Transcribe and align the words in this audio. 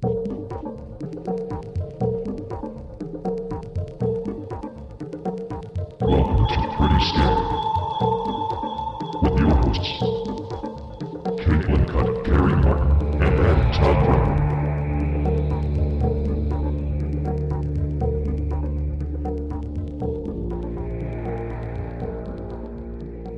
Welcome 0.00 0.36
to 6.46 6.54
Pretty 6.76 7.00
Scary. 7.02 7.42
With 9.22 9.34
your 9.40 9.50
hosts, 9.56 9.98
Caitlin 11.42 11.82
Cutt, 11.88 12.24
Gary 12.24 12.54
Martin, 12.62 13.00
and 13.22 13.40
Adam 13.40 13.72
Todd. 13.72 14.24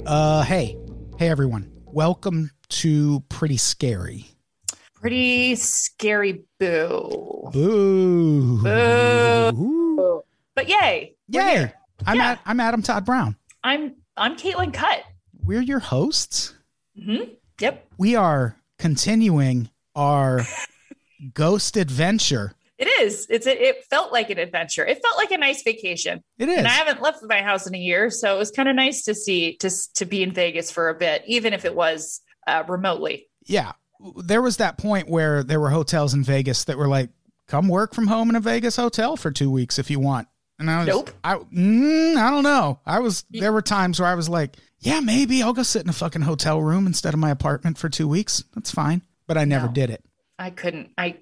Uh, 0.06 0.42
hey, 0.42 0.77
hey 1.16 1.30
everyone, 1.30 1.72
welcome 1.86 2.50
to 2.68 3.20
Pretty 3.30 3.56
Scary. 3.56 4.27
Pretty 5.01 5.55
scary 5.57 6.43
boo. 6.59 7.49
Boo! 7.53 8.58
Boo. 8.63 10.22
But 10.54 10.68
yay. 10.68 11.14
Yay! 11.29 11.72
I'm 12.07 12.17
Yeah. 12.18 12.31
at, 12.32 12.41
I'm 12.45 12.61
Adam 12.61 12.82
Todd 12.82 13.05
Brown. 13.07 13.36
I'm 13.64 13.94
I'm 14.17 14.36
Caitlin 14.36 14.75
Cutt. 14.75 15.03
We're 15.43 15.63
your 15.63 15.79
hosts. 15.79 16.55
hmm 17.03 17.17
Yep. 17.61 17.86
We 17.99 18.14
are 18.17 18.57
continuing 18.79 19.71
our 19.94 20.43
ghost 21.35 21.77
adventure. 21.79 22.53
It 22.79 22.89
is. 23.03 23.27
It's 23.30 23.46
it, 23.46 23.58
it 23.61 23.85
felt 23.91 24.13
like 24.13 24.29
an 24.30 24.39
adventure. 24.39 24.85
It 24.86 25.00
felt 25.03 25.17
like 25.17 25.30
a 25.30 25.39
nice 25.39 25.63
vacation. 25.63 26.22
It 26.39 26.49
is. 26.50 26.58
And 26.58 26.67
I 26.67 26.71
haven't 26.72 27.00
left 27.03 27.19
my 27.22 27.41
house 27.43 27.67
in 27.67 27.75
a 27.75 27.79
year, 27.79 28.11
so 28.11 28.35
it 28.35 28.39
was 28.39 28.50
kind 28.50 28.69
of 28.69 28.75
nice 28.77 29.03
to 29.05 29.14
see 29.14 29.57
to 29.58 29.71
to 29.94 30.05
be 30.05 30.22
in 30.22 30.32
Vegas 30.32 30.71
for 30.71 30.89
a 30.91 30.94
bit, 30.94 31.22
even 31.27 31.53
if 31.55 31.64
it 31.64 31.75
was 31.75 32.20
uh, 32.47 32.64
remotely. 32.69 33.28
yeah. 33.47 33.72
There 34.25 34.42
was 34.42 34.56
that 34.59 34.78
point 34.78 35.09
where 35.09 35.42
there 35.42 35.61
were 35.61 35.70
hotels 35.70 36.14
in 36.14 36.22
Vegas 36.25 36.64
that 36.64 36.78
were 36.78 36.89
like, 36.89 37.11
come 37.47 37.69
work 37.69 37.95
from 37.95 38.06
home 38.06 38.31
in 38.31 38.36
a 38.36 38.41
Vegas 38.41 38.77
hotel 38.77 39.17
for 39.17 39.31
two 39.31 39.50
weeks 39.50 39.78
if 39.78 39.91
you 39.91 40.00
want. 40.00 40.28
And 40.58 40.70
I 40.70 40.78
was, 40.80 40.88
Nope. 40.88 41.11
I, 41.24 41.36
mm, 41.36 42.16
I 42.16 42.30
don't 42.30 42.42
know. 42.44 42.80
I 42.86 43.00
was, 43.00 43.24
there 43.30 43.52
were 43.52 43.62
times 43.62 43.98
where 43.98 44.08
I 44.08 44.14
was 44.14 44.28
like, 44.28 44.56
yeah, 44.78 45.00
maybe 45.00 45.42
I'll 45.42 45.52
go 45.52 45.62
sit 45.62 45.83
in 45.83 45.89
a 45.89 45.92
fucking 45.94 46.22
hotel 46.22 46.61
room 46.61 46.86
instead 46.86 47.12
of 47.14 47.20
my 47.20 47.30
apartment 47.30 47.77
for 47.78 47.89
two 47.89 48.06
weeks. 48.08 48.44
That's 48.55 48.70
fine. 48.70 49.02
But 49.27 49.36
I 49.39 49.44
never 49.44 49.66
No. 49.66 49.72
did 49.72 49.91
it. 49.91 50.05
I 50.41 50.48
couldn't. 50.48 50.91
I 50.96 51.19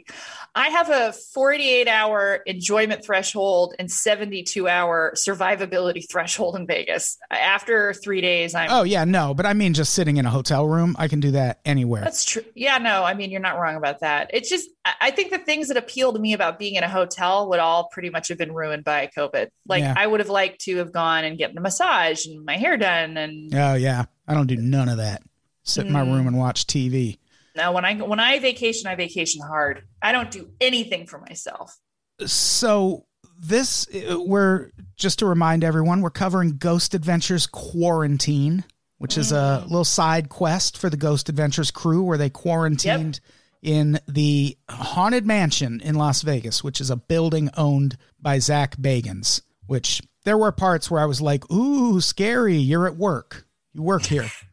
I 0.54 0.68
have 0.68 0.88
a 0.90 1.12
48 1.34 1.88
hour 1.88 2.36
enjoyment 2.46 3.04
threshold 3.04 3.74
and 3.78 3.90
72 3.90 4.68
hour 4.68 5.12
survivability 5.16 6.08
threshold 6.08 6.54
in 6.54 6.68
Vegas. 6.68 7.18
After 7.28 7.92
three 7.94 8.20
days, 8.20 8.54
I'm 8.54 8.68
Oh, 8.70 8.84
yeah, 8.84 9.04
no. 9.04 9.34
But 9.34 9.44
I 9.44 9.54
mean, 9.54 9.74
just 9.74 9.92
sitting 9.94 10.18
in 10.18 10.24
a 10.26 10.30
hotel 10.30 10.66
room, 10.68 10.94
I 11.00 11.08
can 11.08 11.18
do 11.18 11.32
that 11.32 11.58
anywhere. 11.64 12.02
That's 12.02 12.24
true. 12.24 12.44
Yeah, 12.54 12.78
no, 12.78 13.02
I 13.02 13.14
mean, 13.14 13.30
you're 13.32 13.40
not 13.40 13.58
wrong 13.58 13.74
about 13.74 14.00
that. 14.00 14.30
It's 14.32 14.48
just, 14.48 14.68
I 15.00 15.10
think 15.10 15.32
the 15.32 15.38
things 15.38 15.66
that 15.68 15.76
appeal 15.76 16.12
to 16.12 16.18
me 16.20 16.32
about 16.32 16.58
being 16.60 16.76
in 16.76 16.84
a 16.84 16.88
hotel 16.88 17.48
would 17.50 17.58
all 17.58 17.88
pretty 17.88 18.10
much 18.10 18.28
have 18.28 18.38
been 18.38 18.52
ruined 18.54 18.84
by 18.84 19.10
COVID. 19.16 19.48
Like, 19.66 19.80
Yeah. 19.82 19.94
I 19.96 20.06
would 20.06 20.20
have 20.20 20.30
liked 20.30 20.60
to 20.62 20.76
have 20.76 20.92
gone 20.92 21.24
and 21.24 21.36
gotten 21.36 21.58
a 21.58 21.60
massage 21.60 22.24
and 22.24 22.44
my 22.44 22.56
hair 22.56 22.76
done. 22.76 23.16
And 23.16 23.52
Oh, 23.52 23.74
yeah. 23.74 24.04
I 24.28 24.34
don't 24.34 24.46
do 24.46 24.56
none 24.56 24.88
of 24.88 24.98
that. 24.98 25.22
Sit 25.64 25.86
in 25.86 25.92
my 25.92 26.02
Mm. 26.02 26.12
room 26.14 26.26
and 26.28 26.38
watch 26.38 26.66
TV. 26.68 27.18
Now, 27.58 27.72
when 27.72 27.84
I 27.84 27.96
when 27.96 28.20
I 28.20 28.38
vacation, 28.38 28.86
I 28.86 28.94
vacation 28.94 29.42
hard. 29.42 29.82
I 30.00 30.12
don't 30.12 30.30
do 30.30 30.50
anything 30.60 31.06
for 31.06 31.18
myself. 31.18 31.76
So 32.24 33.04
this 33.38 33.86
uh, 33.94 34.18
we're 34.18 34.70
just 34.96 35.18
to 35.18 35.26
remind 35.26 35.64
everyone 35.64 36.00
we're 36.00 36.10
covering 36.10 36.56
Ghost 36.56 36.94
Adventures 36.94 37.46
Quarantine, 37.46 38.64
which 38.98 39.18
is 39.18 39.32
a 39.32 39.64
little 39.66 39.84
side 39.84 40.28
quest 40.28 40.78
for 40.78 40.88
the 40.88 40.96
Ghost 40.96 41.28
Adventures 41.28 41.70
crew 41.70 42.02
where 42.02 42.16
they 42.16 42.30
quarantined 42.30 43.20
in 43.60 43.98
the 44.06 44.56
haunted 44.70 45.26
mansion 45.26 45.80
in 45.80 45.96
Las 45.96 46.22
Vegas, 46.22 46.62
which 46.62 46.80
is 46.80 46.90
a 46.90 46.96
building 46.96 47.50
owned 47.56 47.98
by 48.20 48.38
Zach 48.38 48.76
Bagans. 48.76 49.42
Which 49.66 50.00
there 50.24 50.38
were 50.38 50.52
parts 50.52 50.90
where 50.90 51.02
I 51.02 51.06
was 51.06 51.20
like, 51.20 51.50
"Ooh, 51.50 52.00
scary! 52.00 52.56
You're 52.56 52.86
at 52.86 52.96
work. 52.96 53.46
You 53.74 53.82
work 53.82 54.06
here." 54.06 54.30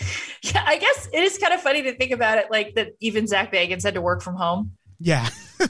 Yeah, 0.42 0.62
I 0.64 0.78
guess 0.78 1.08
it 1.12 1.22
is 1.22 1.36
kind 1.36 1.52
of 1.52 1.60
funny 1.60 1.82
to 1.82 1.94
think 1.96 2.12
about 2.12 2.38
it, 2.38 2.46
like 2.50 2.74
that. 2.76 2.92
Even 3.00 3.26
Zach 3.26 3.52
Bagans 3.52 3.82
had 3.82 3.94
to 3.94 4.00
work 4.00 4.22
from 4.22 4.36
home. 4.36 4.72
yeah. 5.00 5.28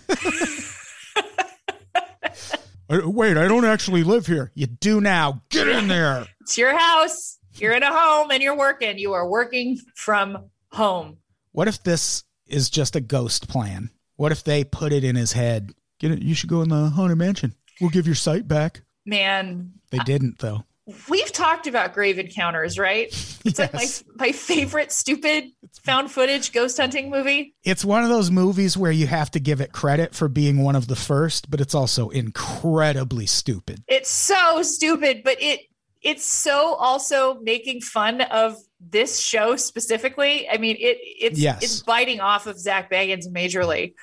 Uh, 2.91 3.00
Wait, 3.05 3.37
I 3.37 3.47
don't 3.49 3.66
actually 3.66 4.03
live 4.03 4.27
here. 4.27 4.50
You 4.55 4.66
do 4.66 4.99
now. 5.00 5.43
Get 5.50 5.69
in 5.69 5.89
there. 5.89 6.27
It's 6.41 6.56
your 6.56 6.75
house. 6.77 7.39
You're 7.56 7.75
in 7.75 7.83
a 7.83 7.93
home 7.93 8.31
and 8.31 8.43
you're 8.43 8.56
working. 8.56 8.97
You 8.99 9.12
are 9.12 9.28
working 9.28 9.78
from 9.94 10.47
home. 10.72 11.19
What 11.53 11.69
if 11.69 11.83
this 11.83 12.25
is 12.47 12.71
just 12.71 12.97
a 12.97 13.00
ghost 13.00 13.47
plan? 13.47 13.91
What 14.16 14.33
if 14.33 14.43
they 14.43 14.65
put 14.65 14.95
it 14.95 15.05
in 15.05 15.16
his 15.16 15.33
head? 15.33 15.72
Get 15.99 16.12
it? 16.12 16.22
You 16.22 16.34
should 16.34 16.49
go 16.49 16.62
in 16.62 16.71
the 16.71 16.89
haunted 16.89 17.19
mansion. 17.19 17.55
We'll 17.78 17.91
give 17.91 18.06
your 18.06 18.15
sight 18.15 18.49
back. 18.49 18.81
Man, 19.05 19.72
They 19.91 19.99
didn't 19.99 20.39
though. 20.39 20.65
We've 21.09 21.32
talked 21.32 21.66
about 21.66 21.93
grave 21.94 22.19
encounters, 22.19 22.78
right? 22.78 23.09
It's 23.44 23.59
like 23.59 23.75
my 23.75 23.81
Yes. 23.82 24.04
my 24.16 24.32
favorite 24.32 24.91
stupid 24.93 25.44
found 25.84 26.10
footage 26.10 26.53
ghost 26.53 26.78
hunting 26.78 27.10
movie. 27.10 27.54
It's 27.65 27.84
one 27.84 28.03
of 28.03 28.09
those 28.09 28.31
movies 28.31 28.76
where 28.76 28.93
you 28.93 29.06
have 29.06 29.31
to 29.32 29.41
give 29.41 29.60
it 29.60 29.72
credit 29.72 30.15
for 30.15 30.28
being 30.28 30.62
one 30.62 30.77
of 30.77 30.88
the 30.88 30.97
first, 30.97 31.50
but 31.50 31.60
it's 31.60 31.75
also 31.75 32.09
incredibly 32.09 33.27
stupid. 33.27 33.82
It's 33.87 34.10
so 34.10 34.62
stupid, 34.62 35.22
but 35.25 35.41
it 35.43 35.60
it's 36.00 36.25
so 36.25 36.75
also 36.75 37.41
making 37.43 37.81
fun 37.81 38.21
of 38.21 38.56
this 38.81 39.19
show 39.21 39.56
specifically. 39.56 40.48
I 40.48 40.59
mean, 40.59 40.77
it 40.78 40.98
it's 41.03 41.38
Yes. 41.38 41.62
it's 41.62 41.82
biting 41.82 42.21
off 42.21 42.47
of 42.47 42.59
Zach 42.59 42.91
Bagans 42.91 43.27
majorly, 43.28 43.94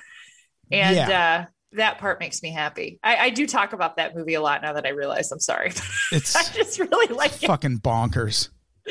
and 0.70 0.98
uh, 1.10 1.46
that 1.72 1.98
part 1.98 2.20
makes 2.20 2.42
me 2.42 2.52
happy. 2.52 2.98
I, 3.02 3.16
I 3.16 3.30
do 3.30 3.46
talk 3.46 3.72
about 3.72 3.96
that 3.96 4.14
movie 4.16 4.34
a 4.34 4.40
lot 4.40 4.62
now 4.62 4.72
that 4.74 4.86
I 4.86 4.90
realize. 4.90 5.30
I'm 5.32 5.40
sorry, 5.40 5.72
It's 6.12 6.34
I 6.36 6.42
just 6.54 6.78
really 6.78 7.14
like 7.14 7.42
it. 7.42 7.46
fucking 7.46 7.78
bonkers. 7.80 8.48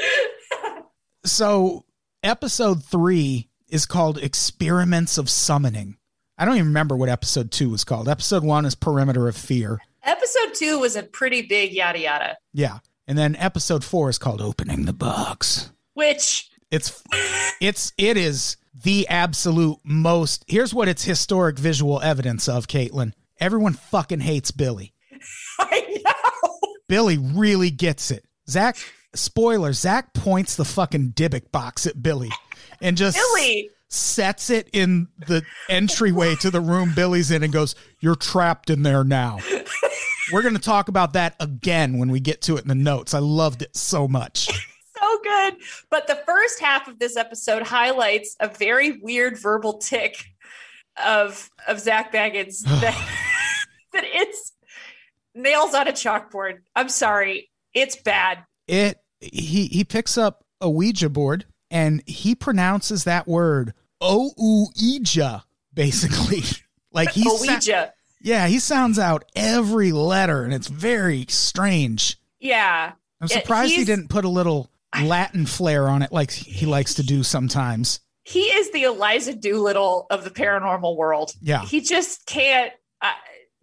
So, 1.25 1.85
episode 2.21 2.83
three 2.83 3.49
is 3.67 3.85
called 3.87 4.19
Experiments 4.19 5.17
of 5.17 5.27
Summoning. 5.29 5.97
I 6.37 6.45
don't 6.45 6.55
even 6.55 6.67
remember 6.67 6.95
what 6.95 7.09
episode 7.09 7.51
two 7.51 7.69
was 7.71 7.83
called. 7.83 8.07
Episode 8.07 8.43
one 8.43 8.65
is 8.65 8.75
Perimeter 8.75 9.27
of 9.27 9.35
Fear. 9.35 9.79
Episode 10.03 10.53
two 10.53 10.77
was 10.79 10.95
a 10.95 11.01
pretty 11.01 11.41
big 11.41 11.73
yada 11.73 11.99
yada, 11.99 12.37
Yeah. 12.53 12.79
And 13.07 13.17
then 13.17 13.35
episode 13.37 13.83
four 13.83 14.09
is 14.09 14.17
called 14.19 14.41
Opening 14.41 14.85
the 14.85 14.93
Box. 14.93 15.71
which 15.95 16.49
It's 16.75 17.03
it's 17.61 17.93
it 17.97 18.17
is 18.17 18.57
the 18.83 19.07
absolute 19.07 19.77
most 19.83 20.43
here's 20.47 20.73
what 20.73 20.87
it's 20.87 21.03
historic 21.03 21.57
visual 21.57 22.01
evidence 22.01 22.49
of, 22.49 22.67
Caitlin. 22.67 23.13
Everyone 23.39 23.73
fucking 23.73 24.19
hates 24.19 24.51
Billy. 24.51 24.93
I 25.59 26.01
know. 26.03 26.59
Billy 26.87 27.17
really 27.17 27.71
gets 27.71 28.11
it. 28.11 28.25
Zach 28.49 28.77
spoiler, 29.13 29.73
Zach 29.73 30.13
points 30.13 30.55
the 30.55 30.65
fucking 30.65 31.13
Dybbuk 31.13 31.51
box 31.51 31.87
at 31.87 32.01
Billy 32.03 32.29
and 32.81 32.97
just 32.97 33.17
Billy. 33.17 33.69
sets 33.87 34.49
it 34.49 34.69
in 34.73 35.07
the 35.27 35.43
entryway 35.69 36.35
to 36.35 36.51
the 36.51 36.61
room 36.61 36.93
Billy's 36.95 37.31
in 37.31 37.43
and 37.43 37.53
goes, 37.53 37.75
You're 38.01 38.15
trapped 38.15 38.69
in 38.69 38.83
there 38.83 39.03
now. 39.03 39.39
We're 40.33 40.41
gonna 40.41 40.59
talk 40.59 40.89
about 40.89 41.13
that 41.13 41.35
again 41.39 41.97
when 41.97 42.11
we 42.11 42.19
get 42.19 42.41
to 42.43 42.57
it 42.57 42.63
in 42.63 42.67
the 42.67 42.75
notes. 42.75 43.13
I 43.13 43.19
loved 43.19 43.61
it 43.61 43.75
so 43.75 44.07
much. 44.07 44.49
So 45.15 45.21
good. 45.23 45.57
But 45.89 46.07
the 46.07 46.15
first 46.25 46.59
half 46.59 46.87
of 46.87 46.99
this 46.99 47.17
episode 47.17 47.63
highlights 47.63 48.35
a 48.39 48.47
very 48.47 48.99
weird 48.99 49.37
verbal 49.37 49.77
tick 49.77 50.25
of 51.03 51.49
of 51.67 51.79
Zach 51.79 52.11
Bagans 52.13 52.61
that 52.81 53.09
that 53.93 54.03
it's 54.05 54.53
nails 55.33 55.73
on 55.73 55.87
a 55.87 55.91
chalkboard. 55.91 56.59
I'm 56.75 56.89
sorry, 56.89 57.49
it's 57.73 57.95
bad. 57.95 58.45
it 58.67 58.99
he 59.19 59.67
he 59.67 59.83
picks 59.83 60.17
up 60.17 60.43
a 60.61 60.69
Ouija 60.69 61.09
board 61.09 61.45
and 61.71 62.03
he 62.05 62.35
pronounces 62.35 63.03
that 63.03 63.27
word 63.27 63.73
Ouija 64.01 65.43
basically. 65.73 66.43
like 66.91 67.11
he 67.11 67.23
sa- 67.23 67.41
Ouija. 67.41 67.93
yeah, 68.21 68.47
he 68.47 68.59
sounds 68.59 68.97
out 68.99 69.25
every 69.35 69.91
letter 69.91 70.43
and 70.43 70.53
it's 70.53 70.67
very 70.67 71.25
strange. 71.29 72.17
Yeah. 72.39 72.93
I'm 73.21 73.27
surprised 73.27 73.73
he 73.73 73.85
didn't 73.85 74.09
put 74.09 74.25
a 74.25 74.29
little 74.29 74.69
Latin 75.03 75.45
flair 75.45 75.89
on 75.89 76.01
it 76.01 76.11
like 76.11 76.31
he 76.31 76.65
likes 76.65 76.93
to 76.95 77.03
do 77.03 77.23
sometimes. 77.23 77.99
He 78.23 78.41
is 78.41 78.71
the 78.71 78.83
Eliza 78.83 79.35
Doolittle 79.35 80.07
of 80.09 80.23
the 80.23 80.31
paranormal 80.31 80.95
world. 80.97 81.31
Yeah. 81.41 81.61
He 81.63 81.81
just 81.81 82.25
can't 82.25 82.71
uh, 83.01 83.11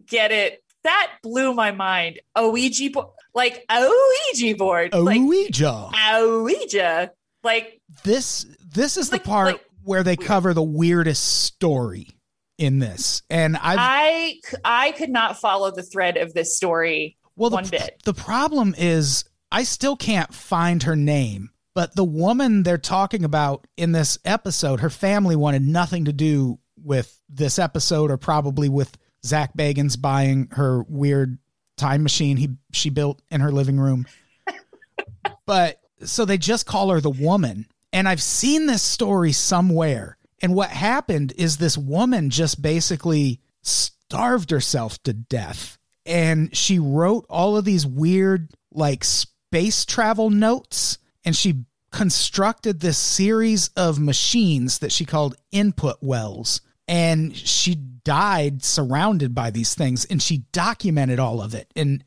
get 0.07 0.31
it. 0.31 0.63
That 0.83 1.11
blew 1.21 1.53
my 1.53 1.71
mind. 1.71 2.19
Ouija 2.37 2.89
board. 2.91 3.07
Like 3.33 3.65
Ouija 3.69 4.55
board. 4.55 4.93
Like 4.93 5.21
Ouija. 5.21 5.89
Ouija. 6.21 7.11
Like 7.43 7.81
this 8.03 8.45
this 8.73 8.95
is 8.97 9.09
the 9.09 9.19
part 9.19 9.53
like- 9.53 9.65
where 9.83 10.03
they 10.03 10.15
cover 10.15 10.53
the 10.53 10.63
weirdest 10.63 11.43
story 11.43 12.07
in 12.57 12.79
this. 12.79 13.21
And 13.29 13.57
I've 13.57 14.39
I 14.63 14.91
could 14.91 15.09
not 15.09 15.39
follow 15.39 15.71
the 15.71 15.83
thread 15.83 16.15
of 16.15 16.33
this 16.33 16.55
story 16.55 17.17
Well, 17.35 17.49
the, 17.49 17.55
one 17.55 17.67
bit. 17.67 18.01
the 18.05 18.13
problem 18.13 18.75
is 18.77 19.25
I 19.53 19.63
still 19.63 19.95
can't 19.95 20.33
find 20.33 20.81
her 20.81 20.95
name, 20.95 21.51
but 21.75 21.95
the 21.95 22.03
woman 22.03 22.63
they're 22.63 22.79
talking 22.79 23.23
about 23.23 23.67
in 23.77 23.91
this 23.91 24.17
episode, 24.25 24.79
her 24.79 24.89
family 24.89 25.35
wanted 25.35 25.61
nothing 25.61 26.05
to 26.05 26.11
do 26.11 26.57
with 26.83 27.21
this 27.29 27.59
episode 27.59 28.09
or 28.09 28.17
probably 28.17 28.67
with 28.67 28.97
Zach 29.23 29.55
Bagans 29.55 30.01
buying 30.01 30.47
her 30.53 30.81
weird 30.89 31.37
time 31.77 32.01
machine 32.01 32.37
he 32.37 32.49
she 32.71 32.89
built 32.89 33.21
in 33.29 33.41
her 33.41 33.51
living 33.51 33.79
room. 33.79 34.07
but 35.45 35.79
so 36.03 36.25
they 36.25 36.39
just 36.39 36.65
call 36.65 36.89
her 36.89 36.99
the 36.99 37.11
woman. 37.11 37.67
And 37.93 38.09
I've 38.09 38.23
seen 38.23 38.65
this 38.65 38.81
story 38.81 39.33
somewhere. 39.33 40.17
And 40.41 40.55
what 40.55 40.71
happened 40.71 41.31
is 41.37 41.57
this 41.57 41.77
woman 41.77 42.31
just 42.31 42.59
basically 42.59 43.39
starved 43.61 44.49
herself 44.49 45.01
to 45.03 45.13
death. 45.13 45.77
And 46.07 46.55
she 46.57 46.79
wrote 46.79 47.27
all 47.29 47.55
of 47.55 47.65
these 47.65 47.85
weird, 47.85 48.49
like, 48.71 49.05
space 49.53 49.85
travel 49.85 50.31
notes. 50.31 50.97
And 51.23 51.35
she 51.35 51.65
constructed 51.91 52.79
this 52.79 52.97
series 52.97 53.67
of 53.77 53.99
machines 53.99 54.79
that 54.79 54.91
she 54.91 55.05
called 55.05 55.35
input 55.51 55.97
wells. 56.01 56.61
And 56.87 57.37
she 57.37 57.75
died 57.75 58.63
surrounded 58.63 59.35
by 59.35 59.51
these 59.51 59.75
things. 59.75 60.05
And 60.05 60.19
she 60.19 60.39
documented 60.53 61.19
all 61.19 61.39
of 61.39 61.53
it. 61.53 61.71
And 61.75 62.03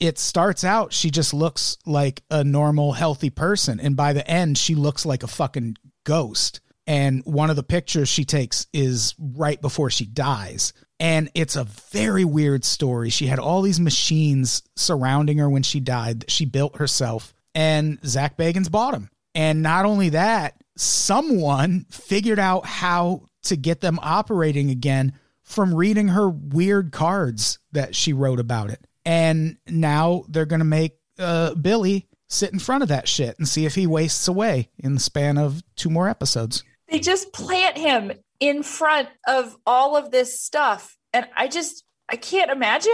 it 0.00 0.18
starts 0.18 0.64
out, 0.64 0.92
she 0.92 1.12
just 1.12 1.32
looks 1.32 1.78
like 1.86 2.24
a 2.32 2.42
normal, 2.42 2.94
healthy 2.94 3.30
person. 3.30 3.78
And 3.78 3.94
by 3.94 4.12
the 4.12 4.28
end, 4.28 4.58
she 4.58 4.74
looks 4.74 5.06
like 5.06 5.22
a 5.22 5.28
fucking 5.28 5.76
ghost. 6.02 6.60
And 6.84 7.22
one 7.24 7.48
of 7.48 7.54
the 7.54 7.62
pictures 7.62 8.08
she 8.08 8.24
takes 8.24 8.66
is 8.72 9.14
right 9.20 9.60
before 9.60 9.90
she 9.90 10.04
dies. 10.04 10.72
And 11.00 11.30
it's 11.34 11.56
a 11.56 11.64
very 11.64 12.24
weird 12.24 12.64
story. 12.64 13.10
She 13.10 13.26
had 13.26 13.38
all 13.38 13.62
these 13.62 13.78
machines 13.80 14.62
surrounding 14.76 15.38
her 15.38 15.48
when 15.48 15.62
she 15.62 15.80
died 15.80 16.20
that 16.20 16.30
she 16.30 16.44
built 16.44 16.76
herself. 16.76 17.34
And 17.54 17.98
Zach 18.04 18.36
Bagans 18.36 18.70
bought 18.70 18.92
them. 18.92 19.10
And 19.34 19.62
not 19.62 19.84
only 19.84 20.10
that, 20.10 20.54
someone 20.76 21.86
figured 21.90 22.38
out 22.38 22.66
how 22.66 23.22
to 23.44 23.56
get 23.56 23.80
them 23.80 23.98
operating 24.02 24.70
again 24.70 25.12
from 25.42 25.74
reading 25.74 26.08
her 26.08 26.28
weird 26.28 26.92
cards 26.92 27.58
that 27.72 27.94
she 27.94 28.12
wrote 28.12 28.40
about 28.40 28.70
it. 28.70 28.84
And 29.04 29.56
now 29.66 30.24
they're 30.28 30.46
going 30.46 30.58
to 30.58 30.64
make 30.64 30.98
uh, 31.18 31.54
Billy 31.54 32.06
sit 32.28 32.52
in 32.52 32.58
front 32.58 32.82
of 32.82 32.90
that 32.90 33.08
shit 33.08 33.38
and 33.38 33.48
see 33.48 33.64
if 33.64 33.74
he 33.74 33.86
wastes 33.86 34.28
away 34.28 34.68
in 34.78 34.94
the 34.94 35.00
span 35.00 35.38
of 35.38 35.62
two 35.76 35.88
more 35.88 36.08
episodes. 36.08 36.62
They 36.88 36.98
just 36.98 37.32
plant 37.32 37.78
him 37.78 38.12
in 38.40 38.62
front 38.62 39.08
of 39.26 39.56
all 39.66 39.96
of 39.96 40.10
this 40.10 40.40
stuff. 40.40 40.96
And 41.12 41.26
I 41.36 41.48
just, 41.48 41.84
I 42.08 42.16
can't 42.16 42.50
imagine 42.50 42.92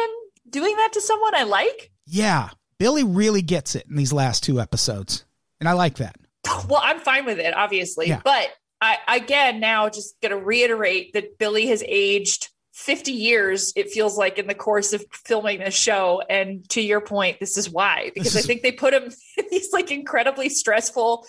doing 0.48 0.76
that 0.76 0.92
to 0.94 1.00
someone 1.00 1.34
I 1.34 1.44
like. 1.44 1.90
Yeah, 2.06 2.50
Billy 2.78 3.04
really 3.04 3.42
gets 3.42 3.74
it 3.74 3.86
in 3.88 3.96
these 3.96 4.12
last 4.12 4.42
two 4.42 4.60
episodes. 4.60 5.24
And 5.60 5.68
I 5.68 5.72
like 5.72 5.96
that. 5.96 6.16
Well, 6.68 6.80
I'm 6.82 7.00
fine 7.00 7.24
with 7.24 7.38
it, 7.38 7.54
obviously. 7.54 8.08
Yeah. 8.08 8.20
But 8.22 8.50
I, 8.80 8.98
again, 9.08 9.60
now 9.60 9.88
just 9.88 10.20
going 10.20 10.30
to 10.30 10.38
reiterate 10.38 11.14
that 11.14 11.38
Billy 11.38 11.66
has 11.68 11.82
aged 11.86 12.48
50 12.74 13.12
years, 13.12 13.72
it 13.76 13.90
feels 13.90 14.18
like, 14.18 14.38
in 14.38 14.46
the 14.46 14.54
course 14.54 14.92
of 14.92 15.04
filming 15.12 15.60
this 15.60 15.74
show. 15.74 16.22
And 16.28 16.68
to 16.70 16.82
your 16.82 17.00
point, 17.00 17.40
this 17.40 17.56
is 17.56 17.70
why, 17.70 18.10
because 18.14 18.34
is- 18.34 18.44
I 18.44 18.46
think 18.46 18.62
they 18.62 18.72
put 18.72 18.92
him 18.92 19.04
in 19.38 19.44
these 19.50 19.72
like 19.72 19.90
incredibly 19.90 20.48
stressful, 20.48 21.24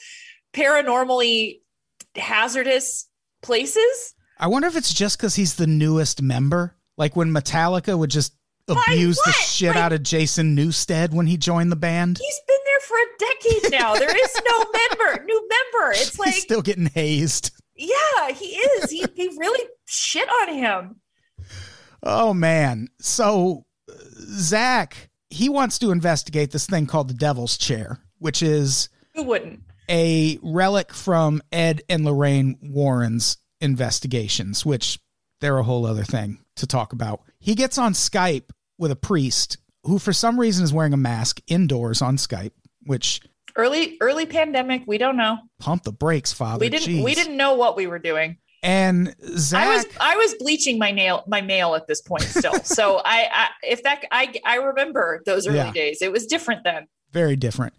paranormally 0.53 1.59
hazardous 2.15 3.07
places. 3.45 4.15
I 4.39 4.47
wonder 4.47 4.68
if 4.68 4.75
it's 4.75 4.94
just 4.94 5.18
because 5.18 5.36
he's 5.36 5.56
the 5.56 5.68
newest 5.68 6.21
member. 6.21 6.75
Like 6.97 7.15
when 7.15 7.31
Metallica 7.31 7.97
would 7.97 8.09
just 8.09 8.33
abuse 8.68 9.18
the 9.25 9.31
shit 9.31 9.69
Like- 9.69 9.77
out 9.77 9.94
of 9.94 10.03
Jason 10.03 10.56
Newsted 10.56 11.12
when 11.13 11.27
he 11.27 11.38
joined 11.38 11.71
the 11.71 11.75
band. 11.75 12.18
He's 12.19 12.39
been 12.47 12.57
there 12.65 12.80
for 12.81 12.97
a 12.97 13.18
decade 13.19 13.80
now. 13.80 13.94
There 13.95 14.15
is 14.25 14.42
no 14.45 14.57
member, 15.00 15.24
new 15.25 15.50
member. 15.50 15.92
It's 15.92 16.18
like, 16.19 16.33
he's 16.33 16.44
still 16.44 16.62
getting 16.62 16.88
hazed. 16.88 17.51
yeah, 17.75 18.31
he 18.33 18.45
is. 18.47 18.89
He, 18.89 19.06
he 19.15 19.27
really 19.38 19.65
shit 19.86 20.27
on 20.41 20.53
him. 20.56 20.95
Oh 22.03 22.33
man. 22.33 22.88
So 23.00 23.65
Zach, 24.19 25.09
he 25.30 25.50
wants 25.50 25.80
to 25.80 25.91
investigate 25.91 26.51
this 26.51 26.65
thing 26.65 26.88
called 26.88 27.07
the 27.09 27.13
Devil's 27.13 27.57
Chair, 27.57 28.00
which 28.19 28.41
is 28.41 28.89
Who 29.15 29.24
wouldn't? 29.24 29.62
A 29.89 30.39
relic 30.41 30.93
from 30.93 31.41
Ed 31.51 31.81
and 31.89 32.05
Lorraine 32.05 32.57
Warren's 32.61 33.37
investigations, 33.61 34.65
which 34.65 34.99
they're 35.41 35.57
a 35.57 35.63
whole 35.63 35.85
other 35.85 36.03
thing 36.03 36.39
to 36.55 36.65
talk 36.67 36.93
about. 36.93 37.21
He 37.39 37.55
gets 37.55 37.77
on 37.77 37.93
Skype 37.93 38.49
with 38.77 38.91
a 38.91 38.95
priest 38.95 39.57
who, 39.83 39.99
for 39.99 40.13
some 40.13 40.39
reason, 40.39 40.63
is 40.63 40.73
wearing 40.73 40.93
a 40.93 40.97
mask 40.97 41.41
indoors 41.47 42.01
on 42.01 42.17
Skype, 42.17 42.51
which 42.85 43.21
Early 43.57 43.97
early 44.01 44.25
pandemic, 44.25 44.83
we 44.85 44.97
don't 44.97 45.15
know. 45.15 45.37
pump 45.59 45.83
the 45.83 45.93
brakes, 45.93 46.33
father. 46.33 46.59
We 46.59 46.67
didn't 46.69 46.89
Jeez. 46.89 47.03
we 47.05 47.15
didn't 47.15 47.38
know 47.38 47.53
what 47.53 47.77
we 47.77 47.88
were 47.88 47.99
doing. 47.99 48.38
And 48.63 49.15
Zach, 49.38 49.65
I 49.65 49.75
was 49.77 49.85
I 50.01 50.15
was 50.17 50.33
bleaching 50.39 50.77
my 50.77 50.91
nail 50.91 51.23
my 51.25 51.39
mail 51.39 51.73
at 51.75 51.88
this 51.88 52.01
point 52.01 52.23
still. 52.23 52.55
so 52.63 52.97
I, 53.05 53.29
I 53.31 53.47
if 53.63 53.83
that 53.83 54.03
I 54.11 54.33
I 54.43 54.55
remember 54.57 55.21
those 55.25 55.47
early 55.47 55.57
Yeah. 55.59 55.71
days. 55.71 56.01
It 56.01 56.11
was 56.11 56.25
different 56.25 56.65
then. 56.65 56.88
very 57.13 57.38
different. 57.38 57.73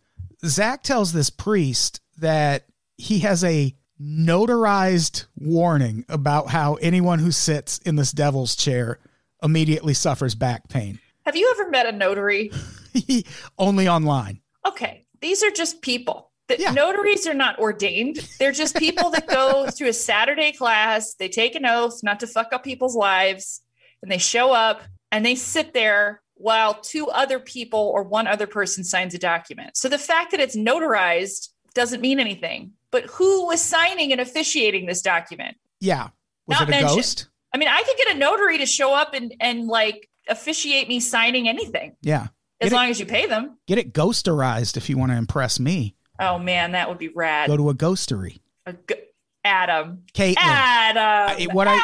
Zach 0.46 0.82
tells 0.82 1.12
this 1.12 1.30
priest 1.30 2.00
that 2.18 2.64
he 2.96 3.20
has 3.20 3.44
a 3.44 3.74
notarized 4.00 5.26
warning 5.36 6.04
about 6.08 6.48
how 6.48 6.74
anyone 6.74 7.18
who 7.18 7.30
sits 7.32 7.78
in 7.78 7.96
this 7.96 8.12
devil's 8.12 8.54
chair 8.54 8.98
immediately 9.42 9.94
suffers 9.94 10.34
back 10.34 10.68
pain. 10.68 10.98
Have 11.24 11.36
you 11.36 11.52
ever 11.58 11.70
met 11.70 11.86
a 11.86 11.92
notary? 11.92 12.50
Only 13.58 13.88
online. 13.88 14.40
Okay. 14.66 15.04
These 15.20 15.42
are 15.42 15.50
just 15.50 15.82
people. 15.82 16.30
The 16.48 16.60
Yeah. 16.60 16.70
notaries 16.72 17.26
are 17.26 17.34
not 17.34 17.58
ordained. 17.58 18.16
They're 18.38 18.52
just 18.52 18.76
people 18.76 19.10
that 19.10 19.26
go 19.26 19.66
through 19.70 19.88
a 19.88 19.92
Saturday 19.92 20.52
class. 20.52 21.14
They 21.14 21.28
take 21.28 21.54
an 21.54 21.66
oath 21.66 22.00
not 22.02 22.20
to 22.20 22.26
fuck 22.26 22.52
up 22.52 22.62
people's 22.62 22.94
lives, 22.94 23.62
and 24.02 24.10
they 24.10 24.18
show 24.18 24.52
up 24.52 24.82
and 25.10 25.24
they 25.26 25.34
sit 25.34 25.72
there 25.74 26.22
while 26.36 26.74
two 26.74 27.08
other 27.08 27.38
people 27.40 27.90
or 27.94 28.02
one 28.02 28.26
other 28.26 28.46
person 28.46 28.84
signs 28.84 29.14
a 29.14 29.18
document. 29.18 29.76
So 29.76 29.88
the 29.88 29.98
fact 29.98 30.30
that 30.30 30.40
it's 30.40 30.56
notarized 30.56 31.48
doesn't 31.74 32.00
mean 32.00 32.20
anything. 32.20 32.72
But 32.90 33.04
who 33.06 33.46
was 33.46 33.60
signing 33.60 34.12
and 34.12 34.20
officiating 34.20 34.86
this 34.86 35.02
document? 35.02 35.56
Yeah. 35.80 36.08
Was 36.46 36.60
Not 36.60 36.62
it 36.62 36.68
a 36.68 36.70
mentioned. 36.70 36.96
ghost? 36.96 37.28
I 37.54 37.58
mean, 37.58 37.68
I 37.68 37.82
could 37.82 37.96
get 37.96 38.14
a 38.14 38.18
notary 38.18 38.58
to 38.58 38.66
show 38.66 38.94
up 38.94 39.14
and 39.14 39.34
and 39.40 39.66
like 39.66 40.08
officiate 40.28 40.88
me 40.88 41.00
signing 41.00 41.48
anything 41.48 41.96
Yeah. 42.02 42.28
as 42.60 42.70
it- 42.72 42.74
long 42.74 42.88
as 42.90 43.00
you 43.00 43.06
pay 43.06 43.26
them. 43.26 43.58
Get 43.66 43.78
it 43.78 43.92
ghosterized 43.92 44.76
if 44.76 44.88
you 44.88 44.98
want 44.98 45.12
to 45.12 45.16
impress 45.18 45.58
me. 45.60 45.94
Oh 46.18 46.38
man, 46.38 46.72
that 46.72 46.88
would 46.88 46.98
be 46.98 47.08
rad. 47.08 47.48
Go 47.48 47.56
to 47.56 47.70
a 47.70 47.74
ghostery. 47.74 48.40
A 48.66 48.72
go- 48.72 48.94
Adam. 49.44 50.04
Caitlin. 50.14 50.34
Adam. 50.38 51.38
I- 51.40 51.54
what 51.54 51.68
I- 51.68 51.76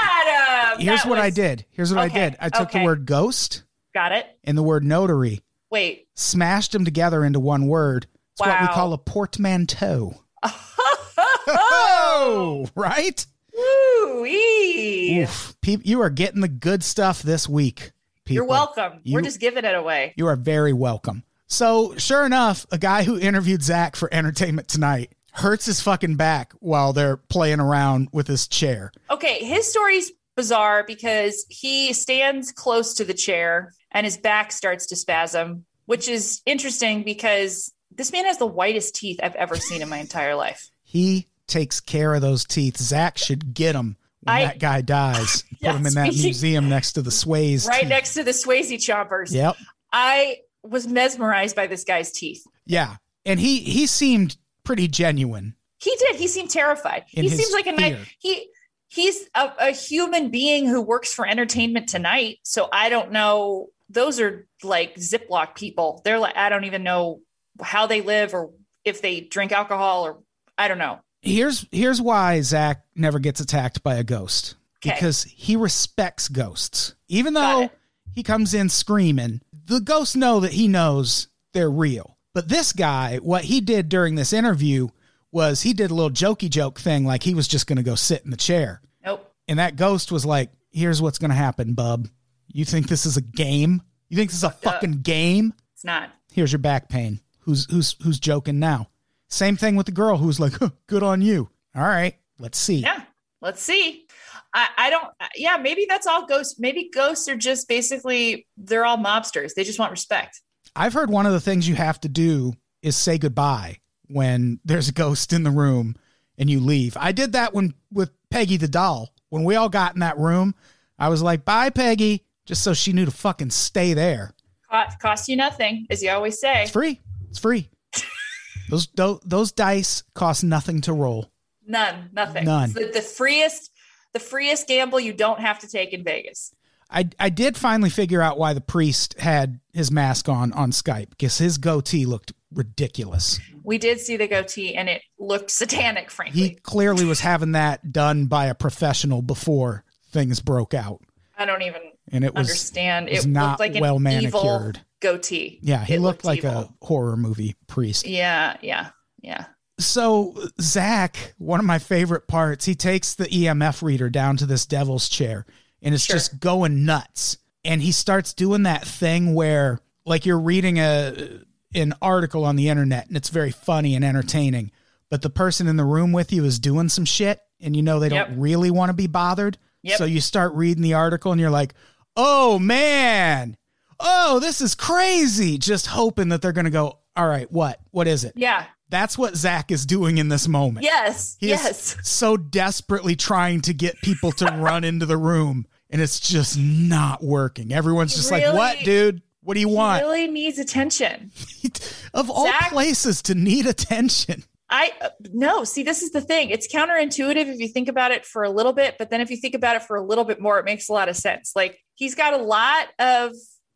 Adam. 0.72 0.80
Here's 0.80 1.04
what 1.04 1.18
I 1.18 1.26
was- 1.26 1.34
did. 1.34 1.64
Here's 1.70 1.92
what 1.92 2.00
I 2.00 2.06
Okay, 2.06 2.30
did. 2.30 2.36
I 2.40 2.48
took 2.48 2.70
the 2.72 2.78
okay. 2.78 2.84
word 2.84 3.06
ghost 3.06 3.62
Got 3.94 4.12
it. 4.12 4.26
and 4.44 4.56
the 4.56 4.62
word 4.62 4.84
notary, 4.84 5.40
Wait. 5.70 6.06
smashed 6.14 6.72
them 6.72 6.84
together 6.84 7.24
into 7.24 7.40
one 7.40 7.66
word. 7.66 8.06
It's 8.32 8.40
what 8.40 8.60
we 8.60 8.66
call 8.68 8.92
a 8.92 8.98
portmanteau. 8.98 10.14
oh. 10.42 12.66
Right? 12.74 13.26
Woo-wee. 13.54 15.22
Oof. 15.22 15.54
You 15.66 16.00
are 16.00 16.10
getting 16.10 16.40
the 16.40 16.48
good 16.48 16.82
stuff 16.82 17.22
this 17.22 17.48
week. 17.48 17.92
People. 18.24 18.34
You're 18.34 18.44
welcome. 18.44 19.00
We're 19.04 19.22
just 19.22 19.40
giving 19.40 19.64
it 19.64 19.74
away. 19.74 20.14
You 20.16 20.26
are 20.28 20.36
very 20.36 20.72
welcome. 20.72 21.24
So, 21.48 21.94
sure 21.98 22.24
enough, 22.24 22.66
a 22.72 22.78
guy 22.78 23.02
who 23.02 23.18
interviewed 23.18 23.62
Zach 23.62 23.96
for 23.96 24.12
Entertainment 24.12 24.68
Tonight 24.68 25.12
hurts 25.32 25.66
his 25.66 25.80
fucking 25.80 26.16
back 26.16 26.52
while 26.60 26.92
they're 26.92 27.16
playing 27.16 27.60
around 27.60 28.08
with 28.12 28.26
his 28.26 28.48
chair. 28.48 28.92
Okay, 29.10 29.44
his 29.44 29.68
story's 29.68 30.12
bizarre 30.36 30.84
because 30.86 31.44
he 31.50 31.92
stands 31.92 32.52
close 32.52 32.94
to 32.94 33.04
the 33.04 33.14
chair 33.14 33.72
and 33.92 34.04
his 34.04 34.16
back 34.16 34.50
starts 34.52 34.86
to 34.86 34.96
spasm, 34.96 35.64
which 35.86 36.08
is 36.08 36.40
interesting 36.46 37.02
because 37.04 37.72
this 37.94 38.10
man 38.12 38.24
has 38.24 38.38
the 38.38 38.46
whitest 38.46 38.94
teeth 38.96 39.20
I've 39.22 39.34
ever 39.36 39.56
seen 39.56 39.82
in 39.82 39.88
my 39.88 39.98
entire 39.98 40.34
life. 40.34 40.68
He 40.84 41.28
takes 41.46 41.80
care 41.80 42.12
of 42.14 42.20
those 42.20 42.44
teeth. 42.44 42.76
Zach 42.76 43.16
should 43.16 43.54
get 43.54 43.72
them 43.72 43.96
when 44.20 44.36
I- 44.36 44.44
that 44.44 44.58
guy 44.58 44.82
dies. 44.82 45.42
Put 45.62 45.74
him 45.74 45.86
in 45.86 45.94
that 45.94 46.08
speaking- 46.08 46.22
museum 46.24 46.68
next 46.68 46.92
to 46.92 47.02
the 47.02 47.10
Sways. 47.10 47.66
Right 47.66 47.80
teeth. 47.80 47.88
next 47.88 48.14
to 48.14 48.22
the 48.24 48.32
Swayze 48.32 48.72
chompers. 48.74 49.32
Yep. 49.32 49.56
I 49.90 50.38
was 50.62 50.86
mesmerized 50.86 51.56
by 51.56 51.66
this 51.66 51.84
guy's 51.84 52.12
teeth. 52.12 52.44
Yeah. 52.66 52.96
And 53.24 53.40
he 53.40 53.60
he 53.60 53.86
seemed 53.86 54.36
pretty 54.64 54.86
genuine. 54.86 55.54
He 55.78 55.96
did. 55.96 56.16
He 56.16 56.28
seemed 56.28 56.50
terrified. 56.50 57.04
In 57.14 57.22
he 57.24 57.30
seems 57.30 57.52
like 57.54 57.66
a 57.66 57.74
fear. 57.76 57.96
nice. 57.96 58.06
He 58.18 58.48
he's 58.88 59.28
a, 59.34 59.50
a 59.58 59.70
human 59.70 60.30
being 60.30 60.66
who 60.66 60.82
works 60.82 61.14
for 61.14 61.26
Entertainment 61.26 61.88
Tonight. 61.88 62.38
So 62.42 62.68
I 62.70 62.90
don't 62.90 63.12
know. 63.12 63.68
Those 63.92 64.20
are 64.20 64.46
like 64.62 64.96
Ziploc 64.96 65.54
people. 65.54 66.00
They're 66.04 66.18
like 66.18 66.36
I 66.36 66.48
don't 66.48 66.64
even 66.64 66.82
know 66.82 67.20
how 67.60 67.86
they 67.86 68.00
live 68.00 68.34
or 68.34 68.50
if 68.84 69.02
they 69.02 69.20
drink 69.20 69.52
alcohol 69.52 70.06
or 70.06 70.18
I 70.58 70.68
don't 70.68 70.78
know. 70.78 71.00
Here's 71.20 71.66
here's 71.70 72.00
why 72.00 72.40
Zach 72.40 72.84
never 72.94 73.18
gets 73.18 73.40
attacked 73.40 73.82
by 73.82 73.96
a 73.96 74.04
ghost. 74.04 74.56
Okay. 74.84 74.94
Because 74.94 75.22
he 75.24 75.54
respects 75.54 76.28
ghosts. 76.28 76.94
Even 77.08 77.34
though 77.34 77.70
he 78.12 78.22
comes 78.22 78.52
in 78.52 78.68
screaming, 78.68 79.40
the 79.66 79.80
ghosts 79.80 80.16
know 80.16 80.40
that 80.40 80.52
he 80.52 80.66
knows 80.66 81.28
they're 81.52 81.70
real. 81.70 82.18
But 82.34 82.48
this 82.48 82.72
guy, 82.72 83.18
what 83.18 83.44
he 83.44 83.60
did 83.60 83.88
during 83.88 84.16
this 84.16 84.32
interview 84.32 84.88
was 85.30 85.62
he 85.62 85.72
did 85.72 85.90
a 85.90 85.94
little 85.94 86.10
jokey 86.10 86.50
joke 86.50 86.80
thing 86.80 87.04
like 87.04 87.22
he 87.22 87.34
was 87.34 87.46
just 87.46 87.66
gonna 87.66 87.82
go 87.82 87.94
sit 87.94 88.24
in 88.24 88.30
the 88.30 88.36
chair. 88.36 88.80
Nope. 89.04 89.32
And 89.46 89.58
that 89.58 89.76
ghost 89.76 90.10
was 90.10 90.26
like, 90.26 90.50
here's 90.72 91.02
what's 91.02 91.18
going 91.18 91.30
to 91.30 91.36
happen, 91.36 91.74
bub. 91.74 92.08
You 92.52 92.64
think 92.64 92.88
this 92.88 93.06
is 93.06 93.16
a 93.16 93.22
game? 93.22 93.82
You 94.08 94.16
think 94.16 94.30
this 94.30 94.38
is 94.38 94.44
a 94.44 94.50
fucking 94.50 95.02
game? 95.02 95.54
It's 95.74 95.84
not. 95.84 96.10
Here's 96.32 96.52
your 96.52 96.58
back 96.58 96.88
pain. 96.88 97.20
Who's 97.40 97.66
who's 97.70 97.96
who's 98.02 98.20
joking 98.20 98.58
now? 98.58 98.88
Same 99.28 99.56
thing 99.56 99.76
with 99.76 99.86
the 99.86 99.92
girl 99.92 100.18
who's 100.18 100.38
like, 100.38 100.52
huh, 100.58 100.70
good 100.86 101.02
on 101.02 101.22
you. 101.22 101.48
All 101.74 101.82
right, 101.82 102.16
let's 102.38 102.58
see. 102.58 102.76
Yeah. 102.76 103.02
Let's 103.42 103.60
see. 103.60 104.06
I, 104.54 104.68
I 104.78 104.90
don't, 104.90 105.08
yeah, 105.34 105.56
maybe 105.56 105.84
that's 105.88 106.06
all 106.06 106.26
ghosts. 106.26 106.60
Maybe 106.60 106.88
ghosts 106.94 107.28
are 107.28 107.36
just 107.36 107.68
basically, 107.68 108.46
they're 108.56 108.84
all 108.84 108.98
mobsters. 108.98 109.54
They 109.54 109.64
just 109.64 109.80
want 109.80 109.90
respect. 109.90 110.40
I've 110.76 110.92
heard 110.92 111.10
one 111.10 111.26
of 111.26 111.32
the 111.32 111.40
things 111.40 111.68
you 111.68 111.74
have 111.74 112.00
to 112.02 112.08
do 112.08 112.54
is 112.82 112.96
say 112.96 113.18
goodbye 113.18 113.78
when 114.06 114.60
there's 114.64 114.88
a 114.88 114.92
ghost 114.92 115.32
in 115.32 115.42
the 115.42 115.50
room 115.50 115.96
and 116.38 116.48
you 116.48 116.60
leave. 116.60 116.96
I 116.96 117.10
did 117.10 117.32
that 117.32 117.52
when 117.52 117.74
with 117.92 118.12
Peggy 118.30 118.56
the 118.56 118.68
doll. 118.68 119.12
When 119.28 119.42
we 119.42 119.56
all 119.56 119.68
got 119.68 119.94
in 119.94 120.00
that 120.00 120.18
room, 120.18 120.54
I 120.98 121.08
was 121.08 121.22
like, 121.22 121.44
"Bye, 121.44 121.70
Peggy," 121.70 122.24
just 122.46 122.62
so 122.62 122.74
she 122.74 122.92
knew 122.92 123.04
to 123.04 123.10
fucking 123.10 123.50
stay 123.50 123.94
there. 123.94 124.34
Cost, 124.70 124.98
cost 124.98 125.28
you 125.28 125.36
nothing, 125.36 125.86
as 125.90 126.02
you 126.02 126.10
always 126.10 126.40
say. 126.40 126.62
It's 126.62 126.70
free. 126.70 127.00
It's 127.28 127.38
free. 127.38 127.70
those, 128.70 128.88
those 128.94 129.20
those 129.24 129.52
dice 129.52 130.02
cost 130.14 130.44
nothing 130.44 130.80
to 130.82 130.92
roll. 130.92 131.30
None, 131.66 132.10
nothing. 132.12 132.44
None. 132.44 132.72
The, 132.72 132.90
the 132.92 133.02
freest, 133.02 133.70
the 134.12 134.20
freest 134.20 134.66
gamble 134.66 134.98
you 135.00 135.12
don't 135.12 135.40
have 135.40 135.58
to 135.60 135.68
take 135.68 135.92
in 135.92 136.04
Vegas. 136.04 136.54
I 136.90 137.08
I 137.18 137.28
did 137.28 137.56
finally 137.56 137.90
figure 137.90 138.22
out 138.22 138.38
why 138.38 138.52
the 138.52 138.60
priest 138.60 139.18
had 139.18 139.60
his 139.72 139.90
mask 139.90 140.28
on 140.28 140.52
on 140.52 140.70
Skype 140.72 141.10
because 141.10 141.38
his 141.38 141.58
goatee 141.58 142.06
looked 142.06 142.32
ridiculous. 142.52 143.40
We 143.64 143.78
did 143.78 144.00
see 144.00 144.16
the 144.16 144.26
goatee, 144.26 144.74
and 144.74 144.88
it 144.88 145.02
looked 145.18 145.50
satanic. 145.50 146.10
Frankly, 146.10 146.40
He 146.40 146.54
clearly 146.56 147.04
was 147.04 147.20
having 147.20 147.52
that 147.52 147.92
done 147.92 148.26
by 148.26 148.46
a 148.46 148.54
professional 148.54 149.22
before 149.22 149.84
things 150.12 150.40
broke 150.40 150.74
out, 150.74 151.00
I 151.38 151.44
don't 151.44 151.62
even 151.62 151.80
and 152.10 152.24
it 152.24 152.34
was 152.34 152.48
understand. 152.48 153.08
was 153.10 153.24
It 153.24 153.28
not 153.28 153.50
looked 153.50 153.60
like 153.60 153.74
an 153.76 153.80
well 153.82 153.94
evil 153.96 154.00
manicured. 154.00 154.80
goatee. 155.00 155.58
yeah, 155.62 155.84
he 155.84 155.94
It 155.94 156.00
looked, 156.00 156.24
like 156.24 156.38
evil. 156.38 156.50
a 156.50 156.84
horror 156.84 157.16
movie 157.16 157.56
priest. 157.66 158.06
Yeah, 158.06 158.56
yeah, 158.62 158.90
yeah. 159.20 159.46
So 159.78 160.34
Zach, 160.60 161.34
one 161.38 161.58
of 161.60 161.66
my 161.66 161.78
favorite 161.78 162.28
parts, 162.28 162.64
he 162.64 162.74
takes 162.74 163.14
the 163.14 163.24
EMF 163.26 163.82
reader 163.82 164.10
down 164.10 164.36
to 164.38 164.46
this 164.46 164.66
devil's 164.66 165.08
chair 165.08 165.46
and 165.80 165.94
it's 165.94 166.04
Sure. 166.04 166.16
just 166.16 166.38
going 166.40 166.84
nuts. 166.84 167.38
And 167.64 167.80
he 167.82 167.92
starts 167.92 168.32
doing 168.34 168.64
that 168.64 168.86
thing 168.86 169.34
where 169.34 169.80
like 170.04 170.26
you're 170.26 170.38
reading 170.40 170.78
a 170.78 171.40
an 171.74 171.94
article 172.02 172.44
on 172.44 172.56
the 172.56 172.68
internet 172.68 173.08
and 173.08 173.16
it's 173.16 173.30
very 173.30 173.50
funny 173.50 173.94
and 173.94 174.04
entertaining, 174.04 174.70
but 175.08 175.22
the 175.22 175.30
person 175.30 175.66
in 175.66 175.76
the 175.76 175.84
room 175.84 176.12
with 176.12 176.32
you 176.32 176.44
is 176.44 176.58
doing 176.58 176.88
some 176.88 177.04
shit 177.06 177.40
and 177.60 177.74
you 177.74 177.82
know 177.82 177.98
they 177.98 178.08
don't 178.10 178.38
really 178.38 178.70
want 178.70 178.90
to 178.90 178.94
be 178.94 179.06
bothered. 179.06 179.56
Yep. 179.82 179.98
So 179.98 180.04
you 180.04 180.20
start 180.20 180.52
reading 180.54 180.82
the 180.82 180.94
article 180.94 181.32
and 181.32 181.40
you're 181.40 181.50
like, 181.50 181.74
"Oh 182.16 182.58
man. 182.58 183.56
Oh, 184.00 184.38
this 184.40 184.60
is 184.60 184.74
crazy." 184.74 185.58
Just 185.58 185.86
hoping 185.86 186.28
that 186.30 186.42
they're 186.42 186.52
going 186.52 186.64
to 186.64 186.70
go, 186.70 186.98
"All 187.16 187.26
right, 187.26 187.50
what? 187.50 187.80
What 187.90 188.06
is 188.06 188.24
it?" 188.24 188.32
Yeah. 188.36 188.66
That's 188.88 189.16
what 189.16 189.36
Zach 189.36 189.70
is 189.70 189.86
doing 189.86 190.18
in 190.18 190.28
this 190.28 190.46
moment. 190.46 190.84
Yes. 190.84 191.38
He 191.40 191.48
yes. 191.48 191.96
is 191.98 192.06
so 192.06 192.36
desperately 192.36 193.16
trying 193.16 193.62
to 193.62 193.72
get 193.72 193.96
people 194.02 194.32
to 194.32 194.44
run 194.44 194.84
into 194.84 195.06
the 195.06 195.16
room, 195.16 195.66
and 195.88 196.02
it's 196.02 196.20
just 196.20 196.58
not 196.58 197.24
working. 197.24 197.72
Everyone's 197.72 198.14
just 198.14 198.30
like, 198.30 198.44
"What, 198.52 198.80
dude? 198.80 199.22
What 199.42 199.54
do 199.54 199.60
you 199.60 199.68
He 199.68 199.74
want?" 199.74 200.02
really 200.02 200.28
needs 200.28 200.58
attention. 200.58 201.32
of 202.14 202.28
all 202.28 202.44
Zach- 202.46 202.70
places 202.70 203.22
to 203.22 203.34
need 203.34 203.66
attention. 203.66 204.44
I 204.72 204.90
uh, 205.02 205.10
no, 205.32 205.64
see, 205.64 205.82
this 205.82 206.02
is 206.02 206.10
the 206.12 206.20
thing. 206.22 206.48
It's 206.50 206.66
counterintuitive 206.72 207.46
if 207.46 207.60
you 207.60 207.68
think 207.68 207.88
about 207.88 208.10
it 208.10 208.24
for 208.24 208.42
a 208.42 208.50
little 208.50 208.72
bit, 208.72 208.96
but 208.98 209.10
then 209.10 209.20
if 209.20 209.30
you 209.30 209.36
think 209.36 209.54
about 209.54 209.76
it 209.76 209.82
for 209.82 209.96
a 209.96 210.02
little 210.02 210.24
bit 210.24 210.40
more, 210.40 210.58
it 210.58 210.64
makes 210.64 210.88
a 210.88 210.92
lot 210.94 211.08
of 211.10 211.16
sense. 211.16 211.52
Like 211.54 211.78
he's 211.94 212.14
got 212.14 212.32
a 212.34 212.38
lot 212.42 212.88
of. 212.98 213.32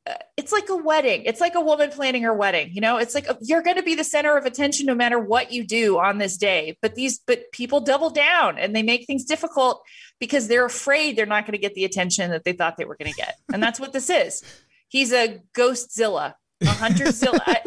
Uh, 0.08 0.14
it's 0.36 0.52
like 0.52 0.68
a 0.68 0.76
wedding. 0.76 1.24
It's 1.24 1.40
like 1.40 1.56
a 1.56 1.60
woman 1.60 1.90
planning 1.90 2.22
her 2.22 2.32
wedding. 2.32 2.70
You 2.72 2.80
know, 2.80 2.96
it's 2.96 3.12
like 3.14 3.26
a, 3.28 3.36
you're 3.42 3.60
going 3.62 3.76
to 3.76 3.82
be 3.82 3.96
the 3.96 4.04
center 4.04 4.36
of 4.36 4.46
attention 4.46 4.86
no 4.86 4.94
matter 4.94 5.18
what 5.18 5.50
you 5.50 5.66
do 5.66 5.98
on 5.98 6.18
this 6.18 6.36
day. 6.36 6.78
But 6.80 6.94
these, 6.94 7.18
but 7.26 7.50
people 7.52 7.80
double 7.80 8.10
down 8.10 8.56
and 8.56 8.74
they 8.74 8.84
make 8.84 9.04
things 9.06 9.24
difficult 9.24 9.82
because 10.20 10.46
they're 10.46 10.64
afraid 10.64 11.16
they're 11.16 11.26
not 11.26 11.44
going 11.44 11.54
to 11.54 11.58
get 11.58 11.74
the 11.74 11.84
attention 11.84 12.30
that 12.30 12.44
they 12.44 12.52
thought 12.52 12.76
they 12.76 12.84
were 12.84 12.94
going 12.96 13.10
to 13.12 13.16
get. 13.16 13.34
And 13.52 13.60
that's 13.60 13.80
what 13.80 13.92
this 13.92 14.08
is. 14.08 14.44
He's 14.88 15.12
a 15.12 15.40
ghostzilla, 15.54 16.34
a 16.62 16.64
hunterzilla. 16.66 17.40
I- 17.46 17.62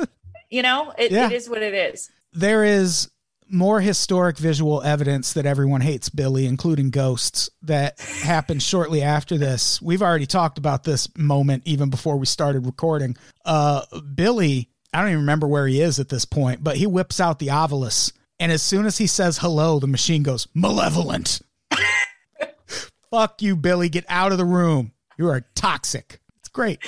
you 0.50 0.62
know, 0.64 0.94
it, 0.98 1.12
Yeah. 1.12 1.26
it 1.28 1.34
is 1.34 1.50
what 1.50 1.62
it 1.62 1.74
is. 1.74 2.10
There 2.32 2.64
is 2.64 3.10
more 3.50 3.82
historic 3.82 4.38
visual 4.38 4.82
evidence 4.82 5.34
that 5.34 5.46
everyone 5.46 5.82
hates 5.82 6.10
Billy, 6.10 6.46
including 6.46 6.89
ghosts, 6.89 7.50
that 7.63 8.00
happened 8.00 8.62
shortly 8.63 9.01
after 9.01 9.38
this. 9.38 9.82
We've 9.82 10.01
already 10.01 10.25
talked 10.25 10.58
about 10.58 10.84
this 10.84 11.08
moment 11.18 11.63
even 11.65 11.89
before 11.89 12.18
we 12.18 12.25
started 12.25 12.65
recording. 12.65 13.18
Uh, 13.46 13.82
Billy, 14.15 14.70
I 14.94 15.01
don't 15.01 15.10
even 15.10 15.22
remember 15.22 15.48
where 15.48 15.68
he 15.68 15.82
is 15.82 16.00
at 16.00 16.10
this 16.10 16.25
point, 16.25 16.63
but 16.63 16.77
he 16.77 16.88
whips 16.88 17.20
out 17.20 17.39
the 17.39 17.48
Ovilus. 17.48 18.12
And 18.39 18.51
as 18.51 18.62
soon 18.62 18.86
as 18.86 18.98
he 18.98 19.08
says 19.08 19.38
hello, 19.38 19.79
the 19.79 19.88
machine 19.88 20.24
goes, 20.24 20.48
malevolent. 20.53 21.41
Fuck 23.12 23.41
you, 23.41 23.56
Billy. 23.56 23.89
Get 23.89 24.06
out 24.08 24.32
of 24.32 24.38
the 24.38 24.46
room. 24.46 24.94
You 25.18 25.27
are 25.29 25.46
toxic. 25.56 26.20
It's 26.39 26.50
great. 26.50 26.79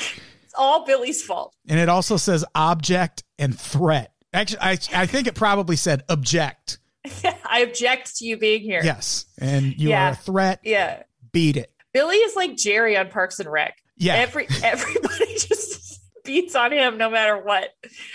It's 0.44 0.54
all 0.58 0.86
Billy's 0.86 1.24
fault. 1.24 1.56
And 1.68 1.80
it 1.80 1.90
also 1.90 2.18
says 2.18 2.46
object 2.56 3.24
and 3.38 3.58
threat. 3.58 4.11
Actually, 4.34 4.60
I, 4.62 4.78
I 4.94 5.06
think 5.06 5.28
it 5.28 5.36
probably 5.36 5.76
said 5.76 6.04
object. 6.10 6.80
I 7.46 7.60
object 7.60 8.18
to 8.18 8.26
you 8.26 8.38
being 8.38 8.62
here. 8.62 8.82
Yes. 8.84 9.26
And 9.38 9.78
you 9.78 9.90
Yeah. 9.90 10.10
are 10.10 10.12
a 10.12 10.16
threat. 10.16 10.60
Yeah. 10.64 11.04
Beat 11.32 11.58
it. 11.58 11.72
Billy 11.94 12.16
is 12.18 12.36
like 12.36 12.56
Jerry 12.56 12.96
on 12.98 13.10
Parks 13.10 13.40
and 13.40 13.52
Rec. 13.52 13.78
Yeah. 13.98 14.16
Every 14.16 14.48
everybody 14.64 15.34
just 15.38 16.00
beats 16.24 16.56
on 16.56 16.72
him 16.72 16.98
no 16.98 17.10
matter 17.10 17.38
what. 17.38 17.70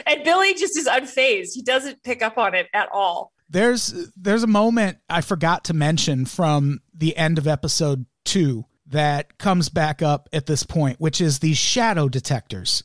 And 0.06 0.24
Billy 0.24 0.54
just 0.54 0.76
is 0.78 0.86
unfazed. 0.88 1.52
He 1.54 1.62
doesn't 1.62 2.02
pick 2.02 2.22
up 2.22 2.38
on 2.38 2.54
it 2.54 2.68
at 2.72 2.88
all. 2.92 3.32
There's 3.48 4.10
there's 4.16 4.42
a 4.42 4.46
moment 4.48 4.98
I 5.08 5.20
forgot 5.20 5.64
to 5.64 5.74
mention 5.74 6.24
from 6.24 6.80
the 6.94 7.16
end 7.16 7.38
of 7.38 7.46
episode 7.46 8.06
two 8.24 8.64
that 8.88 9.38
comes 9.38 9.68
back 9.68 10.02
up 10.02 10.28
at 10.32 10.46
this 10.46 10.62
point, 10.64 11.00
which 11.00 11.20
is 11.20 11.38
these 11.40 11.58
shadow 11.58 12.08
detectors. 12.08 12.82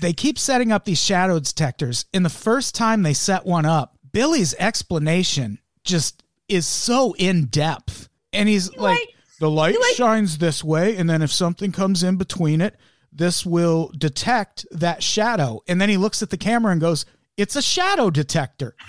They 0.00 0.12
keep 0.12 0.38
setting 0.38 0.72
up 0.72 0.84
these 0.84 1.02
shadow 1.02 1.38
detectors. 1.38 2.06
And 2.12 2.24
the 2.24 2.30
first 2.30 2.74
time 2.74 3.02
they 3.02 3.14
set 3.14 3.44
one 3.44 3.66
up, 3.66 3.96
Billy's 4.12 4.54
explanation 4.54 5.58
just 5.84 6.22
is 6.48 6.66
so 6.66 7.14
in 7.18 7.46
depth. 7.46 8.08
And 8.32 8.48
he's 8.48 8.74
like, 8.76 9.00
the 9.40 9.50
light 9.50 9.76
shines 9.94 10.38
this 10.38 10.64
way, 10.64 10.96
and 10.96 11.08
then 11.08 11.22
if 11.22 11.32
something 11.32 11.72
comes 11.72 12.02
in 12.02 12.16
between 12.16 12.60
it, 12.60 12.76
this 13.12 13.44
will 13.46 13.90
detect 13.96 14.66
that 14.70 15.02
shadow. 15.02 15.60
And 15.66 15.80
then 15.80 15.88
he 15.88 15.96
looks 15.96 16.22
at 16.22 16.30
the 16.30 16.36
camera 16.36 16.72
and 16.72 16.80
goes, 16.80 17.06
It's 17.36 17.56
a 17.56 17.62
shadow 17.62 18.10
detector. 18.10 18.74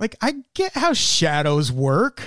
Like, 0.00 0.16
I 0.20 0.34
get 0.54 0.72
how 0.72 0.92
shadows 0.92 1.70
work. 1.70 2.20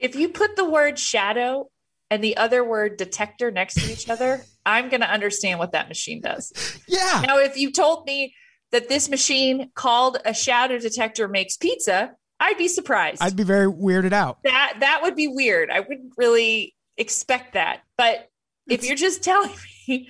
If 0.00 0.16
you 0.16 0.28
put 0.28 0.56
the 0.56 0.68
word 0.68 0.98
shadow 0.98 1.70
and 2.10 2.22
the 2.22 2.36
other 2.36 2.64
word 2.64 2.96
detector 2.96 3.52
next 3.52 3.74
to 3.74 3.92
each 3.92 4.10
other, 4.10 4.42
I'm 4.66 4.88
going 4.88 5.00
to 5.00 5.10
understand 5.10 5.58
what 5.58 5.72
that 5.72 5.88
machine 5.88 6.20
does. 6.20 6.52
Yeah. 6.88 7.22
Now, 7.26 7.38
if 7.38 7.56
you 7.56 7.72
told 7.72 8.06
me 8.06 8.34
that 8.70 8.88
this 8.88 9.08
machine 9.08 9.70
called 9.74 10.18
a 10.24 10.34
shadow 10.34 10.78
detector 10.78 11.26
makes 11.28 11.56
pizza, 11.56 12.12
I'd 12.40 12.58
be 12.58 12.68
surprised. 12.68 13.22
I'd 13.22 13.36
be 13.36 13.44
very 13.44 13.66
weirded 13.70 14.12
out. 14.12 14.38
that 14.44 14.74
that 14.80 15.00
would 15.02 15.14
be 15.16 15.28
weird. 15.28 15.70
I 15.70 15.80
wouldn't 15.80 16.12
really 16.16 16.74
expect 16.96 17.54
that. 17.54 17.80
But 17.96 18.28
if 18.68 18.84
you're 18.84 18.96
just 18.96 19.22
telling 19.24 19.50
me 19.88 20.08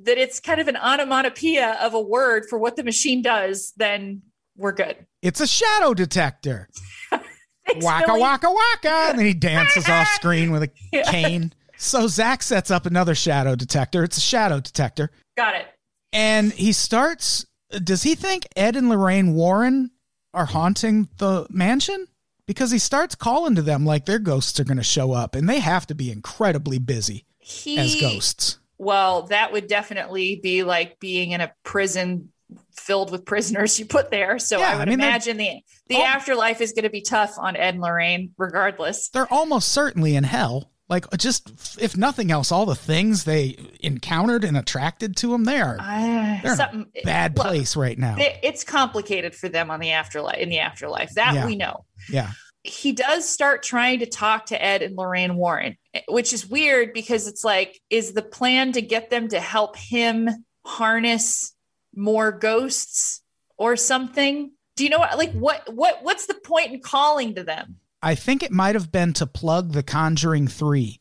that 0.00 0.18
it's 0.18 0.40
kind 0.40 0.60
of 0.60 0.68
an 0.68 0.76
onomatopoeia 0.76 1.78
of 1.82 1.94
a 1.94 2.00
word 2.00 2.44
for 2.48 2.58
what 2.58 2.76
the 2.76 2.84
machine 2.84 3.22
does, 3.22 3.72
then 3.76 4.22
we're 4.56 4.72
good. 4.72 5.06
It's 5.22 5.40
a 5.40 5.46
shadow 5.46 5.94
detector. 5.94 6.68
Waka 7.76 8.06
Billy. 8.06 8.20
waka 8.20 8.50
waka. 8.50 8.88
And 9.10 9.18
then 9.18 9.26
he 9.26 9.34
dances 9.34 9.88
off 9.88 10.06
screen 10.08 10.50
with 10.52 10.62
a 10.64 10.70
Yeah. 10.92 11.02
cane. 11.10 11.52
So 11.84 12.06
Zach 12.08 12.42
sets 12.42 12.70
up 12.70 12.86
another 12.86 13.14
shadow 13.14 13.54
detector. 13.54 14.02
It's 14.04 14.16
a 14.16 14.20
shadow 14.22 14.58
detector. 14.60 15.10
Got 15.36 15.56
it. 15.56 15.66
And 16.12 16.52
he 16.52 16.72
starts. 16.72 17.44
Does 17.82 18.02
he 18.02 18.14
think 18.14 18.46
Ed 18.56 18.76
and 18.76 18.88
Lorraine 18.88 19.34
Warren 19.34 19.90
are 20.32 20.46
haunting 20.46 21.08
the 21.18 21.46
mansion? 21.50 22.06
Because 22.46 22.70
he 22.70 22.78
starts 22.78 23.14
calling 23.14 23.54
to 23.54 23.62
them 23.62 23.84
like 23.86 24.04
their 24.06 24.18
ghosts 24.18 24.58
are 24.60 24.64
going 24.64 24.76
to 24.76 24.82
show 24.82 25.12
up, 25.12 25.34
and 25.34 25.48
they 25.48 25.60
have 25.60 25.86
to 25.88 25.94
be 25.94 26.10
incredibly 26.12 26.78
busy 26.78 27.24
He 27.38 27.78
as 27.78 27.94
ghosts. 28.00 28.58
well, 28.78 29.22
that 29.28 29.50
would 29.52 29.66
definitely 29.66 30.40
be 30.42 30.62
like 30.62 31.00
being 31.00 31.30
in 31.32 31.40
a 31.40 31.52
prison 31.64 32.30
filled 32.76 33.10
with 33.10 33.24
prisoners 33.24 33.78
you 33.80 33.86
put 33.86 34.10
there. 34.10 34.38
So 34.38 34.58
Yeah, 34.58 34.72
I 34.72 34.74
would 34.76 34.82
I 34.88 34.90
mean, 34.90 35.00
imagine 35.00 35.36
the 35.38 35.60
the 35.88 35.96
Oh. 35.96 36.04
afterlife 36.04 36.60
is 36.60 36.72
going 36.72 36.84
to 36.84 36.90
be 36.90 37.00
tough 37.00 37.34
on 37.38 37.56
Ed 37.56 37.74
and 37.74 37.80
Lorraine, 37.82 38.32
regardless. 38.36 39.08
They're 39.08 39.32
almost 39.32 39.68
certainly 39.72 40.14
in 40.14 40.24
hell. 40.24 40.70
Like, 40.88 41.10
just 41.16 41.78
if 41.80 41.96
nothing 41.96 42.30
else, 42.30 42.52
all 42.52 42.66
the 42.66 42.74
things 42.74 43.24
they 43.24 43.56
encountered 43.80 44.44
and 44.44 44.56
attracted 44.56 45.16
to 45.16 45.28
them, 45.28 45.44
they 45.44 45.58
are 45.60 45.76
they're 46.42 46.52
in 46.72 46.86
a 46.94 47.02
bad 47.04 47.36
look, 47.38 47.46
place 47.46 47.74
right 47.74 47.98
now. 47.98 48.16
it's 48.18 48.64
complicated 48.64 49.34
for 49.34 49.48
them 49.48 49.70
on 49.70 49.80
the 49.80 49.92
afterlife 49.92 50.36
in 50.38 50.50
the 50.50 50.58
afterlife 50.58 51.10
that 51.14 51.34
Yeah. 51.34 51.46
we 51.46 51.56
know 51.56 51.86
Yeah. 52.10 52.32
he 52.64 52.92
does 52.92 53.26
start 53.26 53.62
trying 53.62 54.00
to 54.00 54.06
talk 54.06 54.46
to 54.46 54.62
Ed 54.62 54.82
and 54.82 54.94
Lorraine 54.96 55.36
Warren, 55.36 55.78
eh, 55.94 56.02
which 56.08 56.34
is 56.34 56.46
weird 56.46 56.92
because 56.92 57.26
it's 57.28 57.44
like, 57.44 57.80
is 57.88 58.12
the 58.12 58.22
plan 58.22 58.72
to 58.72 58.82
get 58.82 59.08
them 59.08 59.28
to 59.28 59.40
help 59.40 59.76
him 59.76 60.28
harness 60.66 61.54
more 61.94 62.30
ghosts 62.32 63.22
or 63.56 63.76
something? 63.76 64.50
Do 64.76 64.84
you 64.84 64.90
know 64.90 64.98
what 64.98 65.16
like 65.16 65.32
what 65.32 65.72
what 65.72 66.00
what's 66.02 66.26
the 66.26 66.34
point 66.34 66.72
in 66.72 66.80
calling 66.80 67.36
to 67.36 67.44
them? 67.44 67.76
I 68.04 68.14
think 68.14 68.42
it 68.42 68.52
might 68.52 68.74
have 68.74 68.92
been 68.92 69.12
to 69.14 69.26
plug 69.26 69.72
The 69.72 69.82
Conjuring 69.82 70.46
3, 70.48 71.00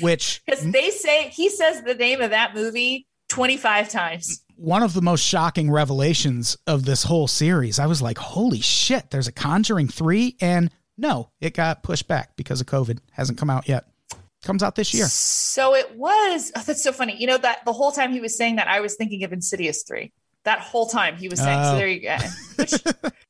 which 0.00 0.42
Because 0.46 0.70
they 0.70 0.90
say 0.90 1.28
he 1.28 1.48
says 1.50 1.82
the 1.82 1.94
name 1.94 2.20
of 2.20 2.30
that 2.30 2.54
movie 2.54 3.06
25 3.28 3.88
times. 3.88 4.42
one 4.56 4.82
of 4.82 4.94
the 4.94 5.02
most 5.02 5.24
shocking 5.24 5.70
revelations 5.70 6.56
of 6.66 6.84
this 6.84 7.02
whole 7.04 7.26
series. 7.28 7.78
I 7.78 7.86
was 7.86 8.00
like, 8.02 8.18
holy 8.18 8.60
shit, 8.60 9.10
there's 9.10 9.28
a 9.28 9.32
Conjuring 9.32 9.88
3 9.88 10.36
and 10.40 10.70
no, 10.98 11.30
it 11.40 11.54
got 11.54 11.82
pushed 11.82 12.06
back 12.08 12.36
because 12.36 12.60
of 12.60 12.66
COVID. 12.66 12.98
Hasn't 13.12 13.38
come 13.38 13.48
out 13.50 13.68
yet. 13.68 13.84
Comes 14.42 14.62
out 14.62 14.74
this 14.74 14.92
year. 14.92 15.06
So 15.06 15.74
it 15.74 15.96
was 15.96 16.50
oh, 16.56 16.62
that's 16.66 16.82
so 16.82 16.92
funny. 16.92 17.16
You 17.18 17.26
know 17.28 17.38
that 17.38 17.64
the 17.64 17.72
whole 17.72 17.92
time 17.92 18.12
he 18.12 18.20
was 18.20 18.36
saying 18.36 18.56
that 18.56 18.68
I 18.68 18.80
was 18.80 18.96
thinking 18.96 19.22
of 19.24 19.32
Insidious 19.32 19.84
3. 19.84 20.12
That 20.44 20.58
whole 20.60 20.86
time 20.88 21.16
he 21.16 21.28
was 21.28 21.38
saying 21.38 21.60
Oh. 21.62 21.72
so 21.72 21.76
there 21.76 21.88
you 21.88 22.00
go. 22.02 22.16
Which 22.56 22.74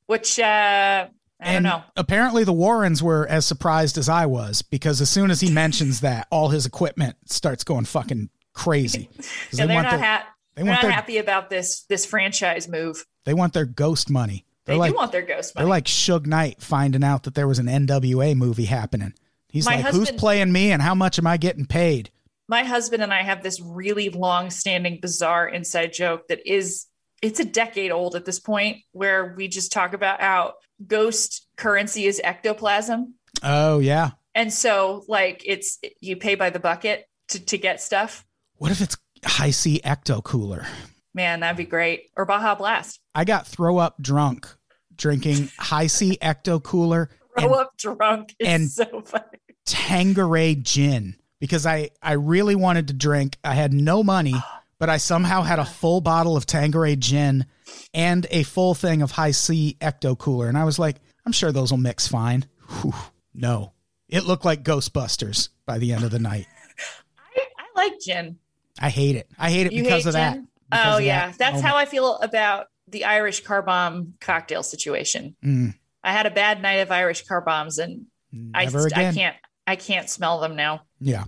which 0.07 0.39
uh 0.41 1.09
I 1.43 1.47
don't 1.47 1.55
and 1.57 1.65
know. 1.65 1.83
apparently 1.97 2.45
the 2.45 2.53
Warrens 2.53 3.03
were 3.03 3.27
as 3.29 3.45
surprised 3.47 3.99
as 3.99 4.09
I 4.09 4.27
was 4.27 4.63
because 4.63 5.01
as 5.01 5.11
soon 5.11 5.31
as 5.31 5.41
he 5.41 5.51
mentions 5.51 6.01
that, 6.01 6.27
all 6.31 6.49
his 6.51 6.67
equipment 6.67 7.17
starts 7.27 7.65
going 7.65 7.85
fucking 7.85 8.31
crazy. 8.53 9.09
Yeah, 9.53 9.67
they're 9.67 9.83
not, 9.83 9.91
their, 9.91 10.01
ha- 10.01 10.27
they 10.55 10.63
they're 10.63 10.73
not 10.73 10.83
their 10.83 10.91
happy 10.91 11.19
about 11.19 11.51
this 11.51 11.83
this 11.89 12.07
franchise 12.07 12.69
move. 12.69 13.05
they 13.25 13.35
want 13.35 13.53
their 13.53 13.67
ghost 13.67 14.09
money. 14.11 14.45
They 14.65 14.73
They're 14.73 14.79
like 14.79 14.93
do 14.93 14.97
want 14.97 15.13
their 15.13 15.23
ghost 15.23 15.55
money. 15.55 15.65
they're 15.65 15.71
like 15.71 15.85
Suge 15.87 16.27
Knight 16.27 16.61
finding 16.63 17.03
out 17.05 17.25
that 17.25 17.35
there 17.35 17.49
was 17.49 17.59
an 17.59 17.67
NWA 17.67 18.35
movie 18.37 18.65
happening. 18.67 19.13
He's 19.49 19.67
My 19.67 19.77
like, 19.83 19.87
who's 19.95 20.11
playing 20.13 20.53
me 20.53 20.73
and 20.73 20.81
how 20.81 20.95
much 20.95 21.19
am 21.19 21.27
I 21.27 21.37
getting 21.37 21.67
paid? 21.67 22.11
my 22.49 22.65
husband 22.65 23.03
and 23.03 23.15
I 23.15 23.23
have 23.23 23.43
this 23.43 23.61
really 23.63 24.11
long 24.11 24.51
standing 24.51 24.99
bizarre 25.01 25.49
inside 25.49 25.93
joke 25.95 26.29
that 26.29 26.47
is 26.47 26.87
it's 27.23 27.41
a 27.41 27.45
decade 27.45 27.91
old 27.93 28.15
at 28.17 28.25
this 28.25 28.41
point 28.41 28.79
where 28.93 29.35
we 29.37 29.49
just 29.49 29.73
talk 29.73 29.95
about 29.95 30.21
how 30.21 30.55
ghost 30.87 31.47
currency 31.57 32.07
is 32.07 32.21
ectoplasm. 32.23 33.15
Oh 33.43 33.79
yeah. 33.79 34.11
And 34.35 34.53
so 34.53 35.05
like 35.09 35.43
it's 35.45 35.79
you 36.01 36.17
pay 36.17 36.35
by 36.35 36.51
the 36.51 36.59
bucket 36.61 37.07
to, 37.29 37.45
to 37.47 37.59
get 37.59 37.81
stuff. 37.83 38.25
What 38.57 38.71
if 38.71 38.81
it's 38.81 38.97
high 39.25 39.51
C 39.51 39.81
ecto 39.85 40.23
cooler? 40.23 40.67
Man, 41.15 41.41
that'd 41.41 41.57
be 41.57 41.65
great. 41.65 42.05
Or 42.17 42.25
Baja 42.25 42.55
Blast. 42.55 43.01
I 43.15 43.25
got 43.25 43.47
throw 43.47 43.79
up 43.79 44.01
drunk 44.01 44.49
drinking 44.97 45.51
high 45.59 45.87
C 45.87 46.19
ecto 46.23 46.63
cooler 46.63 47.11
Throw 47.39 47.45
and 47.53 47.55
up 47.61 47.77
drunk 47.79 48.35
is 48.39 48.49
and- 48.49 48.71
so 48.71 49.01
funny. 49.03 49.25
Tanqueray 49.65 50.57
gin 50.57 51.17
because 51.41 51.67
I 51.67 51.91
I 52.03 52.13
really 52.13 52.55
wanted 52.55 52.89
to 52.89 52.95
drink. 52.95 53.39
I 53.45 53.55
had 53.55 53.73
no 53.73 54.03
money, 54.03 54.35
but 54.79 54.91
I 54.91 54.97
somehow 54.99 55.43
had 55.43 55.59
a 55.59 55.65
full 55.65 56.01
bottle 56.01 56.37
of 56.37 56.47
Tanqueray 56.47 56.97
gin 56.97 57.47
and 57.95 58.27
a 58.31 58.43
full 58.43 58.75
thing 58.75 59.03
of 59.03 59.13
high 59.13 59.31
C 59.31 59.77
ecto 59.81 60.17
cooler, 60.17 60.49
and 60.49 60.57
I 60.59 60.65
was 60.65 60.79
like, 60.79 60.97
I'm 61.27 61.33
sure 61.33 61.53
those 61.53 61.71
will 61.71 61.79
mix 61.79 62.09
fine. 62.09 62.47
Whew, 62.83 62.95
no, 63.35 63.73
it 64.09 64.25
looked 64.25 64.45
like 64.45 64.63
Ghostbusters 64.63 65.49
by 65.67 65.79
the 65.79 65.93
end 65.93 66.05
of 66.05 66.11
the 66.11 66.19
night. 66.19 66.47
I, 67.19 67.41
I 67.59 67.81
like 67.83 68.01
gin. 68.01 68.39
I 68.81 68.89
hate 68.89 69.17
it. 69.17 69.29
I 69.39 69.51
hate 69.51 69.67
it 69.67 69.73
You 69.73 69.83
because 69.83 70.05
hate 70.05 70.07
of 70.09 70.13
that. 70.15 70.39
Because 70.71 70.95
Oh 70.95 70.99
of 70.99 71.05
yeah. 71.05 71.29
that 71.29 71.39
That's 71.39 71.55
moment. 71.57 71.67
how 71.67 71.77
I 71.77 71.85
feel 71.85 72.17
about 72.19 72.67
the 72.89 73.05
Irish 73.05 73.45
car 73.45 73.63
bomb 73.63 74.15
cocktail 74.21 74.63
situation. 74.63 75.37
Mm, 75.45 75.75
I 76.03 76.13
had 76.13 76.27
a 76.27 76.31
bad 76.31 76.63
night 76.63 76.77
of 76.81 76.91
Irish 76.91 77.25
car 77.27 77.41
bombs 77.43 77.79
and 77.79 78.07
I, 78.55 78.65
never 78.65 78.85
I 78.85 78.87
again. 78.87 79.15
can't 79.15 79.37
I 79.67 79.77
can't 79.77 80.09
smell 80.09 80.41
them 80.41 80.57
now. 80.57 80.83
Yeah. 81.01 81.25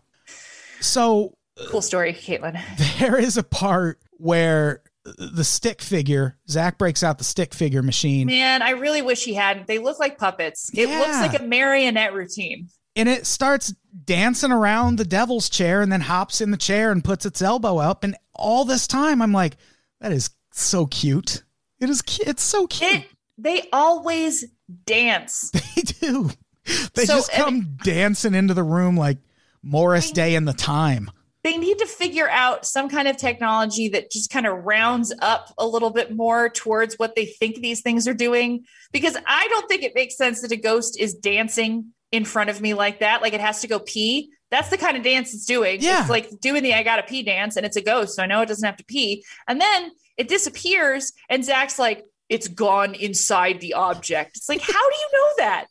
So 0.81 1.37
Cool 1.69 1.83
story, 1.83 2.13
Caitlin. 2.13 2.59
there 2.99 3.17
is 3.17 3.37
a 3.37 3.45
part 3.45 4.01
where 4.13 4.83
the 5.05 5.45
stick 5.45 5.83
figure, 5.83 6.37
Zach 6.49 6.79
breaks 6.79 7.03
out 7.03 7.19
the 7.19 7.25
stick 7.25 7.53
figure 7.55 7.83
machine, 7.83 8.27
Man, 8.27 8.63
I 8.63 8.71
really 8.71 9.03
wish 9.03 9.25
he 9.25 9.35
hadn't. 9.35 9.67
They 9.67 9.79
look 9.79 9.99
like 9.99 10.19
puppets. 10.19 10.71
It 10.75 10.89
looks 10.89 11.21
like 11.21 11.39
a 11.39 11.43
marionette 11.45 12.15
routine. 12.15 12.69
and 12.97 13.09
it 13.09 13.27
starts 13.27 13.75
dancing 14.05 14.51
around 14.53 14.97
the 14.97 15.05
devil's 15.05 15.49
chair 15.51 15.83
and 15.83 15.91
then 15.93 16.01
hops 16.01 16.41
in 16.41 16.51
the 16.51 16.57
chair 16.57 16.91
and 16.91 17.05
puts 17.05 17.27
its 17.27 17.43
elbow 17.43 17.79
up. 17.79 18.03
And 18.05 18.17
all 18.35 18.65
this 18.65 18.87
time, 18.87 19.21
I'm 19.21 19.33
like, 19.33 19.57
that 20.01 20.13
is 20.13 20.31
so 20.53 20.87
cute. 20.87 21.43
It 21.81 21.91
is. 21.91 22.03
It's 22.21 22.43
so 22.43 22.67
cute. 22.67 22.93
It 22.95 23.05
they 23.37 23.69
always 23.73 24.45
dance. 24.87 25.51
they 25.77 25.83
do. 25.83 26.31
They 26.95 27.05
So, 27.05 27.17
just 27.17 27.33
come 27.33 27.77
dancing 27.83 28.35
into 28.35 28.55
the 28.55 28.63
room 28.63 28.97
like 28.97 29.19
Morris 29.63 30.11
Day 30.13 30.35
in 30.35 30.45
the 30.47 30.53
time. 30.55 31.11
They 31.45 31.57
need 31.59 31.79
to 31.79 31.87
figure 31.87 32.29
out 32.29 32.67
some 32.67 32.89
kind 32.89 33.07
of 33.07 33.17
technology 33.17 33.89
that 33.91 34.11
just 34.11 34.31
kind 34.31 34.47
of 34.47 34.65
rounds 34.65 35.13
up 35.21 35.53
a 35.59 35.67
little 35.67 35.91
bit 35.91 36.17
more 36.17 36.49
towards 36.49 36.95
what 36.99 37.15
they 37.15 37.27
think 37.27 37.57
these 37.57 37.83
things 37.83 38.09
are 38.09 38.15
doing. 38.15 38.65
Because 38.93 39.17
I 39.27 39.47
don't 39.49 39.69
think 39.69 39.83
it 39.83 39.95
makes 39.95 40.17
sense 40.17 40.41
that 40.41 40.51
a 40.53 40.57
ghost 40.57 40.99
is 40.99 41.15
dancing 41.15 41.93
in 42.11 42.25
front 42.25 42.49
of 42.51 42.61
me 42.61 42.73
like 42.75 43.01
that. 43.01 43.21
Like 43.23 43.35
it 43.35 43.41
has 43.41 43.61
to 43.61 43.69
go 43.69 43.79
pee. 43.79 44.31
That's 44.51 44.71
the 44.71 44.79
kind 44.79 44.97
of 44.97 45.03
dance 45.03 45.35
it's 45.35 45.45
doing. 45.45 45.81
Yeah. 45.81 46.01
It's 46.01 46.11
like 46.11 46.31
doing 46.41 46.63
the 46.63 46.73
I 46.75 46.83
gotta 46.83 47.03
pee 47.03 47.23
dance, 47.23 47.57
and 47.57 47.67
it's 47.67 47.77
a 47.77 47.83
ghost. 47.83 48.17
So 48.17 48.23
I 48.23 48.27
know 48.27 48.41
it 48.41 48.47
doesn't 48.47 48.65
have 48.67 48.77
to 48.79 48.85
pee. 48.85 49.25
And 49.47 49.61
then 49.61 49.91
it 50.17 50.29
disappears, 50.29 51.13
and 51.29 51.45
Zach's 51.45 51.79
like, 51.79 52.05
it's 52.29 52.49
gone 52.49 52.95
inside 52.95 53.61
the 53.61 53.75
object. 53.75 54.37
It's 54.39 54.49
like, 54.49 54.61
how 54.63 54.73
do 54.91 54.97
you 54.97 55.09
know 55.13 55.29
that? 55.39 55.67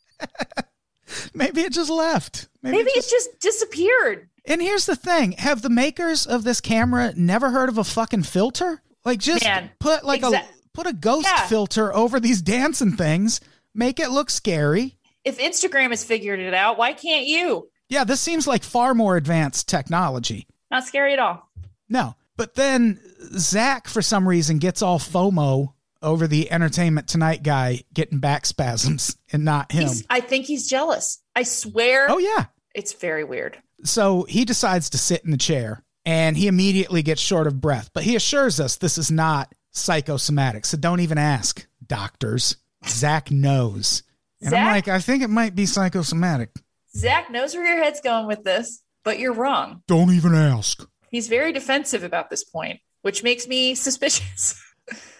Maybe 1.34 1.62
it 1.62 1.72
just 1.72 1.90
left. 1.90 2.48
Maybe, 2.62 2.76
Maybe 2.78 2.90
it 2.90 2.98
it 2.98 3.00
just- 3.00 3.10
just 3.10 3.40
disappeared. 3.40 4.28
And 4.46 4.60
here's 4.60 4.86
the 4.86 4.96
thing: 4.96 5.32
Have 5.32 5.62
the 5.62 5.70
makers 5.70 6.26
of 6.26 6.44
this 6.44 6.60
camera 6.60 7.12
never 7.16 7.50
heard 7.50 7.68
of 7.68 7.78
a 7.78 7.84
fucking 7.84 8.24
filter? 8.24 8.82
Like, 9.04 9.18
just 9.18 9.44
Man, 9.44 9.70
put 9.78 10.04
like 10.04 10.22
exa- 10.22 10.42
a 10.42 10.46
put 10.72 10.86
a 10.86 10.92
ghost 10.92 11.28
Yeah. 11.30 11.46
filter 11.46 11.94
over 11.94 12.20
these 12.20 12.42
dancing 12.42 12.92
things. 12.96 13.40
Make 13.74 13.98
it 14.00 14.10
look 14.10 14.30
scary. 14.30 14.96
If 15.24 15.38
Instagram 15.38 15.90
has 15.90 16.04
figured 16.04 16.38
it 16.40 16.54
out, 16.54 16.76
why 16.78 16.92
can't 16.92 17.26
you? 17.26 17.68
Yeah, 17.88 18.04
this 18.04 18.20
seems 18.20 18.46
like 18.46 18.62
far 18.62 18.94
more 18.94 19.16
advanced 19.16 19.68
technology. 19.68 20.46
Not 20.70 20.84
scary 20.84 21.12
at 21.12 21.18
all. 21.18 21.50
No, 21.88 22.14
but 22.36 22.54
then 22.54 23.00
Zach, 23.38 23.88
for 23.88 24.02
some 24.02 24.26
reason, 24.28 24.58
gets 24.58 24.82
all 24.82 24.98
FOMO 24.98 25.72
over 26.02 26.26
the 26.26 26.50
Entertainment 26.50 27.08
Tonight 27.08 27.42
guy 27.42 27.82
getting 27.92 28.18
back 28.18 28.44
spasms 28.46 29.16
and 29.32 29.44
not 29.44 29.72
him. 29.72 29.88
He's, 29.88 30.04
I 30.10 30.20
think 30.20 30.46
he's 30.46 30.68
jealous. 30.68 31.20
I 31.34 31.42
swear. 31.44 32.06
Oh 32.10 32.18
yeah. 32.18 32.46
It's 32.74 32.92
very 32.92 33.24
weird. 33.24 33.58
So 33.84 34.24
he 34.24 34.44
decides 34.44 34.90
to 34.90 34.98
sit 34.98 35.24
in 35.24 35.30
the 35.30 35.36
chair 35.36 35.84
and 36.04 36.36
he 36.36 36.48
immediately 36.48 37.02
gets 37.02 37.20
short 37.20 37.46
of 37.46 37.60
breath, 37.60 37.90
but 37.94 38.04
he 38.04 38.16
assures 38.16 38.60
us 38.60 38.76
this 38.76 38.98
is 38.98 39.10
not 39.10 39.54
psychosomatic. 39.72 40.64
So 40.64 40.76
don't 40.76 41.00
even 41.00 41.18
ask, 41.18 41.66
doctors. 41.86 42.56
Zach 42.86 43.30
knows. 43.30 44.02
And 44.40 44.54
I'm 44.54 44.66
Zach- 44.66 44.74
like, 44.74 44.88
I 44.88 44.98
think 45.00 45.22
it 45.22 45.30
might 45.30 45.54
be 45.54 45.66
psychosomatic. 45.66 46.50
Zach 46.96 47.30
knows 47.30 47.54
where 47.54 47.66
your 47.66 47.82
head's 47.82 48.00
going 48.00 48.26
with 48.26 48.44
this, 48.44 48.82
but 49.04 49.18
you're 49.18 49.32
wrong. 49.32 49.82
Don't 49.88 50.12
even 50.12 50.34
ask. 50.34 50.86
He's 51.10 51.28
very 51.28 51.52
defensive 51.52 52.04
about 52.04 52.30
this 52.30 52.44
point, 52.44 52.80
which 53.02 53.22
makes 53.22 53.46
me 53.46 53.74
suspicious. 53.74 54.60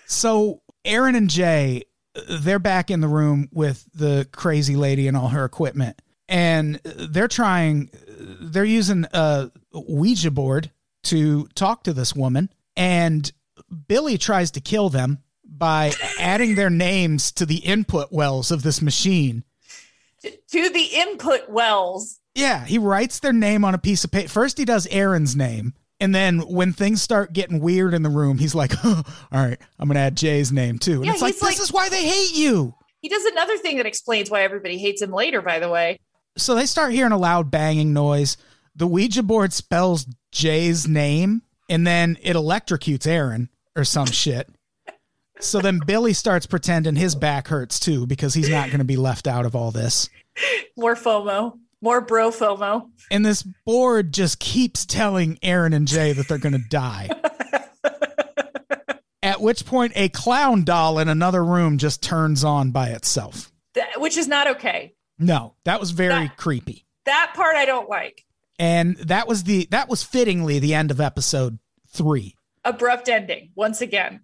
So 0.06 0.60
Aaron 0.84 1.14
and 1.14 1.30
Jay, 1.30 1.84
they're 2.28 2.58
back 2.58 2.90
in 2.90 3.00
the 3.00 3.08
room 3.08 3.48
with 3.52 3.84
the 3.94 4.28
crazy 4.32 4.76
lady 4.76 5.08
and 5.08 5.16
all 5.16 5.28
her 5.28 5.44
equipment, 5.44 6.00
and 6.28 6.76
they're 6.84 7.28
trying. 7.28 7.90
They're 8.18 8.64
using 8.64 9.06
a 9.12 9.50
Ouija 9.72 10.30
board 10.30 10.70
to 11.04 11.46
talk 11.54 11.84
to 11.84 11.92
this 11.92 12.14
woman, 12.14 12.50
and 12.76 13.30
Billy 13.88 14.18
tries 14.18 14.50
to 14.52 14.60
kill 14.60 14.88
them 14.88 15.18
by 15.46 15.92
adding 16.18 16.54
their 16.54 16.70
names 16.70 17.30
to 17.32 17.46
the 17.46 17.58
input 17.58 18.10
wells 18.12 18.50
of 18.50 18.62
this 18.62 18.80
machine. 18.82 19.44
to 20.22 20.68
the 20.70 20.88
input 20.92 21.48
wells. 21.50 22.18
Yeah, 22.34 22.64
he 22.64 22.78
writes 22.78 23.20
their 23.20 23.32
name 23.32 23.64
on 23.64 23.74
a 23.74 23.78
piece 23.78 24.02
of 24.04 24.10
paper. 24.10 24.28
First, 24.28 24.58
he 24.58 24.64
does 24.64 24.86
Aaron's 24.88 25.36
name. 25.36 25.74
And 26.00 26.12
then 26.14 26.40
when 26.40 26.72
things 26.72 27.00
start 27.00 27.32
getting 27.32 27.60
weird 27.60 27.94
in 27.94 28.02
the 28.02 28.08
room, 28.10 28.38
he's 28.38 28.54
like, 28.54 28.72
all 28.84 29.04
right, 29.32 29.58
I'm 29.78 29.88
going 29.88 29.94
to 29.94 30.00
add 30.00 30.16
Jay's 30.16 30.50
name 30.50 30.78
too. 30.78 30.96
And 30.96 31.04
Yeah, 31.06 31.12
it's 31.12 31.22
like, 31.22 31.34
he's 31.34 31.40
this 31.40 31.58
like- 31.58 31.60
is 31.62 31.72
why 31.72 31.88
they 31.88 32.04
hate 32.06 32.34
you. 32.34 32.74
He 33.00 33.08
does 33.08 33.24
another 33.26 33.56
thing 33.58 33.76
that 33.76 33.86
explains 33.86 34.30
why 34.30 34.42
everybody 34.42 34.78
hates 34.78 35.02
him 35.02 35.12
later, 35.12 35.42
by 35.42 35.58
the 35.60 35.68
way. 35.68 36.00
So 36.36 36.54
they 36.54 36.66
start 36.66 36.92
hearing 36.92 37.12
a 37.12 37.18
loud 37.18 37.50
banging 37.50 37.92
noise. 37.92 38.36
The 38.76 38.86
Ouija 38.86 39.22
board 39.22 39.52
spells 39.52 40.06
Jay's 40.32 40.88
name 40.88 41.42
and 41.68 41.86
then 41.86 42.18
it 42.22 42.34
electrocutes 42.34 43.06
Aaron 43.06 43.48
or 43.76 43.84
some 43.84 44.06
shit. 44.06 44.48
So 45.40 45.60
then 45.60 45.80
Billy 45.84 46.12
starts 46.12 46.46
pretending 46.46 46.96
his 46.96 47.14
back 47.14 47.48
hurts 47.48 47.78
too 47.78 48.06
because 48.06 48.34
he's 48.34 48.50
not 48.50 48.68
going 48.68 48.78
to 48.78 48.84
be 48.84 48.96
left 48.96 49.26
out 49.26 49.46
of 49.46 49.54
all 49.54 49.70
this. 49.70 50.08
More 50.76 50.94
FOMO, 50.94 51.58
more 51.80 52.00
bro 52.00 52.30
FOMO. 52.30 52.90
And 53.10 53.24
this 53.24 53.42
board 53.42 54.12
just 54.12 54.40
keeps 54.40 54.86
telling 54.86 55.38
Aaron 55.42 55.72
and 55.72 55.86
Jay 55.86 56.12
that 56.12 56.28
they're 56.28 56.38
going 56.38 56.60
to 56.60 56.68
die. 56.68 57.08
At 59.22 59.40
which 59.40 59.64
point, 59.64 59.92
a 59.96 60.08
clown 60.10 60.64
doll 60.64 60.98
in 60.98 61.08
another 61.08 61.44
room 61.44 61.78
just 61.78 62.02
turns 62.02 62.44
on 62.44 62.72
by 62.72 62.90
itself. 62.90 63.50
That- 63.74 64.00
which 64.00 64.16
is 64.16 64.28
not 64.28 64.48
okay. 64.56 64.94
No, 65.18 65.54
that 65.64 65.80
was 65.80 65.90
very 65.92 66.26
That- 66.28 66.36
creepy. 66.36 66.86
That 67.06 67.32
part 67.34 67.56
I 67.56 67.64
don't 67.66 67.88
like. 67.88 68.24
And 68.58 68.96
that 68.98 69.26
was 69.28 69.44
the 69.44 69.66
that 69.70 69.88
was 69.88 70.02
fittingly 70.02 70.58
the 70.58 70.74
end 70.74 70.90
of 70.90 71.00
episode 71.00 71.58
three. 71.88 72.36
Abrupt 72.64 73.08
ending 73.08 73.50
once 73.54 73.80
again. 73.80 74.20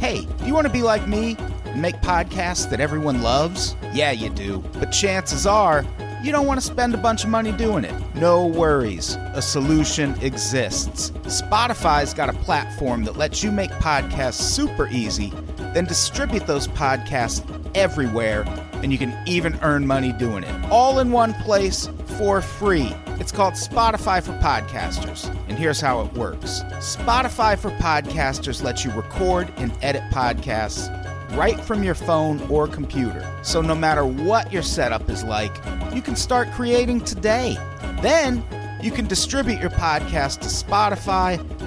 Hey, 0.00 0.26
do 0.38 0.46
you 0.46 0.54
want 0.54 0.66
to 0.66 0.72
be 0.72 0.82
like 0.82 1.06
me 1.06 1.36
and 1.66 1.80
make 1.80 1.94
podcasts 1.96 2.68
that 2.70 2.80
everyone 2.80 3.22
loves? 3.22 3.76
Yeah, 3.92 4.10
you 4.10 4.30
do. 4.30 4.58
But 4.74 4.86
chances 4.90 5.46
are, 5.46 5.84
you 6.24 6.32
don't 6.32 6.46
want 6.46 6.60
to 6.60 6.66
spend 6.66 6.94
a 6.94 6.98
bunch 6.98 7.22
of 7.24 7.30
money 7.30 7.52
doing 7.52 7.84
it. 7.84 7.94
No 8.16 8.46
worries. 8.46 9.16
A 9.34 9.42
solution 9.42 10.18
exists. 10.20 11.10
Spotify's 11.24 12.14
got 12.14 12.28
a 12.28 12.32
platform 12.34 13.04
that 13.04 13.16
lets 13.16 13.42
you 13.44 13.52
make 13.52 13.70
podcasts 13.72 14.40
super 14.40 14.88
easy, 14.88 15.32
then 15.72 15.84
distribute 15.84 16.46
those 16.46 16.66
podcasts 16.68 17.42
everywhere, 17.76 18.44
and 18.82 18.92
you 18.92 18.98
can 18.98 19.16
even 19.26 19.58
earn 19.62 19.86
money 19.86 20.12
doing 20.12 20.44
it. 20.44 20.70
All 20.70 20.98
in 20.98 21.12
one 21.12 21.34
place 21.34 21.88
for 22.18 22.42
free. 22.42 22.94
It's 23.20 23.32
called 23.32 23.54
Spotify 23.54 24.22
for 24.22 24.32
Podcasters, 24.38 25.28
and 25.48 25.58
here's 25.58 25.80
how 25.80 26.00
it 26.00 26.12
works 26.14 26.62
Spotify 26.80 27.58
for 27.58 27.70
Podcasters 27.72 28.62
lets 28.62 28.84
you 28.84 28.90
record 28.92 29.52
and 29.56 29.72
edit 29.82 30.02
podcasts 30.10 30.90
right 31.36 31.58
from 31.60 31.82
your 31.82 31.94
phone 31.94 32.40
or 32.50 32.66
computer. 32.66 33.26
So 33.42 33.62
no 33.62 33.74
matter 33.74 34.04
what 34.04 34.52
your 34.52 34.62
setup 34.62 35.08
is 35.08 35.24
like, 35.24 35.54
you 35.94 36.02
can 36.02 36.16
start 36.16 36.50
creating 36.52 37.02
today. 37.02 37.56
Then 38.00 38.44
you 38.82 38.90
can 38.90 39.06
distribute 39.06 39.60
your 39.60 39.70
podcast 39.70 40.40
to 40.40 40.48
Spotify 40.48 41.38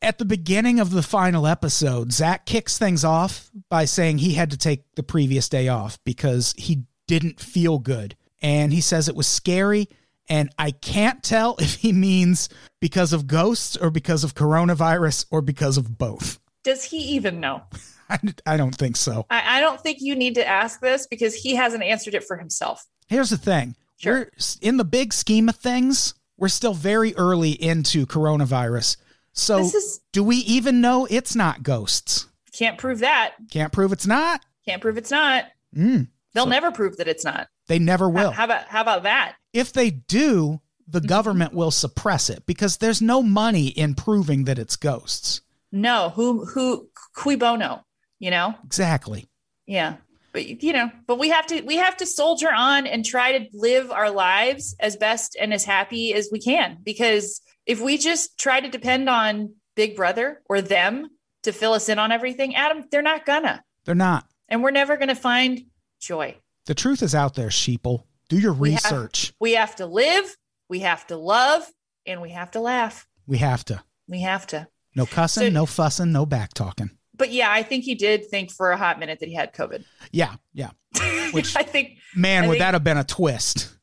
At 0.04 0.18
the 0.18 0.26
beginning 0.26 0.80
of 0.80 0.92
the 0.92 1.04
final 1.04 1.46
episode, 1.46 2.12
Zach 2.12 2.46
kicks 2.46 2.78
things 2.78 3.06
off 3.06 3.52
by 3.70 3.86
saying 3.86 4.18
he 4.18 4.34
had 4.34 4.52
to 4.52 4.58
take 4.58 4.84
the 4.96 5.04
previous 5.04 5.48
day 5.48 5.68
off 5.68 6.00
because 6.04 6.56
he 6.58 6.86
didn't 7.08 7.40
feel 7.40 7.78
good 7.78 8.16
and 8.42 8.74
he 8.74 8.82
says 8.82 9.08
it 9.08 9.16
was 9.16 9.28
scary 9.28 9.88
and 10.30 10.50
I 10.58 10.72
can't 10.72 11.22
tell 11.24 11.56
if 11.60 11.76
he 11.76 11.92
means 11.92 12.50
because 12.80 13.14
of 13.14 13.28
ghosts 13.28 13.76
or 13.78 13.90
because 13.90 14.24
of 14.24 14.36
coronavirus 14.36 15.26
or 15.32 15.42
because 15.42 15.78
of 15.78 15.98
both. 15.98 16.40
Does 16.64 16.84
he 16.84 16.98
even 17.16 17.40
know? 17.40 17.64
I, 18.10 18.20
I 18.46 18.58
don't 18.58 18.76
think 18.76 18.98
so. 18.98 19.26
I, 19.30 19.58
I 19.58 19.62
don't 19.62 19.80
think 19.80 19.98
you 20.02 20.16
need 20.16 20.36
to 20.36 20.48
ask 20.48 20.80
this 20.82 21.08
because 21.08 21.34
he 21.34 21.56
hasn't 21.56 21.84
answered 21.84 22.14
it 22.14 22.24
for 22.24 22.38
himself. 22.38 22.86
Here's 23.08 23.30
the 23.30 23.38
thing. 23.38 23.76
Sure. 23.98 24.20
We're 24.20 24.30
in 24.62 24.78
the 24.78 24.84
big 24.86 25.14
scheme 25.14 25.48
of 25.50 25.56
things, 25.56 26.14
we're 26.38 26.48
still 26.50 26.74
very 26.74 27.16
early 27.16 27.52
into 27.52 28.06
coronavirus. 28.06 28.98
So 29.34 29.60
is 29.60 30.02
do 30.12 30.24
we 30.24 30.38
even 30.38 30.82
know 30.82 31.08
it's 31.10 31.36
not 31.36 31.64
ghosts? 31.64 32.28
can't 32.54 32.78
prove 32.78 33.00
that. 33.00 33.36
Can't 33.50 33.72
prove 33.72 33.94
it's 33.94 34.06
not. 34.06 34.42
Can't 34.68 34.82
prove 34.82 34.98
it's 34.98 35.10
not. 35.12 35.46
Mm, 35.76 36.08
They'll 36.34 36.44
So- 36.46 36.50
never 36.50 36.72
prove 36.72 36.98
that 36.98 37.08
it's 37.08 37.24
not. 37.24 37.48
They 37.72 37.80
never 37.80 38.08
will. 38.10 38.32
How 38.32 38.44
about 38.46 38.66
how 38.68 38.82
about 38.82 39.04
that? 39.04 39.36
if 39.54 39.74
they 39.74 39.90
do, 39.90 40.60
the 40.88 41.00
Mm-hmm. 41.00 41.08
government 41.08 41.54
will 41.54 41.72
suppress 41.72 42.30
it 42.30 42.46
because 42.46 42.78
there's 42.78 43.02
no 43.02 43.24
money 43.24 43.68
in 43.68 43.96
proving 43.96 44.44
that 44.46 44.60
it's 44.60 44.76
ghosts. 44.76 45.42
No, 45.72 46.10
who 46.16 46.46
who 46.46 46.90
cui 47.16 47.36
bono? 47.38 47.84
You 48.20 48.30
know, 48.32 48.56
Exactly. 48.66 49.28
yeah. 49.66 49.96
But 50.34 50.64
you 50.64 50.72
know, 50.74 50.90
but 51.08 51.18
we 51.20 51.30
have 51.30 51.46
to 51.48 51.62
we 51.62 51.76
have 51.78 51.98
to 51.98 52.06
soldier 52.06 52.52
on 52.54 52.88
and 52.88 53.04
try 53.06 53.38
to 53.38 53.48
live 53.54 53.92
our 53.92 54.10
lives 54.10 54.76
as 54.80 54.96
best 54.96 55.36
and 55.40 55.54
as 55.54 55.64
happy 55.66 56.14
as 56.14 56.30
we 56.32 56.40
can. 56.40 56.78
Because 56.84 57.42
if 57.66 57.82
we 57.82 57.98
just 57.98 58.38
try 58.38 58.60
to 58.62 58.70
depend 58.70 59.10
on 59.10 59.56
Big 59.76 59.96
Brother 59.96 60.42
or 60.50 60.62
them 60.62 61.08
to 61.44 61.52
fill 61.52 61.74
us 61.74 61.90
in 61.90 62.00
on 62.00 62.12
everything, 62.14 62.56
Adam, 62.56 62.84
they're 62.92 63.02
not 63.02 63.26
gonna, 63.26 63.64
They're 63.86 63.96
not. 63.96 64.26
and 64.48 64.62
we're 64.64 64.72
never 64.72 64.96
gonna 64.98 65.16
find 65.16 65.62
joy. 66.00 66.38
The 66.66 66.76
truth 66.76 67.02
is 67.02 67.16
out 67.16 67.36
there, 67.36 67.50
sheeple. 67.50 68.04
Do 68.30 68.38
your 68.40 68.54
We 68.54 68.72
have- 68.72 68.84
research. 68.84 69.34
We 69.40 69.54
have 69.54 69.76
to 69.78 69.86
live, 69.86 70.36
we 70.70 70.80
have 70.80 71.06
to 71.08 71.18
love, 71.18 71.64
and 72.06 72.22
we 72.22 72.30
have 72.32 72.52
to 72.52 72.60
laugh. 72.60 73.08
We 73.28 73.38
have 73.40 73.66
to. 73.66 73.84
We 74.08 74.22
have 74.22 74.48
to. 74.48 74.68
No 74.96 75.06
cussing, 75.06 75.44
So- 75.44 75.50
no 75.50 75.66
fussing, 75.66 76.12
no 76.12 76.26
back 76.26 76.54
talking. 76.54 76.92
But 77.16 77.32
yeah, 77.32 77.52
I 77.52 77.62
think 77.64 77.84
he 77.84 77.96
did 77.96 78.26
think 78.30 78.52
for 78.52 78.72
a 78.72 78.78
hot 78.78 79.00
minute 79.00 79.20
that 79.20 79.30
he 79.30 79.36
had 79.36 79.54
COVID. 79.54 79.84
Yeah, 80.12 80.36
yeah. 80.54 80.72
Which- 81.32 81.56
I 81.56 81.64
think 81.64 81.98
Man, 82.16 82.44
I 82.44 82.48
would 82.48 82.54
think- 82.54 82.60
that 82.62 82.74
have 82.74 82.84
been 82.84 82.98
a 82.98 83.04
twist? 83.04 83.76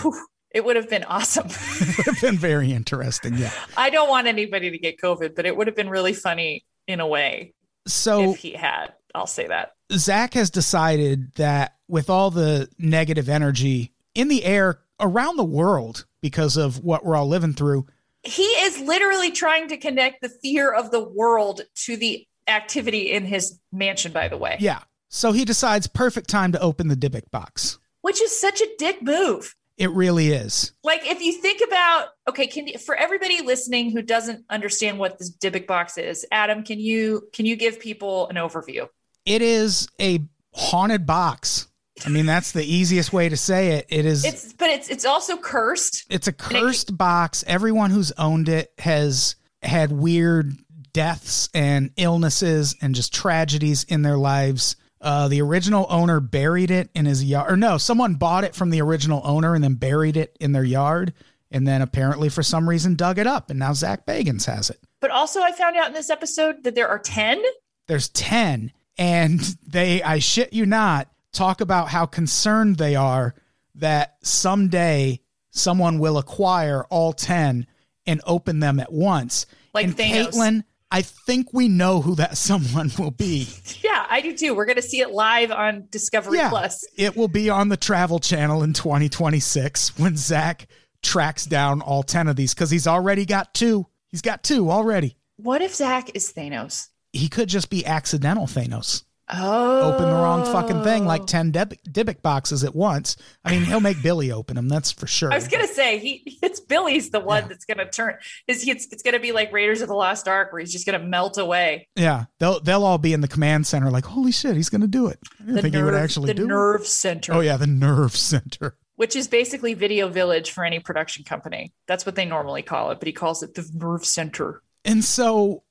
whew, 0.00 0.14
it 0.54 0.64
would 0.64 0.76
have 0.76 0.88
been 0.90 1.04
awesome. 1.04 1.46
it 1.50 1.96
would 1.98 2.06
have 2.06 2.20
been 2.20 2.36
very 2.38 2.72
interesting. 2.72 3.34
Yeah. 3.34 3.52
I 3.76 3.90
don't 3.90 4.08
want 4.08 4.26
anybody 4.26 4.70
to 4.70 4.78
get 4.78 5.00
COVID, 5.00 5.34
but 5.34 5.46
it 5.46 5.56
would 5.56 5.66
have 5.66 5.76
been 5.76 5.88
really 5.90 6.12
funny 6.12 6.64
in 6.86 7.00
a 7.00 7.06
way 7.06 7.54
So 7.86 8.32
if 8.32 8.38
he 8.38 8.52
had. 8.52 8.92
I'll 9.16 9.26
say 9.26 9.46
that. 9.46 9.72
Zach 9.92 10.34
has 10.34 10.50
decided 10.50 11.32
that 11.34 11.76
with 11.88 12.10
all 12.10 12.30
the 12.30 12.68
negative 12.78 13.28
energy 13.28 13.92
in 14.14 14.28
the 14.28 14.44
air 14.44 14.80
around 15.00 15.36
the 15.36 15.44
world 15.44 16.06
because 16.22 16.56
of 16.56 16.82
what 16.82 17.04
we're 17.04 17.16
all 17.16 17.28
living 17.28 17.52
through, 17.52 17.86
He 18.22 18.42
is 18.42 18.80
literally 18.80 19.30
trying 19.30 19.68
to 19.68 19.76
connect 19.76 20.20
the 20.22 20.28
fear 20.28 20.72
of 20.72 20.90
the 20.90 21.02
world 21.02 21.62
to 21.76 21.96
the 21.96 22.26
activity 22.48 23.12
in 23.12 23.24
his 23.24 23.58
mansion, 23.72 24.12
by 24.12 24.28
the 24.28 24.36
way, 24.36 24.56
yeah. 24.60 24.80
So 25.08 25.32
he 25.32 25.44
decides 25.44 25.86
perfect 25.86 26.28
time 26.28 26.52
to 26.52 26.60
open 26.60 26.88
the 26.88 26.96
Dybbuk 26.96 27.30
box. 27.30 27.78
which 28.02 28.20
is 28.20 28.38
such 28.38 28.60
a 28.60 28.68
dick 28.78 29.02
move. 29.02 29.54
It 29.78 29.90
really 29.90 30.28
is. 30.28 30.72
Like 30.82 31.06
if 31.06 31.20
you 31.20 31.32
think 31.32 31.60
about 31.66 32.08
okay, 32.28 32.46
can 32.46 32.66
you, 32.66 32.78
for 32.78 32.94
everybody 32.94 33.42
listening 33.42 33.90
who 33.90 34.00
doesn't 34.02 34.44
understand 34.48 34.98
what 34.98 35.18
this 35.18 35.30
Dybbuk 35.36 35.66
box 35.66 35.98
is, 35.98 36.24
Adam, 36.32 36.64
can 36.64 36.80
you 36.80 37.28
can 37.32 37.46
you 37.46 37.56
give 37.56 37.78
people 37.78 38.28
an 38.28 38.36
overview? 38.36 38.88
It 39.26 39.42
is 39.42 39.88
a 40.00 40.20
haunted 40.54 41.04
box. 41.06 41.68
I 42.04 42.08
mean, 42.10 42.26
that's 42.26 42.52
the 42.52 42.64
easiest 42.64 43.12
way 43.12 43.28
to 43.28 43.36
say 43.36 43.72
it. 43.72 43.86
It 43.88 44.04
is 44.06 44.24
It's 44.24 44.52
but 44.52 44.70
it's 44.70 44.88
it's 44.88 45.04
also 45.04 45.36
cursed. 45.36 46.04
it's 46.10 46.28
a 46.28 46.32
cursed 46.32 46.96
box. 46.96 47.42
Everyone 47.46 47.90
who's 47.90 48.12
owned 48.12 48.48
it 48.48 48.72
has 48.78 49.36
had 49.62 49.90
weird 49.92 50.52
deaths 50.92 51.48
and 51.54 51.90
illnesses 51.96 52.74
and 52.80 52.94
just 52.94 53.12
tragedies 53.14 53.84
in 53.84 54.02
their 54.02 54.16
lives. 54.18 54.76
Uh, 55.00 55.28
the 55.28 55.42
original 55.42 55.86
owner 55.90 56.20
buried 56.20 56.70
it 56.70 56.88
in 56.94 57.04
his 57.04 57.22
yard, 57.22 57.52
or 57.52 57.56
no, 57.56 57.76
someone 57.78 58.14
bought 58.14 58.44
it 58.44 58.54
from 58.54 58.70
the 58.70 58.80
original 58.80 59.20
owner 59.24 59.54
and 59.54 59.62
then 59.62 59.74
buried 59.74 60.16
it 60.16 60.36
in 60.40 60.52
their 60.52 60.64
yard, 60.64 61.12
and 61.50 61.66
then 61.68 61.82
apparently 61.82 62.28
for 62.28 62.42
some 62.42 62.68
reason 62.68 62.94
dug 62.94 63.18
it 63.18 63.26
up, 63.26 63.50
and 63.50 63.58
now 63.58 63.72
Zach 63.74 64.06
Bagans 64.06 64.46
has 64.46 64.70
it. 64.70 64.80
But 65.00 65.10
also 65.10 65.40
I 65.42 65.52
found 65.52 65.76
out 65.76 65.88
in 65.88 65.92
this 65.92 66.10
episode 66.10 66.64
that 66.64 66.74
there 66.74 66.88
are 66.88 66.98
10 66.98 67.42
There's 67.88 68.08
ten, 68.08 68.72
and 68.98 69.40
they, 69.66 70.02
I 70.02 70.18
shit 70.18 70.52
you 70.52 70.66
not, 70.66 71.08
talk 71.32 71.60
about 71.60 71.88
how 71.88 72.06
concerned 72.06 72.76
they 72.76 72.94
are 72.96 73.34
that 73.74 74.16
someday 74.22 75.20
someone 75.50 75.98
will 75.98 76.18
acquire 76.18 76.84
all 76.84 77.12
10 77.12 77.66
and 78.06 78.20
open 78.26 78.60
them 78.60 78.80
at 78.80 78.92
once. 78.92 79.46
Like 79.74 79.84
and 79.86 79.96
Thanos. 79.96 80.28
Caitlin, 80.28 80.64
I 80.90 81.02
think 81.02 81.52
we 81.52 81.68
know 81.68 82.00
who 82.00 82.14
that 82.16 82.36
someone 82.38 82.90
will 82.98 83.10
be. 83.10 83.48
Yeah, 83.82 84.06
I 84.08 84.20
do 84.20 84.36
too. 84.36 84.54
We're 84.54 84.64
going 84.64 84.76
to 84.76 84.82
see 84.82 85.00
it 85.00 85.10
live 85.10 85.50
on 85.50 85.88
Discovery 85.90 86.38
Yeah. 86.38 86.48
Plus. 86.48 86.84
It 86.96 87.16
will 87.16 87.28
be 87.28 87.50
on 87.50 87.68
the 87.68 87.76
Travel 87.76 88.18
Channel 88.18 88.62
in 88.62 88.72
2026 88.72 89.98
when 89.98 90.16
Zach 90.16 90.68
tracks 91.02 91.44
down 91.44 91.82
all 91.82 92.02
10 92.02 92.28
of 92.28 92.36
these 92.36 92.54
because 92.54 92.70
he's 92.70 92.86
already 92.86 93.26
got 93.26 93.52
two. 93.52 93.86
He's 94.08 94.22
got 94.22 94.42
two 94.42 94.70
already. 94.70 95.16
What 95.36 95.60
if 95.60 95.74
Zach 95.74 96.10
is 96.14 96.32
Thanos? 96.32 96.88
He 97.16 97.28
could 97.28 97.48
just 97.48 97.70
be 97.70 97.84
accidental 97.86 98.46
Thanos. 98.46 99.02
Oh, 99.28 99.92
open 99.92 100.04
the 100.04 100.12
wrong 100.14 100.44
fucking 100.44 100.84
thing 100.84 101.04
like 101.04 101.26
10 101.26 101.50
Dib- 101.50 101.74
Dybbuk 101.90 102.22
boxes 102.22 102.62
at 102.62 102.76
once. 102.76 103.16
I 103.44 103.50
mean, 103.50 103.64
he'll 103.64 103.80
make 103.80 104.00
Billy 104.00 104.30
open 104.30 104.54
them, 104.54 104.68
that's 104.68 104.92
for 104.92 105.08
sure. 105.08 105.32
I 105.32 105.34
was 105.34 105.48
gonna 105.48 105.66
say 105.66 105.98
he 105.98 106.38
it's 106.42 106.60
Billy's 106.60 107.10
the 107.10 107.18
one 107.18 107.42
Yeah. 107.42 107.48
that's 107.48 107.64
gonna 107.64 107.90
turn 107.90 108.14
is 108.46 108.68
it's 108.68 108.86
it's 108.92 109.02
gonna 109.02 109.18
be 109.18 109.32
like 109.32 109.52
Raiders 109.52 109.80
of 109.82 109.88
the 109.88 109.94
Lost 109.96 110.28
Ark 110.28 110.52
where 110.52 110.60
he's 110.60 110.70
just 110.70 110.86
gonna 110.86 111.00
melt 111.00 111.38
away. 111.38 111.88
yeah, 111.96 112.26
they'll 112.38 112.60
they'll 112.60 112.84
all 112.84 112.98
be 112.98 113.12
in 113.12 113.20
the 113.20 113.26
command 113.26 113.66
center 113.66 113.90
like, 113.90 114.04
holy 114.04 114.30
shit, 114.30 114.54
he's 114.54 114.68
going 114.68 114.82
to 114.82 114.86
do 114.86 115.08
it. 115.08 115.18
I 115.42 115.46
didn't 115.46 115.62
think 115.62 115.74
he 115.74 115.82
would 115.82 115.94
actually 115.94 116.32
do 116.32 116.44
it. 116.44 116.46
nerve 116.46 116.86
center, 116.86 117.32
Oh, 117.34 117.40
yeah, 117.40 117.56
the 117.56 117.66
nerve 117.66 118.14
center. 118.16 118.76
which 118.94 119.16
is 119.16 119.26
basically 119.26 119.74
Video 119.74 120.08
Village 120.08 120.52
for 120.52 120.64
any 120.64 120.78
production 120.78 121.24
company. 121.24 121.72
That's 121.88 122.06
what 122.06 122.14
they 122.14 122.26
normally 122.26 122.62
call 122.62 122.92
it, 122.92 123.00
but 123.00 123.08
he 123.08 123.12
calls 123.12 123.42
it 123.42 123.54
the 123.54 123.68
nerve 123.74 124.04
center. 124.04 124.62
And 124.84 125.02
so 125.04 125.64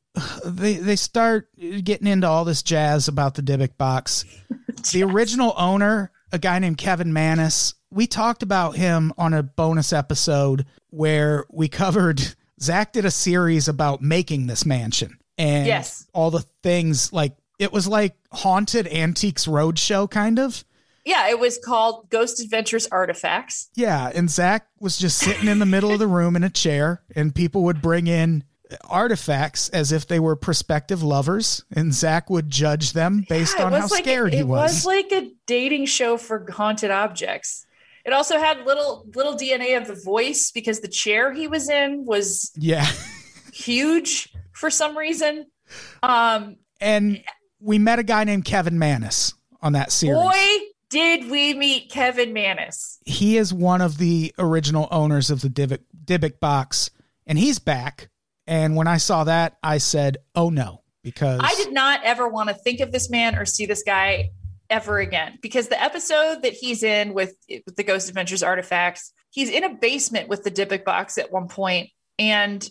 they 0.45 0.75
they 0.75 0.95
start 0.95 1.49
getting 1.83 2.07
into 2.07 2.27
all 2.27 2.45
this 2.45 2.63
jazz 2.63 3.07
about 3.07 3.35
the 3.35 3.41
Dybbuk 3.41 3.77
box. 3.77 4.25
The 4.91 5.01
original 5.03 5.53
owner, 5.57 6.11
a 6.31 6.37
guy 6.37 6.59
named 6.59 6.77
Kevin 6.77 7.11
Mannis, 7.11 7.73
we 7.89 8.05
talked 8.05 8.43
about 8.43 8.75
him 8.75 9.11
on 9.17 9.33
a 9.33 9.41
bonus 9.41 9.91
episode 9.93 10.65
where 10.91 11.45
we 11.49 11.67
covered 11.69 12.21
Zach 12.61 12.93
did 12.93 13.03
a 13.03 13.09
series 13.09 13.67
about 13.67 14.03
making 14.03 14.45
this 14.45 14.63
mansion 14.63 15.17
and 15.39 15.65
Yes. 15.65 16.05
all 16.13 16.29
the 16.29 16.45
things 16.61 17.11
like 17.11 17.35
it 17.57 17.71
was 17.71 17.87
like 17.87 18.15
haunted 18.31 18.85
antiques 18.87 19.47
roadshow 19.47 20.11
kind 20.11 20.37
of. 20.37 20.63
Yeah, 21.03 21.29
it 21.29 21.39
was 21.39 21.57
called 21.63 22.09
Ghost 22.11 22.39
Adventures 22.39 22.85
Artifacts. 22.91 23.69
Yeah, 23.75 24.11
and 24.13 24.29
Zach 24.29 24.67
was 24.79 24.97
just 24.97 25.17
sitting 25.17 25.47
in 25.47 25.57
the 25.59 25.65
middle 25.65 25.91
of 25.91 25.99
the 25.99 26.07
room 26.07 26.35
in 26.35 26.43
a 26.43 26.49
chair, 26.49 27.01
and 27.15 27.33
people 27.33 27.63
would 27.63 27.81
bring 27.81 28.05
in 28.07 28.43
artifacts 28.89 29.69
as 29.69 29.91
if 29.91 30.07
they 30.07 30.19
were 30.19 30.35
prospective 30.35 31.03
lovers, 31.03 31.63
and 31.75 31.93
Zach 31.93 32.29
would 32.29 32.49
judge 32.49 32.93
them 32.93 33.25
based 33.29 33.57
Yeah, 33.57 33.65
on 33.65 33.71
how 33.73 33.87
like- 33.87 34.03
scared 34.03 34.33
he 34.33 34.43
was. 34.43 34.71
it 34.71 34.75
was. 34.75 34.85
like 34.85 35.11
a 35.11 35.31
dating 35.45 35.85
show 35.85 36.17
for 36.17 36.49
haunted 36.51 36.91
objects. 36.91 37.65
It 38.05 38.13
also 38.13 38.37
had 38.37 38.65
little 38.65 39.05
little 39.15 39.35
DNA 39.35 39.77
of 39.77 39.87
the 39.87 39.95
voice 39.95 40.51
because 40.51 40.79
the 40.81 40.87
chair 40.87 41.33
he 41.33 41.47
was 41.47 41.69
in 41.69 42.05
was 42.05 42.51
yeah, 42.55 42.85
huge 43.53 44.31
for 44.51 44.69
some 44.69 44.97
reason. 44.97 45.45
Um, 46.03 46.57
and 46.79 47.23
we 47.59 47.79
met 47.79 47.97
a 47.99 48.03
guy 48.03 48.23
named 48.23 48.45
Kevin 48.45 48.77
Mannis 48.77 49.33
on 49.61 49.73
that 49.73 49.91
series. 49.91 50.21
boy, 50.21 50.57
did 50.91 51.31
we 51.31 51.55
meet 51.55 51.89
Kevin 51.89 52.31
Mannis. 52.31 52.99
He 53.05 53.37
is 53.37 53.51
one 53.51 53.81
of 53.81 53.97
the 53.97 54.33
original 54.37 54.87
owners 54.91 55.31
of 55.31 55.41
the 55.41 55.49
Dybbuk, 55.49 55.79
Dybbuk 56.05 56.39
box, 56.39 56.91
and 57.25 57.39
he's 57.39 57.57
back. 57.57 58.09
And 58.47 58.75
when 58.75 58.87
I 58.87 58.97
saw 58.97 59.23
that, 59.23 59.57
I 59.63 59.79
said, 59.79 60.17
"Oh 60.35 60.49
no," 60.49 60.83
because 61.03 61.39
I 61.43 61.55
did 61.55 61.73
not 61.73 62.01
ever 62.03 62.27
want 62.27 62.49
to 62.49 62.55
think 62.55 62.79
of 62.79 62.91
this 62.91 63.09
man 63.09 63.35
or 63.37 63.45
see 63.45 63.65
this 63.65 63.83
guy 63.83 64.31
ever 64.69 64.99
again 64.99 65.37
because 65.41 65.67
the 65.67 65.81
episode 65.81 66.41
that 66.41 66.53
he's 66.53 66.81
in 66.83 67.13
with, 67.13 67.35
with 67.65 67.75
the 67.75 67.83
Ghost 67.83 68.09
Adventures 68.09 68.41
artifacts, 68.43 69.13
he's 69.29 69.49
in 69.49 69.63
a 69.63 69.75
basement 69.75 70.27
with 70.27 70.43
the 70.43 70.51
Dybbuk 70.51 70.83
box 70.83 71.17
at 71.17 71.31
one 71.31 71.47
point, 71.47 71.89
and 72.17 72.67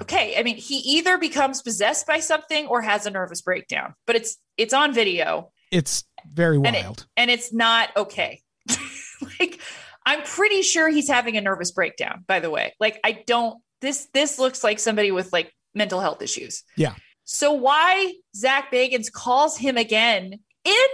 okay, 0.00 0.34
I 0.38 0.42
mean, 0.42 0.56
he 0.56 0.76
either 0.98 1.18
becomes 1.18 1.62
possessed 1.62 2.06
by 2.06 2.20
something 2.20 2.66
or 2.66 2.80
has 2.82 3.06
a 3.06 3.10
nervous 3.10 3.42
breakdown, 3.42 3.94
but 4.06 4.16
it's 4.16 4.36
it's 4.56 4.74
on 4.74 4.92
video 4.94 5.50
it's 5.70 6.04
very 6.32 6.56
and 6.56 6.74
it- 6.74 6.84
wild. 6.84 7.06
and 7.16 7.30
it's 7.30 7.52
not 7.52 7.90
okay. 7.96 8.40
like 9.40 9.60
I'm 10.06 10.22
pretty 10.22 10.62
sure 10.62 10.88
he's 10.88 11.08
having 11.08 11.36
a 11.36 11.40
nervous 11.40 11.70
breakdown. 11.70 12.24
By 12.26 12.40
the 12.40 12.50
way, 12.50 12.74
like 12.80 12.98
I 13.04 13.22
don't. 13.26 13.60
This 13.80 14.08
this 14.12 14.38
looks 14.38 14.64
like 14.64 14.78
somebody 14.78 15.10
with 15.10 15.32
like 15.32 15.52
mental 15.74 16.00
health 16.00 16.22
issues. 16.22 16.64
Yeah. 16.76 16.94
So 17.24 17.52
why 17.52 18.14
Zach 18.34 18.72
Bagans 18.72 19.12
calls 19.12 19.58
him 19.58 19.76
again 19.76 20.40
in 20.64 20.86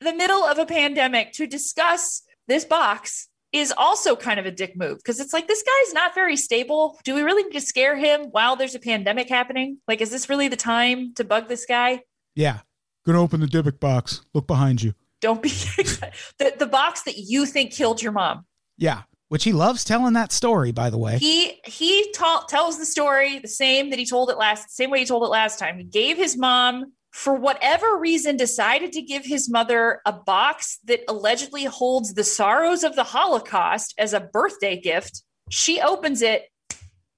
the 0.00 0.14
middle 0.14 0.44
of 0.44 0.58
a 0.58 0.66
pandemic 0.66 1.32
to 1.32 1.46
discuss 1.46 2.22
this 2.46 2.64
box 2.64 3.28
is 3.52 3.72
also 3.76 4.14
kind 4.14 4.38
of 4.38 4.46
a 4.46 4.50
dick 4.50 4.76
move 4.76 4.98
because 4.98 5.18
it's 5.18 5.32
like 5.32 5.48
this 5.48 5.62
guy's 5.62 5.92
not 5.92 6.14
very 6.14 6.36
stable. 6.36 6.98
Do 7.04 7.14
we 7.14 7.22
really 7.22 7.42
need 7.42 7.52
to 7.52 7.60
scare 7.60 7.96
him 7.96 8.26
while 8.30 8.56
there's 8.56 8.74
a 8.74 8.78
pandemic 8.78 9.28
happening? 9.28 9.78
Like, 9.88 10.00
is 10.00 10.10
this 10.10 10.28
really 10.28 10.48
the 10.48 10.56
time 10.56 11.14
to 11.14 11.24
bug 11.24 11.48
this 11.48 11.66
guy? 11.66 12.02
yeah, 12.36 12.60
gonna 13.04 13.20
open 13.20 13.40
the 13.40 13.46
Dybbuk 13.46 13.80
box. 13.80 14.22
Look 14.34 14.46
behind 14.46 14.82
you. 14.82 14.94
Don't 15.20 15.42
be 15.42 15.48
the, 16.38 16.54
the 16.58 16.66
box 16.66 17.02
that 17.02 17.16
you 17.16 17.44
think 17.44 17.72
killed 17.72 18.00
your 18.00 18.12
mom. 18.12 18.46
Yeah, 18.78 19.02
which 19.30 19.44
he 19.44 19.52
loves 19.52 19.84
telling 19.84 20.12
that 20.14 20.32
story, 20.32 20.72
by 20.72 20.90
the 20.90 20.98
way. 20.98 21.16
He 21.18 21.60
he 21.64 22.12
ta- 22.12 22.44
tells 22.48 22.78
the 22.78 22.84
story 22.84 23.38
the 23.38 23.46
same 23.46 23.90
that 23.90 23.98
he 23.98 24.04
told 24.04 24.28
it 24.28 24.36
last, 24.36 24.70
same 24.70 24.90
way 24.90 24.98
he 24.98 25.06
told 25.06 25.22
it 25.22 25.28
last 25.28 25.56
time. 25.56 25.78
He 25.78 25.84
gave 25.84 26.16
his 26.16 26.36
mom, 26.36 26.86
for 27.12 27.34
whatever 27.34 27.96
reason, 27.96 28.36
decided 28.36 28.90
to 28.92 29.02
give 29.02 29.24
his 29.24 29.48
mother 29.48 30.00
a 30.04 30.12
box 30.12 30.80
that 30.86 31.02
allegedly 31.08 31.62
holds 31.64 32.14
the 32.14 32.24
sorrows 32.24 32.82
of 32.82 32.96
the 32.96 33.04
Holocaust 33.04 33.94
as 33.98 34.12
a 34.12 34.18
birthday 34.20 34.80
gift. 34.80 35.22
She 35.48 35.80
opens 35.80 36.22
it, 36.22 36.42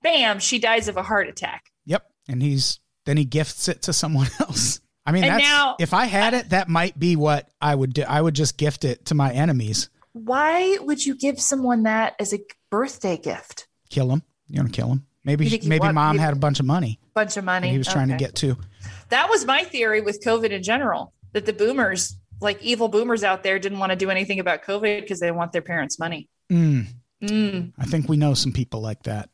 bam, 0.03 0.39
she 0.39 0.59
dies 0.59 0.89
of 0.89 0.99
a 0.99 1.03
heart 1.03 1.29
attack. 1.29 1.65
Yep. 1.87 2.05
And 2.29 2.43
he's 2.43 2.79
then 3.07 3.17
he 3.17 3.25
gifts 3.25 3.69
it 3.69 3.81
to 3.83 3.95
someone 3.95 4.29
else. 4.39 4.81
I 5.07 5.13
mean, 5.13 5.23
now- 5.23 5.77
if 5.81 5.95
I 5.95 6.05
had 6.05 6.35
it, 6.35 6.51
that 6.51 6.69
might 6.69 6.99
be 6.99 7.17
what 7.17 7.49
I 7.59 7.75
would 7.75 7.95
do. 7.95 8.03
I 8.03 8.21
would 8.21 8.35
just 8.35 8.59
gift 8.59 8.85
it 8.85 9.07
to 9.07 9.15
my 9.15 9.33
enemies. 9.33 9.89
Why 10.13 10.79
would 10.81 11.05
you 11.05 11.15
give 11.15 11.41
someone 11.41 11.85
that 11.85 12.15
as 12.19 12.33
a 12.35 12.39
birthday 12.71 13.17
gift? 13.17 13.67
Kill 13.91 14.11
him. 14.11 14.23
You 14.49 14.61
want 14.61 14.73
to 14.75 14.81
kill 14.81 14.89
him? 14.91 15.07
Maybe 15.25 15.49
maybe 15.65 15.79
want- 15.81 15.95
mom 15.95 16.19
had 16.19 16.33
a 16.33 16.37
bunch 16.37 16.59
of 16.61 16.67
money 16.67 16.99
Bunch 17.15 17.37
of 17.37 17.45
money. 17.45 17.71
he 17.71 17.79
was 17.79 17.87
trying 17.87 18.09
to 18.09 18.17
get 18.17 18.35
to. 18.37 18.57
That 19.11 19.29
was 19.31 19.45
my 19.45 19.63
theory 19.65 20.01
with 20.01 20.21
COVID 20.25 20.51
in 20.51 20.63
general 20.63 21.13
that 21.33 21.47
the 21.47 21.53
boomers, 21.53 22.17
like 22.41 22.61
evil 22.63 22.89
boomers 22.89 23.23
out 23.23 23.43
there, 23.43 23.59
didn't 23.59 23.79
want 23.79 23.91
to 23.91 23.97
do 23.97 24.11
anything 24.11 24.41
about 24.41 24.63
COVID 24.65 25.03
because 25.03 25.21
they 25.21 25.31
want 25.31 25.53
their 25.53 25.63
parents' 25.63 25.99
money. 25.99 26.29
Mm, 26.51 26.87
Mm, 27.23 27.73
I 27.79 27.85
think 27.85 28.09
we 28.09 28.17
know 28.17 28.35
some 28.35 28.51
people 28.53 28.81
like 28.81 29.05
that. 29.05 29.29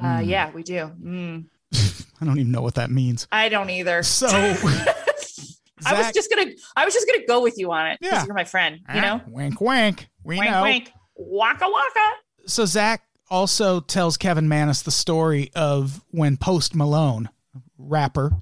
uh, 0.00 0.02
Mm. 0.18 0.26
yeah, 0.26 0.50
we 0.50 0.64
do. 0.64 0.90
Mm, 1.00 1.44
I 2.20 2.24
don't 2.24 2.38
even 2.40 2.50
know 2.50 2.60
what 2.62 2.74
that 2.74 2.90
means. 2.90 3.28
I 3.30 3.48
don't 3.48 3.70
either. 3.70 4.02
So 4.02 4.26
I 5.86 5.94
was 5.94 6.12
just 6.12 6.30
gonna, 6.34 6.50
I 6.76 6.84
was 6.84 6.94
just 6.94 7.06
gonna 7.06 7.26
go 7.26 7.42
with 7.42 7.58
you 7.58 7.70
on 7.72 7.86
it 7.88 7.98
because 8.00 8.18
Yeah. 8.18 8.24
you're 8.26 8.34
my 8.34 8.44
friend. 8.44 8.80
You 8.94 9.00
know, 9.00 9.20
Ah, 9.24 9.28
wink, 9.28 9.60
wink. 9.60 10.08
We 10.24 10.38
wink, 10.38 10.50
know. 10.50 10.62
wink, 10.62 10.90
waka 11.16 11.66
waka. 11.70 12.06
so 12.46 12.64
Zach 12.66 13.02
also 13.30 13.80
tells 13.80 14.16
Kevin 14.16 14.48
Mannis 14.48 14.82
the 14.82 14.90
story 14.90 15.50
of 15.54 16.02
when 16.10 16.36
Post 16.36 16.74
Malone, 16.74 17.28
rapper, 17.78 18.32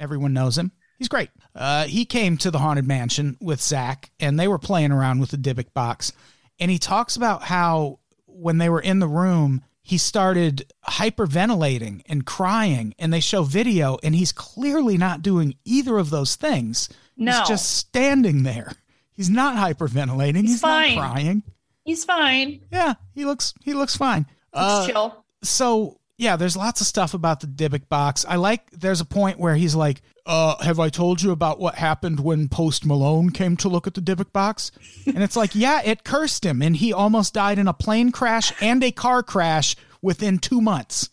everyone 0.00 0.32
knows 0.32 0.58
him. 0.58 0.72
He's 0.98 1.08
great. 1.08 1.30
Uh, 1.54 1.84
he 1.84 2.04
came 2.04 2.36
to 2.38 2.50
the 2.50 2.58
haunted 2.58 2.86
mansion 2.86 3.36
with 3.40 3.60
Zach, 3.60 4.10
and 4.20 4.38
they 4.38 4.46
were 4.48 4.58
playing 4.58 4.92
around 4.92 5.20
with 5.20 5.30
the 5.30 5.36
Dybbuk 5.36 5.72
box. 5.74 6.12
And 6.60 6.70
he 6.70 6.78
talks 6.78 7.16
about 7.16 7.42
how 7.42 7.98
when 8.26 8.58
they 8.58 8.68
were 8.68 8.80
in 8.80 8.98
the 9.00 9.08
room, 9.08 9.62
he 9.82 9.98
started 9.98 10.72
hyperventilating 10.86 12.02
and 12.06 12.24
crying. 12.24 12.94
And 12.98 13.12
they 13.12 13.20
show 13.20 13.42
video, 13.42 13.98
and 14.02 14.14
he's 14.14 14.32
clearly 14.32 14.96
not 14.96 15.22
doing 15.22 15.54
either 15.64 15.98
of 15.98 16.10
those 16.10 16.36
things. 16.36 16.88
No, 17.16 17.32
He's 17.38 17.48
just 17.48 17.76
standing 17.76 18.42
there. 18.42 18.72
He's 19.12 19.28
not 19.30 19.56
hyperventilating. 19.56 20.42
He's, 20.42 20.52
He's 20.52 20.60
fine. 20.60 20.94
not 20.96 21.12
crying. 21.12 21.42
he's 21.84 22.04
fine. 22.04 22.60
Yeah, 22.72 22.94
he 23.14 23.24
looks 23.24 23.52
he 23.62 23.74
looks 23.74 23.96
fine. 23.96 24.26
Uh, 24.52 24.86
chill. 24.86 25.24
so 25.42 25.98
yeah, 26.22 26.36
there's 26.36 26.56
lots 26.56 26.80
of 26.80 26.86
stuff 26.86 27.14
about 27.14 27.40
the 27.40 27.48
Dybbuk 27.48 27.88
box. 27.88 28.24
I 28.26 28.36
like. 28.36 28.70
There's 28.70 29.00
a 29.00 29.04
point 29.04 29.40
where 29.40 29.56
he's 29.56 29.74
like, 29.74 30.02
"Uh, 30.24 30.62
have 30.62 30.78
I 30.78 30.88
told 30.88 31.20
you 31.20 31.32
about 31.32 31.58
what 31.58 31.74
happened 31.74 32.20
when 32.20 32.48
Post 32.48 32.86
Malone 32.86 33.30
came 33.30 33.56
to 33.56 33.68
look 33.68 33.88
at 33.88 33.94
the 33.94 34.00
Dybbuk 34.00 34.32
box?" 34.32 34.70
And 35.04 35.20
it's 35.22 35.34
like, 35.34 35.56
yeah, 35.56 35.82
it 35.84 36.04
cursed 36.04 36.46
him, 36.46 36.62
and 36.62 36.76
he 36.76 36.92
almost 36.92 37.34
died 37.34 37.58
in 37.58 37.66
a 37.66 37.74
plane 37.74 38.12
crash 38.12 38.52
and 38.62 38.84
a 38.84 38.92
car 38.92 39.24
crash 39.24 39.74
within 40.00 40.38
two 40.38 40.60
months. 40.60 41.10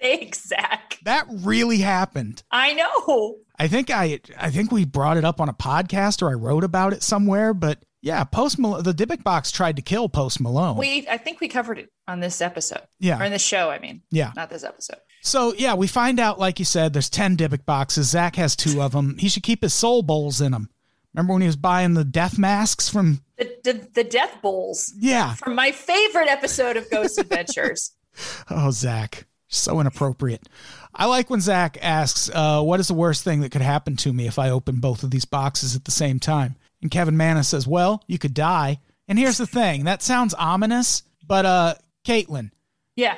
Thanks, 0.00 0.46
Zach. 0.46 0.98
That 1.04 1.26
really 1.30 1.78
happened. 1.78 2.42
I 2.50 2.72
know. 2.72 3.36
I 3.58 3.68
think 3.68 3.90
I 3.90 4.20
I 4.38 4.50
think 4.50 4.72
we 4.72 4.86
brought 4.86 5.18
it 5.18 5.24
up 5.24 5.40
on 5.40 5.50
a 5.50 5.54
podcast 5.54 6.22
or 6.22 6.30
I 6.30 6.34
wrote 6.34 6.64
about 6.64 6.94
it 6.94 7.02
somewhere, 7.02 7.52
but 7.52 7.82
yeah, 8.06 8.22
Post 8.22 8.60
Malone, 8.60 8.84
the 8.84 8.92
Dybbuk 8.92 9.24
box 9.24 9.50
tried 9.50 9.74
to 9.74 9.82
kill 9.82 10.08
Post 10.08 10.40
Malone. 10.40 10.76
We, 10.76 11.08
I 11.10 11.16
think 11.16 11.40
we 11.40 11.48
covered 11.48 11.80
it 11.80 11.90
on 12.06 12.20
this 12.20 12.40
episode 12.40 12.82
yeah, 13.00 13.20
or 13.20 13.24
in 13.24 13.32
the 13.32 13.38
show. 13.38 13.68
I 13.68 13.80
mean, 13.80 14.02
yeah. 14.12 14.30
not 14.36 14.48
this 14.48 14.62
episode. 14.62 14.98
So 15.22 15.52
yeah, 15.58 15.74
we 15.74 15.88
find 15.88 16.20
out, 16.20 16.38
like 16.38 16.60
you 16.60 16.64
said, 16.64 16.92
there's 16.92 17.10
ten 17.10 17.36
Dybbuk 17.36 17.66
boxes. 17.66 18.08
Zach 18.10 18.36
has 18.36 18.54
two 18.54 18.80
of 18.80 18.92
them. 18.92 19.18
He 19.18 19.28
should 19.28 19.42
keep 19.42 19.60
his 19.62 19.74
soul 19.74 20.04
bowls 20.04 20.40
in 20.40 20.52
them. 20.52 20.70
Remember 21.14 21.32
when 21.32 21.42
he 21.42 21.48
was 21.48 21.56
buying 21.56 21.94
the 21.94 22.04
death 22.04 22.38
masks 22.38 22.88
from? 22.88 23.22
The, 23.38 23.56
the, 23.64 23.88
the 23.94 24.04
death 24.04 24.38
bowls 24.40 24.94
Yeah. 24.96 25.34
from 25.34 25.56
my 25.56 25.72
favorite 25.72 26.28
episode 26.28 26.76
of 26.76 26.88
Ghost 26.88 27.18
Adventures. 27.18 27.92
Oh, 28.48 28.70
Zach, 28.70 29.26
so 29.46 29.78
inappropriate. 29.78 30.48
I 30.94 31.04
like 31.04 31.28
when 31.28 31.42
Zach 31.42 31.76
asks, 31.82 32.30
uh, 32.32 32.62
"What 32.62 32.80
is 32.80 32.88
the 32.88 32.94
worst 32.94 33.24
thing 33.24 33.42
that 33.42 33.50
could 33.52 33.60
happen 33.60 33.94
to 33.96 34.12
me 34.14 34.26
if 34.26 34.38
I 34.38 34.48
open 34.48 34.76
both 34.80 35.02
of 35.02 35.10
these 35.10 35.26
boxes 35.26 35.76
at 35.76 35.84
the 35.84 35.90
same 35.90 36.18
time?" 36.18 36.56
And 36.82 36.90
Kevin 36.90 37.16
Mannis 37.16 37.48
says, 37.48 37.66
"Well, 37.66 38.02
you 38.06 38.18
could 38.18 38.34
die." 38.34 38.80
And 39.08 39.18
here's 39.18 39.38
the 39.38 39.46
thing: 39.46 39.84
that 39.84 40.02
sounds 40.02 40.34
ominous, 40.34 41.02
but 41.26 41.46
uh, 41.46 41.74
Caitlin, 42.06 42.50
Yeah, 42.96 43.16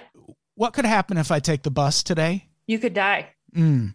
what 0.55 0.73
could 0.73 0.85
happen 0.87 1.17
if 1.19 1.31
I 1.31 1.41
take 1.41 1.63
the 1.63 1.71
bus 1.71 2.03
today? 2.03 2.47
you 2.67 2.79
could 2.79 2.95
die. 2.95 3.29
Mm. 3.55 3.95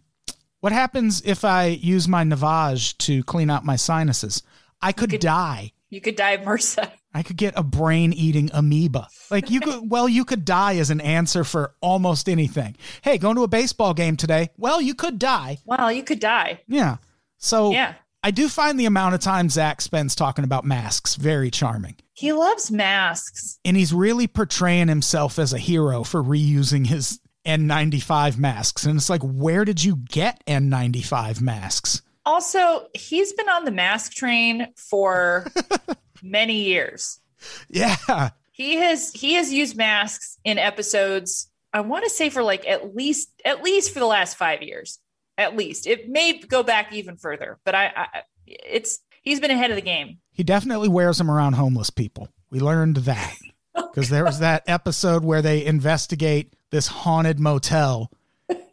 What 0.60 0.72
happens 0.72 1.22
if 1.24 1.44
I 1.44 1.66
use 1.66 2.08
my 2.08 2.24
Navage 2.24 2.96
to 2.98 3.22
clean 3.24 3.50
out 3.50 3.64
my 3.64 3.76
sinuses? 3.76 4.42
I 4.82 4.92
could, 4.92 5.10
could- 5.10 5.20
die. 5.20 5.72
You 5.90 6.00
could 6.00 6.16
die 6.16 6.32
of 6.32 6.40
MRSA. 6.40 6.90
I 7.14 7.22
could 7.22 7.36
get 7.36 7.54
a 7.56 7.62
brain 7.62 8.12
eating 8.12 8.50
amoeba. 8.52 9.06
Like 9.30 9.48
you 9.48 9.60
could, 9.60 9.88
well, 9.88 10.08
you 10.08 10.24
could 10.24 10.44
die 10.44 10.78
as 10.78 10.90
an 10.90 11.00
answer 11.00 11.44
for 11.44 11.74
almost 11.80 12.28
anything. 12.28 12.74
Hey, 13.02 13.16
going 13.18 13.36
to 13.36 13.44
a 13.44 13.48
baseball 13.48 13.94
game 13.94 14.16
today? 14.16 14.50
Well, 14.56 14.80
you 14.80 14.96
could 14.96 15.20
die. 15.20 15.58
Well, 15.64 15.92
you 15.92 16.02
could 16.02 16.18
die. 16.18 16.62
Yeah. 16.66 16.96
So 17.38 17.70
Yeah. 17.70 17.94
I 18.24 18.30
do 18.30 18.48
find 18.48 18.80
the 18.80 18.86
amount 18.86 19.14
of 19.14 19.20
time 19.20 19.50
Zach 19.50 19.82
spends 19.82 20.14
talking 20.14 20.46
about 20.46 20.64
masks 20.64 21.16
very 21.16 21.50
charming. 21.50 21.96
He 22.14 22.32
loves 22.32 22.70
masks. 22.70 23.58
And 23.66 23.76
he's 23.76 23.92
really 23.92 24.26
portraying 24.26 24.88
himself 24.88 25.38
as 25.38 25.52
a 25.52 25.58
hero 25.58 26.04
for 26.04 26.22
reusing 26.22 26.86
his 26.86 27.20
N95 27.44 28.38
masks. 28.38 28.86
And 28.86 28.96
it's 28.96 29.10
like, 29.10 29.20
where 29.20 29.66
did 29.66 29.84
you 29.84 29.96
get 29.96 30.42
N95 30.46 31.42
masks? 31.42 32.00
Also, 32.24 32.86
he's 32.94 33.34
been 33.34 33.50
on 33.50 33.66
the 33.66 33.70
mask 33.70 34.12
train 34.12 34.68
for 34.74 35.46
many 36.22 36.62
years. 36.64 37.20
Yeah. 37.68 38.30
He 38.52 38.76
has 38.76 39.12
he 39.12 39.34
has 39.34 39.52
used 39.52 39.76
masks 39.76 40.38
in 40.44 40.56
episodes. 40.56 41.50
I 41.74 41.80
want 41.80 42.04
to 42.04 42.10
say 42.10 42.30
for 42.30 42.42
like 42.42 42.66
at 42.66 42.94
least 42.94 43.28
at 43.44 43.62
least 43.62 43.92
for 43.92 43.98
the 43.98 44.06
last 44.06 44.38
five 44.38 44.62
years. 44.62 44.98
At 45.36 45.56
least 45.56 45.86
it 45.86 46.08
may 46.08 46.38
go 46.38 46.62
back 46.62 46.92
even 46.92 47.16
further, 47.16 47.58
but 47.64 47.74
I, 47.74 47.86
I 47.96 48.06
it's 48.46 49.00
he's 49.22 49.40
been 49.40 49.50
ahead 49.50 49.70
of 49.70 49.76
the 49.76 49.82
game. 49.82 50.18
He 50.32 50.42
definitely 50.44 50.88
wears 50.88 51.18
them 51.18 51.30
around 51.30 51.54
homeless 51.54 51.90
people. 51.90 52.28
We 52.50 52.60
learned 52.60 52.96
that 52.98 53.34
oh, 53.74 53.88
because 53.88 54.08
there 54.10 54.24
was 54.24 54.38
that 54.40 54.62
episode 54.66 55.24
where 55.24 55.42
they 55.42 55.64
investigate 55.64 56.54
this 56.70 56.86
haunted 56.88 57.40
motel. 57.40 58.10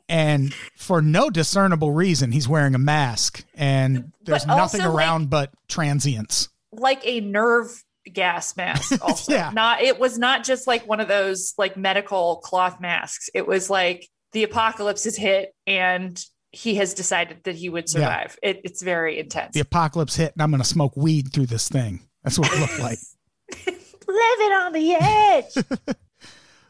And 0.09 0.53
for 0.75 1.01
no 1.01 1.29
discernible 1.29 1.93
reason, 1.93 2.33
he's 2.33 2.45
wearing 2.47 2.75
a 2.75 2.79
mask, 2.79 3.45
and 3.55 4.11
there's 4.21 4.43
But 4.43 4.57
nothing 4.57 4.81
also, 4.81 4.91
like- 4.91 4.97
around 4.99 5.29
but 5.29 5.51
transients. 5.69 6.49
Like 6.73 6.99
a 7.05 7.21
nerve 7.21 7.83
gas 8.11 8.57
mask. 8.57 8.91
Also, 9.01 9.31
Yeah. 9.31 9.51
not 9.53 9.81
it 9.81 9.99
was 9.99 10.17
not 10.17 10.43
just 10.43 10.67
like 10.67 10.85
one 10.85 10.99
of 10.99 11.07
those 11.07 11.53
like 11.57 11.77
medical 11.77 12.37
cloth 12.43 12.81
masks. 12.81 13.29
It 13.33 13.47
was 13.47 13.69
like 13.69 14.09
the 14.33 14.43
apocalypse 14.43 15.05
has 15.05 15.15
hit 15.15 15.53
and 15.65 16.21
he 16.51 16.75
has 16.75 16.93
decided 16.93 17.43
that 17.45 17.55
he 17.55 17.69
would 17.69 17.85
Yeah. 17.87 18.01
survive. 18.01 18.39
It, 18.43 18.61
it's 18.63 18.81
very 18.81 19.19
intense. 19.19 19.53
The 19.53 19.61
apocalypse 19.61 20.15
hit, 20.15 20.33
and 20.33 20.41
I'm 20.41 20.51
going 20.51 20.61
to 20.61 20.67
smoke 20.67 20.95
weed 20.97 21.31
through 21.33 21.45
this 21.47 21.69
thing. 21.69 22.01
That's 22.23 22.37
what 22.37 22.51
it 22.53 22.59
looked 22.59 22.79
like. 22.79 22.99
Living 23.67 24.51
on 24.53 24.73
the 24.73 24.93
edge. 24.95 25.95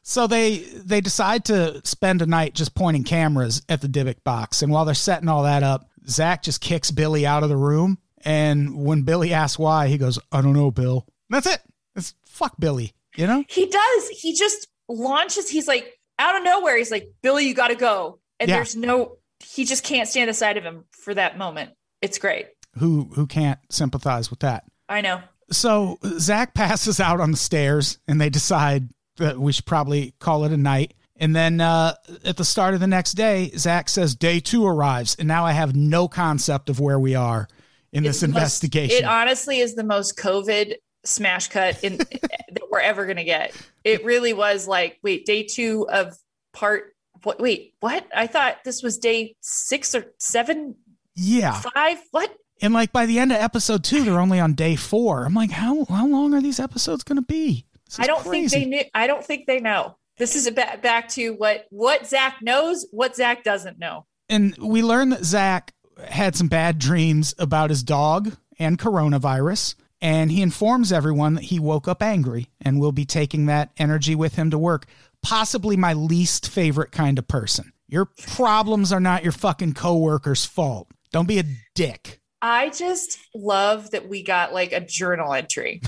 So 0.03 0.25
they 0.25 0.57
they 0.57 0.99
decide 0.99 1.45
to 1.45 1.79
spend 1.85 2.23
a 2.23 2.25
night 2.25 2.55
just 2.55 2.73
pointing 2.73 3.03
cameras 3.03 3.61
at 3.69 3.81
the 3.81 3.87
Dybbuk 3.87 4.23
box, 4.23 4.63
and 4.63 4.71
while 4.71 4.83
they're 4.83 4.95
setting 4.95 5.29
all 5.29 5.43
that 5.43 5.61
up, 5.61 5.87
Zach 6.07 6.41
just 6.41 6.59
kicks 6.59 6.89
Billy 6.89 7.23
out 7.23 7.43
of 7.43 7.49
the 7.49 7.55
room. 7.55 7.99
And 8.25 8.83
when 8.83 9.03
Billy 9.03 9.31
asks 9.31 9.59
why, 9.59 9.87
he 9.89 9.99
goes, 9.99 10.17
"I 10.31 10.41
don't 10.41 10.53
know, 10.53 10.71
Bill." 10.71 11.05
That's 11.29 11.45
it. 11.45 11.61
It's 11.95 12.15
fuck 12.25 12.55
Billy. 12.59 12.93
You 13.15 13.27
know? 13.27 13.43
He 13.47 13.67
does. 13.67 14.09
He 14.09 14.33
just 14.33 14.67
launches. 14.89 15.47
He's 15.49 15.67
like 15.67 15.93
out 16.17 16.35
of 16.35 16.43
nowhere. 16.43 16.77
He's 16.77 16.91
like, 16.91 17.13
Billy, 17.21 17.47
you 17.47 17.53
got 17.53 17.67
to 17.67 17.75
go. 17.75 18.19
And 18.39 18.49
Yeah. 18.49 18.55
there's 18.55 18.75
no, 18.75 19.17
he 19.43 19.65
just 19.65 19.83
can't 19.83 20.07
stand 20.07 20.29
the 20.29 20.33
sight 20.33 20.57
of 20.57 20.63
him 20.63 20.85
for 20.91 21.13
that 21.13 21.37
moment. 21.37 21.71
It's 22.01 22.17
great. 22.17 22.47
Who 22.77 23.11
who 23.15 23.27
can't 23.27 23.59
sympathize 23.69 24.29
with 24.29 24.39
that? 24.39 24.65
I 24.87 25.01
know. 25.01 25.21
So 25.51 25.97
Zach 26.19 26.53
passes 26.53 26.99
out 26.99 27.19
on 27.19 27.31
the 27.31 27.37
stairs, 27.37 27.99
and 28.07 28.19
they 28.19 28.29
decide 28.29 28.89
that 29.17 29.37
we 29.37 29.51
should 29.51 29.65
probably 29.65 30.13
call 30.19 30.45
it 30.45 30.51
a 30.51 30.57
night. 30.57 30.93
And 31.17 31.35
then 31.35 31.61
uh, 31.61 31.93
at 32.25 32.37
the 32.37 32.45
start 32.45 32.73
of 32.73 32.79
the 32.79 32.87
next 32.87 33.13
day, 33.13 33.51
Zach 33.55 33.89
says 33.89 34.15
day 34.15 34.39
two 34.39 34.65
arrives, 34.65 35.15
and 35.19 35.27
now 35.27 35.45
I 35.45 35.51
have 35.51 35.75
no 35.75 36.07
concept 36.07 36.69
of 36.69 36.79
where 36.79 36.99
we 36.99 37.13
are 37.13 37.47
in 37.93 38.03
this 38.03 38.23
investigation. 38.23 38.97
it 38.97 39.05
honestly 39.05 39.59
is 39.59 39.75
the 39.75 39.83
most 39.83 40.17
COVID 40.17 40.75
smash 41.03 41.49
cut 41.49 41.83
in 41.83 41.97
that 41.97 42.63
we're 42.71 42.79
ever 42.79 43.05
going 43.05 43.17
to 43.17 43.23
get. 43.23 43.53
It 43.83 44.05
really 44.05 44.33
was 44.33 44.67
like, 44.67 44.97
wait, 45.03 45.25
day 45.25 45.43
two 45.43 45.87
of 45.89 46.17
part, 46.53 46.95
what, 47.23 47.39
wait, 47.39 47.73
what? 47.79 48.05
I 48.15 48.27
thought 48.27 48.63
this 48.63 48.81
was 48.83 48.97
day 48.97 49.35
six 49.41 49.93
or 49.95 50.05
seven, 50.17 50.75
yeah, 51.15 51.61
five. 51.73 51.99
What? 52.11 52.35
and 52.61 52.73
like 52.73 52.91
by 52.91 53.05
the 53.05 53.19
end 53.19 53.31
of 53.31 53.37
episode 53.39 53.83
two, 53.83 54.03
they're 54.03 54.19
only 54.19 54.39
on 54.39 54.53
day 54.53 54.75
four. 54.75 55.25
I'm 55.25 55.33
like, 55.33 55.51
how 55.51 55.85
how 55.85 56.07
long 56.07 56.33
are 56.33 56.41
these 56.41 56.59
episodes 56.59 57.03
going 57.03 57.17
to 57.17 57.21
be? 57.21 57.65
I 57.99 58.07
don't 58.07 58.23
crazy. 58.23 58.47
think 58.47 58.71
they 58.71 58.77
knew. 58.77 58.83
I 58.93 59.07
don't 59.07 59.25
think 59.25 59.45
they 59.47 59.59
know. 59.59 59.97
This 60.17 60.35
is 60.35 60.47
a 60.47 60.51
ba- 60.51 60.79
back 60.81 61.09
to 61.09 61.31
what 61.31 61.65
what 61.71 62.05
Zach 62.07 62.37
knows, 62.41 62.85
what 62.91 63.15
Zach 63.15 63.43
doesn't 63.43 63.79
know. 63.79 64.05
and 64.29 64.55
we 64.57 64.81
learned 64.83 65.11
that 65.11 65.25
Zach 65.25 65.73
had 66.07 66.35
some 66.35 66.47
bad 66.47 66.79
dreams 66.79 67.33
about 67.37 67.69
his 67.69 67.83
dog 67.83 68.35
and 68.59 68.77
coronavirus. 68.79 69.75
And 70.03 70.31
he 70.31 70.41
informs 70.41 70.91
everyone 70.91 71.35
that 71.35 71.43
he 71.43 71.59
woke 71.59 71.87
up 71.87 72.01
angry 72.01 72.49
and 72.59 72.79
will 72.79 72.91
be 72.91 73.05
taking 73.05 73.45
that 73.45 73.69
energy 73.77 74.15
with 74.15 74.33
him 74.33 74.49
to 74.49 74.57
work. 74.57 74.87
Possibly 75.23 75.77
my 75.77 75.93
least 75.93 76.49
favorite 76.49 76.91
kind 76.91 77.19
of 77.19 77.27
person. 77.27 77.73
Your 77.87 78.05
problems 78.05 78.91
are 78.93 78.99
not 78.99 79.23
your 79.23 79.33
fucking 79.33 79.73
coworker's 79.73 80.45
fault. 80.45 80.87
Don't 81.11 81.27
be 81.27 81.39
a 81.39 81.43
dick. 81.75 82.21
I 82.41 82.69
just 82.69 83.19
love 83.35 83.91
that 83.91 84.09
we 84.09 84.23
got 84.23 84.53
like 84.53 84.71
a 84.71 84.79
journal 84.79 85.33
entry. 85.33 85.81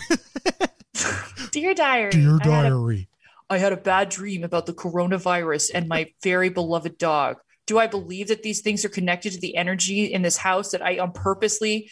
Dear 1.51 1.73
diary. 1.73 2.11
Dear 2.11 2.37
diary. 2.39 3.07
I 3.49 3.57
had, 3.57 3.63
a, 3.63 3.71
I 3.71 3.71
had 3.71 3.73
a 3.73 3.81
bad 3.81 4.09
dream 4.09 4.43
about 4.43 4.65
the 4.65 4.73
coronavirus 4.73 5.71
and 5.73 5.87
my 5.87 6.11
very 6.21 6.49
beloved 6.49 6.97
dog. 6.97 7.37
Do 7.65 7.79
I 7.79 7.87
believe 7.87 8.27
that 8.27 8.43
these 8.43 8.61
things 8.61 8.83
are 8.85 8.89
connected 8.89 9.33
to 9.33 9.39
the 9.39 9.55
energy 9.55 10.05
in 10.05 10.21
this 10.21 10.37
house 10.37 10.71
that 10.71 10.81
I 10.81 10.97
um, 10.97 11.13
purposely, 11.13 11.89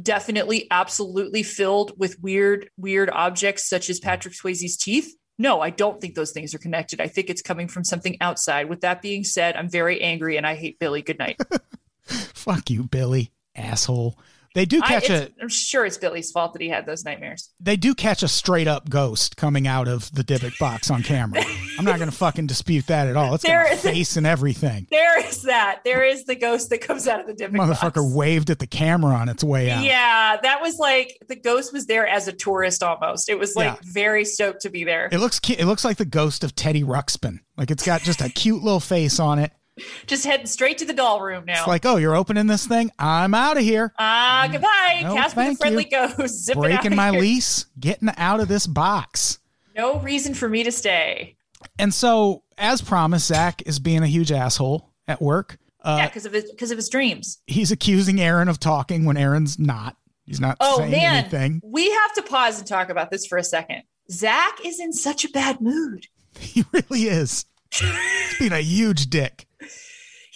definitely, 0.00 0.68
absolutely 0.70 1.42
filled 1.42 1.98
with 1.98 2.20
weird, 2.20 2.68
weird 2.76 3.10
objects 3.10 3.68
such 3.68 3.88
as 3.88 3.98
Patrick 3.98 4.34
Swayze's 4.34 4.76
teeth? 4.76 5.14
No, 5.38 5.60
I 5.60 5.70
don't 5.70 6.00
think 6.00 6.14
those 6.14 6.32
things 6.32 6.54
are 6.54 6.58
connected. 6.58 7.00
I 7.00 7.08
think 7.08 7.28
it's 7.28 7.42
coming 7.42 7.68
from 7.68 7.84
something 7.84 8.16
outside. 8.20 8.68
With 8.68 8.80
that 8.80 9.02
being 9.02 9.22
said, 9.22 9.56
I'm 9.56 9.68
very 9.68 10.00
angry 10.02 10.36
and 10.36 10.46
I 10.46 10.54
hate 10.54 10.78
Billy. 10.78 11.02
Good 11.02 11.18
night. 11.18 11.38
Fuck 12.04 12.70
you, 12.70 12.84
Billy, 12.84 13.32
asshole. 13.54 14.18
They 14.56 14.64
do 14.64 14.80
catch 14.80 15.08
a 15.10 15.14
it's- 15.14 15.30
I'm 15.40 15.48
sure 15.48 15.84
it's 15.84 15.98
Billy's 15.98 16.32
fault 16.32 16.54
that 16.54 16.62
he 16.62 16.68
had 16.70 16.86
those 16.86 17.04
nightmares. 17.04 17.50
they 17.60 17.76
do 17.76 17.94
catch 17.94 18.22
a 18.22 18.28
straight 18.28 18.66
up 18.66 18.88
ghost 18.88 19.36
coming 19.36 19.68
out 19.68 19.86
of 19.86 20.10
the 20.12 20.24
Dybbuk 20.24 20.58
box 20.58 20.90
on 20.90 21.02
camera. 21.02 21.42
I'm 21.78 21.84
not 21.84 21.98
going 21.98 22.10
to 22.10 22.16
fucking 22.16 22.46
dispute 22.46 22.86
that 22.86 23.06
at 23.06 23.16
all. 23.16 23.34
It's 23.34 23.44
got 23.44 23.70
a 23.70 23.76
face 23.76 24.16
and 24.16 24.26
everything. 24.26 24.86
There 24.90 25.24
is 25.24 25.42
that. 25.42 25.82
There 25.84 26.02
is 26.02 26.24
the 26.24 26.34
ghost 26.36 26.70
that 26.70 26.80
comes 26.80 27.06
out 27.06 27.20
of 27.20 27.26
the 27.26 27.34
Dybbuk 27.34 27.50
Motherfucker 27.56 27.94
box. 28.02 28.14
waved 28.14 28.48
at 28.50 28.58
the 28.58 28.66
camera 28.66 29.14
on 29.14 29.28
its 29.28 29.44
way 29.44 29.70
out. 29.70 29.84
Yeah, 29.84 30.38
that 30.42 30.62
was 30.62 30.78
like 30.78 31.18
the 31.28 31.36
ghost 31.36 31.72
was 31.74 31.84
there 31.86 32.06
as 32.06 32.26
a 32.26 32.32
tourist 32.32 32.82
almost. 32.82 33.28
It 33.28 33.38
was 33.38 33.54
like 33.56 33.74
Yeah. 33.74 33.90
very 33.92 34.24
stoked 34.24 34.62
to 34.62 34.70
be 34.70 34.84
there. 34.84 35.10
It 35.12 35.18
looks 35.18 35.38
it 35.50 35.66
looks 35.66 35.84
like 35.84 35.98
the 35.98 36.06
ghost 36.06 36.42
of 36.42 36.54
Teddy 36.54 36.82
Ruxpin. 36.82 37.40
Like 37.58 37.70
it's 37.70 37.84
got 37.84 38.00
just 38.00 38.22
a 38.22 38.30
cute 38.30 38.62
little 38.62 38.80
face 38.80 39.20
on 39.20 39.38
it. 39.38 39.52
Just 40.06 40.24
heading 40.24 40.46
straight 40.46 40.78
to 40.78 40.84
the 40.84 40.92
doll 40.92 41.20
room 41.20 41.44
now. 41.44 41.58
It's 41.58 41.66
like, 41.66 41.84
oh, 41.86 41.96
you're 41.96 42.16
opening 42.16 42.46
this 42.46 42.66
thing. 42.66 42.90
I'm 42.98 43.34
out 43.34 43.56
of 43.56 43.62
here. 43.62 43.92
ah, 43.98 44.48
goodbye. 44.50 45.00
No, 45.02 45.14
Casper 45.14 45.50
the 45.50 45.56
friendly 45.56 45.84
you. 45.90 46.08
ghost. 46.16 46.52
Breaking 46.54 46.94
my 46.96 47.10
here. 47.10 47.20
lease, 47.20 47.66
getting 47.78 48.10
out 48.16 48.40
of 48.40 48.48
this 48.48 48.66
box. 48.66 49.38
No 49.76 49.98
reason 50.00 50.34
for 50.34 50.48
me 50.48 50.62
to 50.64 50.72
stay. 50.72 51.36
And 51.78 51.92
so, 51.92 52.42
as 52.56 52.80
promised, 52.80 53.26
Zach 53.26 53.62
is 53.66 53.78
being 53.78 54.02
a 54.02 54.06
huge 54.06 54.32
asshole 54.32 54.90
at 55.06 55.20
work. 55.20 55.58
Uh, 55.82 55.96
yeah, 56.00 56.06
because 56.08 56.26
of 56.26 56.32
his 56.32 56.50
because 56.50 56.70
of 56.70 56.76
his 56.78 56.88
dreams. 56.88 57.40
He's 57.46 57.70
accusing 57.70 58.20
Aaron 58.20 58.48
of 58.48 58.58
talking 58.58 59.04
when 59.04 59.16
Aaron's 59.16 59.58
not. 59.58 59.96
He's 60.24 60.40
not 60.40 60.56
Oh 60.58 60.78
saying 60.78 60.90
man, 60.90 61.14
anything. 61.16 61.60
we 61.62 61.88
have 61.90 62.12
to 62.14 62.22
pause 62.22 62.58
and 62.58 62.66
talk 62.66 62.88
about 62.88 63.10
this 63.12 63.26
for 63.26 63.38
a 63.38 63.44
second. 63.44 63.82
Zach 64.10 64.58
is 64.64 64.80
in 64.80 64.92
such 64.92 65.24
a 65.24 65.28
bad 65.28 65.60
mood. 65.60 66.06
He 66.38 66.64
really 66.72 67.04
is. 67.04 67.46
He's 67.72 68.38
being 68.38 68.52
a 68.52 68.60
huge 68.60 69.06
dick. 69.08 69.45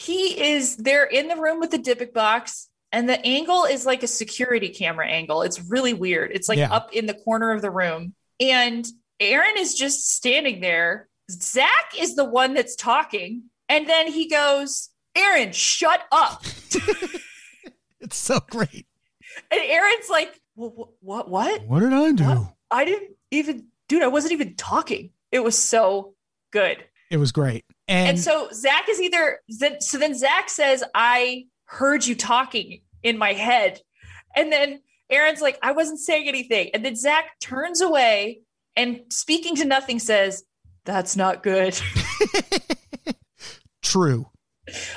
He 0.01 0.53
is 0.55 0.77
they're 0.77 1.05
in 1.05 1.29
the 1.29 1.37
room 1.37 1.61
with 1.61 1.71
the 1.71 1.79
Dybbuk 1.79 2.13
box 2.15 2.69
and 2.93 3.09
the 3.09 3.21
angle 3.25 3.65
is 3.65 3.85
like 3.87 4.03
a 4.03 4.07
security 4.09 4.69
camera 4.71 5.07
angle 5.07 5.43
it's 5.43 5.61
really 5.71 5.93
weird 5.95 6.31
it's 6.33 6.49
like 6.49 6.59
Yeah. 6.59 6.73
up 6.73 6.93
in 6.93 7.07
the 7.07 7.15
corner 7.15 7.51
of 7.53 7.61
the 7.63 7.71
room 7.71 8.15
and 8.41 8.87
aaron 9.21 9.55
is 9.59 9.75
just 9.75 10.11
standing 10.11 10.61
there 10.61 11.09
zach 11.31 11.93
is 11.99 12.15
the 12.17 12.25
one 12.25 12.55
that's 12.55 12.75
talking 12.77 13.43
and 13.69 13.87
then 13.87 14.11
he 14.11 14.29
goes 14.29 14.89
aaron 15.15 15.53
shut 15.53 16.01
up 16.11 16.43
It's 18.01 18.17
so 18.17 18.41
great. 18.51 18.87
and 19.51 19.61
aaron's 19.61 20.09
like 20.09 20.41
what 20.55 20.89
what 21.01 21.29
what 21.31 21.63
What 21.67 21.81
did 21.81 21.93
I 21.93 22.13
do? 22.13 22.25
What? 22.25 22.55
i 22.71 22.85
didn't 22.85 23.11
even 23.31 23.67
dude 23.89 24.03
i 24.03 24.07
wasn't 24.09 24.33
even 24.33 24.55
talking 24.57 25.11
it 25.31 25.45
was 25.45 25.59
so 25.59 26.15
good 26.53 26.83
It 27.11 27.19
was 27.19 27.33
great. 27.33 27.65
And, 27.91 28.09
And 28.11 28.19
so 28.21 28.49
Zach 28.53 28.89
is 28.89 29.01
either 29.01 29.41
then- 29.59 29.81
so 29.83 29.99
then 29.99 30.15
Zach 30.15 30.49
says, 30.49 30.83
I 30.95 31.47
heard 31.67 32.07
you 32.07 32.15
talking 32.15 32.81
in 33.03 33.19
my 33.19 33.33
head. 33.35 33.81
And 34.35 34.51
then 34.53 34.81
Aaron's 35.11 35.41
like, 35.41 35.59
I 35.63 35.73
wasn't 35.73 35.99
saying 35.99 36.29
anything. 36.29 36.71
And 36.73 36.85
then 36.85 36.95
Zach 36.97 37.25
turns 37.41 37.81
away 37.81 38.41
and 38.77 39.01
speaking 39.11 39.57
to 39.57 39.65
nothing 39.65 39.99
says, 39.99 40.45
That's 40.85 41.17
not 41.17 41.43
good. 41.43 41.79
true. 43.83 44.29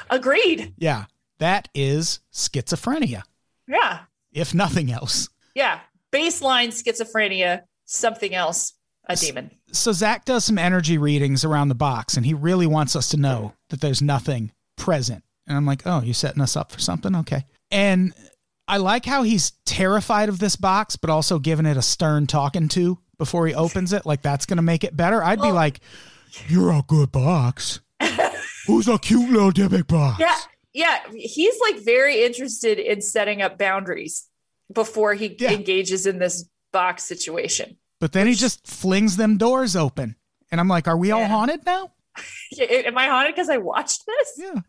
Agreed. 0.09 0.73
Yeah. 0.77 1.05
that 1.39 1.67
is 1.73 2.19
schizophrenia, 2.31 3.23
Yeah. 3.67 4.01
if 4.31 4.53
nothing 4.53 4.91
else. 4.91 5.29
Yeah. 5.55 5.79
Baseline 6.11 6.67
schizophrenia, 6.69 7.61
something 7.85 8.33
else, 8.35 8.73
a 9.07 9.15
demon. 9.15 9.51
So 9.71 9.91
Zach 9.91 10.25
does 10.25 10.45
some 10.45 10.57
energy 10.57 10.97
readings 10.97 11.43
around 11.43 11.69
the 11.69 11.75
box, 11.75 12.15
and 12.17 12.25
he 12.25 12.33
really 12.33 12.67
wants 12.67 12.95
us 12.95 13.09
to 13.09 13.17
know 13.17 13.53
that 13.69 13.81
there's 13.81 14.01
nothing 14.01 14.51
present. 14.77 15.23
And 15.47 15.57
I'm 15.57 15.65
like, 15.65 15.81
oh, 15.85 16.01
you're 16.01 16.13
setting 16.13 16.41
us 16.41 16.55
up 16.55 16.71
for 16.71 16.79
something? 16.79 17.15
Okay. 17.17 17.45
And 17.71 18.13
I 18.67 18.77
like 18.77 19.05
how 19.05 19.23
he's 19.23 19.51
terrified 19.65 20.29
of 20.29 20.39
this 20.39 20.55
box, 20.55 20.95
but 20.95 21.09
also 21.09 21.37
giving 21.39 21.65
it 21.65 21.75
a 21.75 21.81
stern 21.81 22.27
talking 22.27 22.69
to 22.69 22.97
before 23.17 23.45
he 23.47 23.53
opens 23.53 23.91
it. 23.93 24.05
Like 24.05 24.21
that's 24.21 24.45
going 24.45 24.57
to 24.57 24.63
make 24.63 24.83
it 24.83 24.95
better. 24.95 25.21
I'd 25.23 25.41
be 25.41 25.51
like, 25.51 25.81
you're 26.47 26.71
a 26.71 26.83
good 26.87 27.11
box. 27.11 27.81
Who's 28.67 28.87
a 28.87 28.97
cute 28.97 29.29
little 29.29 29.51
Dybbuk 29.51 29.87
box? 29.87 30.19
Yeah. 30.21 30.37
Yeah. 30.73 30.99
He's 31.13 31.59
like 31.59 31.79
very 31.83 32.23
interested 32.23 32.79
in 32.79 33.01
setting 33.01 33.41
up 33.41 33.57
boundaries 33.57 34.27
before 34.73 35.13
he 35.13 35.35
Yeah. 35.37 35.51
engages 35.51 36.05
in 36.07 36.19
this 36.19 36.47
box 36.71 37.03
situation. 37.03 37.77
But 38.03 38.11
then 38.11 38.27
he 38.27 38.33
just 38.33 38.67
flings 38.67 39.15
them 39.15 39.37
doors 39.37 39.77
open. 39.77 40.17
And 40.51 40.59
I'm 40.59 40.67
like, 40.67 40.89
are 40.89 40.97
we 40.97 41.11
all 41.11 41.23
haunted 41.25 41.65
now? 41.65 41.93
Am 42.59 42.97
I 42.97 43.07
haunted 43.07 43.33
because 43.33 43.49
I 43.49 43.55
watched 43.59 44.05
this? 44.05 44.33
Yeah. 44.39 44.59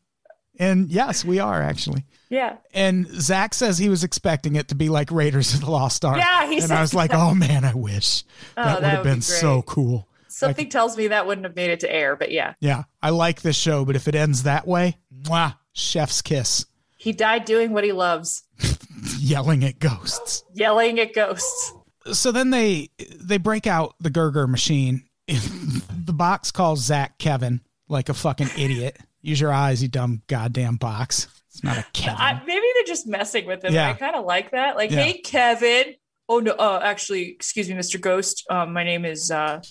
And 0.60 0.88
yes, 0.88 1.24
we 1.24 1.40
are 1.40 1.60
actually. 1.60 2.04
Yeah. 2.30 2.58
And 2.72 3.08
Zach 3.08 3.52
says 3.54 3.76
he 3.76 3.88
was 3.88 4.04
expecting 4.04 4.54
it 4.54 4.68
to 4.68 4.76
be 4.76 4.88
like 4.88 5.10
Raiders 5.10 5.52
of 5.52 5.62
the 5.62 5.70
Lost 5.72 6.04
Ark. 6.04 6.18
Yeah, 6.18 6.46
he 6.48 6.60
and 6.60 6.70
I 6.70 6.80
was 6.80 6.94
like, 6.94 7.12
oh 7.12 7.34
man, 7.34 7.64
I 7.64 7.74
wish 7.74 8.22
Oh, 8.56 8.62
that 8.62 8.74
would 8.76 8.84
have 8.88 9.02
be 9.02 9.10
been 9.10 9.20
so 9.20 9.62
cool. 9.62 10.06
Something 10.28 10.68
tells 10.68 10.96
me 10.96 11.08
that 11.08 11.26
wouldn't 11.26 11.44
have 11.44 11.56
made 11.56 11.70
it 11.70 11.80
to 11.80 11.92
air, 11.92 12.14
but 12.14 12.30
yeah. 12.30 12.54
Yeah, 12.60 12.84
I 13.02 13.10
like 13.10 13.42
this 13.42 13.56
show, 13.56 13.84
but 13.84 13.96
if 13.96 14.06
it 14.06 14.14
ends 14.14 14.44
that 14.44 14.64
way, 14.64 14.98
mwah, 15.24 15.56
chef's 15.72 16.22
kiss, 16.22 16.66
He 16.98 17.10
died 17.10 17.46
doing 17.46 17.72
what 17.72 17.82
he 17.82 17.90
loves, 17.90 18.44
yelling 19.18 19.64
at 19.64 19.80
ghosts. 19.80 20.44
yelling 20.54 21.00
at 21.00 21.12
ghosts. 21.12 21.72
So 22.12 22.32
then 22.32 22.50
they 22.50 22.90
they 22.98 23.38
break 23.38 23.66
out 23.66 23.94
the 24.00 24.10
Gerger 24.10 24.48
machine. 24.48 25.04
the 25.26 26.12
box 26.12 26.50
calls 26.50 26.84
Zach 26.84 27.18
Kevin 27.18 27.60
like 27.88 28.08
a 28.08 28.14
fucking 28.14 28.50
idiot. 28.58 28.98
Use 29.22 29.40
your 29.40 29.52
eyes, 29.52 29.82
you 29.82 29.88
dumb 29.88 30.22
goddamn 30.26 30.76
box. 30.76 31.28
It's 31.48 31.64
not 31.64 31.78
a 31.78 31.86
Kevin. 31.94 32.16
I, 32.20 32.42
maybe 32.46 32.66
they're 32.74 32.84
just 32.84 33.06
messing 33.06 33.46
with 33.46 33.64
him. 33.64 33.72
Yeah. 33.72 33.88
I 33.88 33.94
kind 33.94 34.16
of 34.16 34.24
like 34.26 34.50
that. 34.50 34.76
Like, 34.76 34.90
Yeah. 34.90 35.04
hey, 35.04 35.18
Kevin. 35.18 35.94
Oh 36.28 36.40
no, 36.40 36.52
uh, 36.52 36.80
actually, 36.82 37.30
excuse 37.30 37.68
me, 37.68 37.74
Mr. 37.74 38.00
Ghost. 38.00 38.44
Um, 38.50 38.72
my 38.72 38.82
name 38.82 39.04
is 39.04 39.30
uh, 39.30 39.62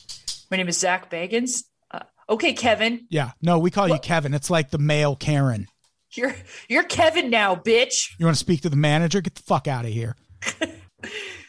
my 0.49 0.57
name 0.57 0.67
is 0.67 0.77
Zach 0.79 1.09
Bagans. 1.11 1.63
Uh, 1.91 1.99
okay, 2.29 2.53
Kevin, 2.53 3.05
yeah, 3.09 3.31
no, 3.41 3.59
we 3.59 3.69
call 3.71 3.87
you 3.87 3.97
Kevin. 3.99 4.33
It's 4.33 4.49
like 4.49 4.69
the 4.69 4.77
male 4.77 5.15
Karen. 5.15 5.67
you're 6.13 6.35
you're 6.69 6.83
Kevin 6.83 7.29
now, 7.29 7.55
bitch. 7.55 8.11
You 8.19 8.25
want 8.25 8.35
to 8.37 8.39
speak 8.39 8.61
to 8.61 8.69
the 8.69 8.75
manager? 8.75 9.19
Get 9.21 9.35
the 9.35 9.41
fuck 9.41 9.67
out 9.67 9.85
of 9.85 9.91
here. 9.91 10.15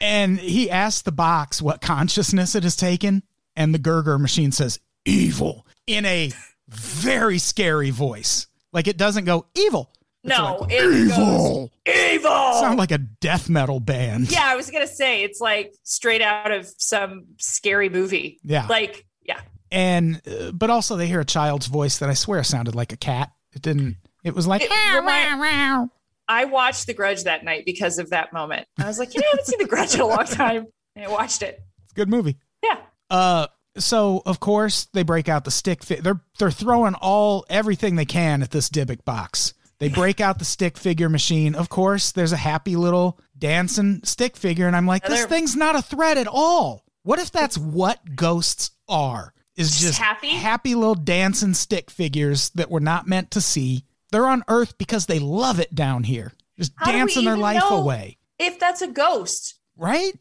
and 0.01 0.39
he 0.39 0.71
asks 0.71 1.03
the 1.03 1.13
box 1.13 1.61
what 1.63 1.81
consciousness 1.81 2.55
it 2.55 2.63
has 2.63 2.77
taken, 2.77 3.23
and 3.57 3.75
the 3.75 3.79
Gerger 3.79 4.21
machine 4.21 4.53
says 4.53 4.81
evil 5.05 5.67
in 5.87 6.05
a 6.05 6.31
very 6.69 7.39
scary 7.39 7.91
voice. 7.91 8.47
Like 8.73 8.89
it 8.89 8.97
doesn't 8.97 9.25
go 9.25 9.47
evil. 9.55 9.91
It's 10.25 10.37
No, 10.37 10.57
like, 10.63 10.73
it 10.73 10.81
goes 10.81 11.11
evil. 11.13 11.71
evil. 11.87 12.53
Sound 12.61 12.79
like 12.79 12.91
a 12.93 12.99
death 12.99 13.49
metal 13.51 13.79
band. 13.81 14.33
yeah, 14.33 14.45
I 14.47 14.57
was 14.57 14.71
gonna 14.71 14.87
say 14.87 15.23
it's 15.23 15.41
like 15.41 15.75
straight 15.83 16.23
out 16.23 16.51
of 16.51 16.67
some 16.79 17.27
scary 17.39 17.89
movie. 17.91 18.39
Yeah. 18.43 18.67
Like, 18.67 19.05
yeah, 19.23 19.41
and 19.71 20.21
uh, 20.27 20.53
but 20.53 20.71
also 20.71 20.97
they 20.97 21.07
hear 21.07 21.21
a 21.21 21.25
child's 21.25 21.67
voice 21.67 21.99
that 21.99 22.09
I 22.09 22.15
swear 22.15 22.43
sounded 22.43 22.75
like 22.75 22.93
a 22.93 22.97
cat. 22.97 23.33
It 23.53 23.63
didn't. 23.63 23.97
It 24.25 24.35
was 24.35 24.47
like 24.47 24.63
It 24.63 24.71
"Meow, 24.71 24.97
remind- 25.01 25.41
meow, 25.41 25.51
meow." 25.51 25.91
I 26.29 26.47
watched 26.47 26.87
The 26.87 26.95
Grudge 26.95 27.25
that 27.25 27.45
night 27.45 27.65
because 27.67 27.99
of 27.99 28.11
that 28.11 28.33
moment. 28.33 28.67
I 28.79 28.87
was 28.87 28.99
like, 28.99 29.15
you 29.15 29.21
know, 29.21 29.27
I 29.27 29.31
haven't 29.33 29.47
seen 29.47 29.59
The 29.59 29.67
Grudge 29.67 29.95
in 29.95 30.01
a 30.01 30.07
long 30.07 30.25
time, 30.25 30.67
and 30.97 31.05
I 31.05 31.09
watched 31.09 31.43
it. 31.43 31.61
It's 31.85 31.93
a 31.93 31.95
good 31.97 32.09
movie. 32.09 32.39
Yeah, 32.63 32.79
Uh, 33.11 33.47
so 33.77 34.23
of 34.25 34.39
course 34.41 34.87
they 34.93 35.03
break 35.03 35.29
out 35.29 35.45
the 35.45 35.51
stick. 35.51 35.83
Fi- 35.83 36.01
they're 36.01 36.21
they're 36.39 36.51
throwing 36.53 36.95
all 36.95 37.45
everything 37.51 37.97
they 37.97 38.05
can 38.05 38.41
at 38.43 38.51
this 38.53 38.69
Dybbuk 38.71 39.05
box. 39.05 39.53
They 39.81 39.89
break 39.89 40.21
out 40.21 40.39
the 40.39 40.45
stick 40.45 40.79
figure 40.79 41.09
machine. 41.09 41.55
Of 41.57 41.69
course, 41.69 42.13
there's 42.13 42.31
a 42.33 42.37
happy 42.37 42.77
little 42.77 43.19
dancing 43.37 44.01
stick 44.05 44.37
figure, 44.37 44.67
and 44.69 44.77
I'm 44.77 44.87
like, 44.87 45.05
this 45.05 45.27
thing's 45.27 45.57
not 45.57 45.75
a 45.77 45.83
threat 45.83 46.17
at 46.17 46.29
all. 46.29 46.85
What 47.03 47.19
if 47.19 47.33
that's 47.33 47.59
what 47.59 48.15
ghosts 48.17 48.71
are? 48.89 49.35
Is 49.57 49.71
Just 49.73 49.83
just 49.83 49.99
happy? 49.99 50.29
happy 50.31 50.75
little 50.75 50.95
dancing 50.95 51.53
stick 51.55 51.91
figures 51.91 52.51
that 52.51 52.71
we're 52.71 52.79
not 52.81 53.07
meant 53.09 53.33
to 53.33 53.41
see. 53.41 53.85
They're 54.15 54.29
on 54.29 54.45
Earth 54.49 54.79
because 54.79 55.07
they 55.07 55.19
love 55.19 55.59
it 55.59 55.75
down 55.75 56.05
here, 56.05 56.33
just 56.57 56.73
How 56.77 56.93
dancing 56.93 57.25
their 57.25 57.37
life 57.37 57.63
away, 57.69 58.19
if 58.39 58.61
that's 58.61 58.81
a 58.81 58.87
ghost, 58.87 59.55
right? 59.77 60.13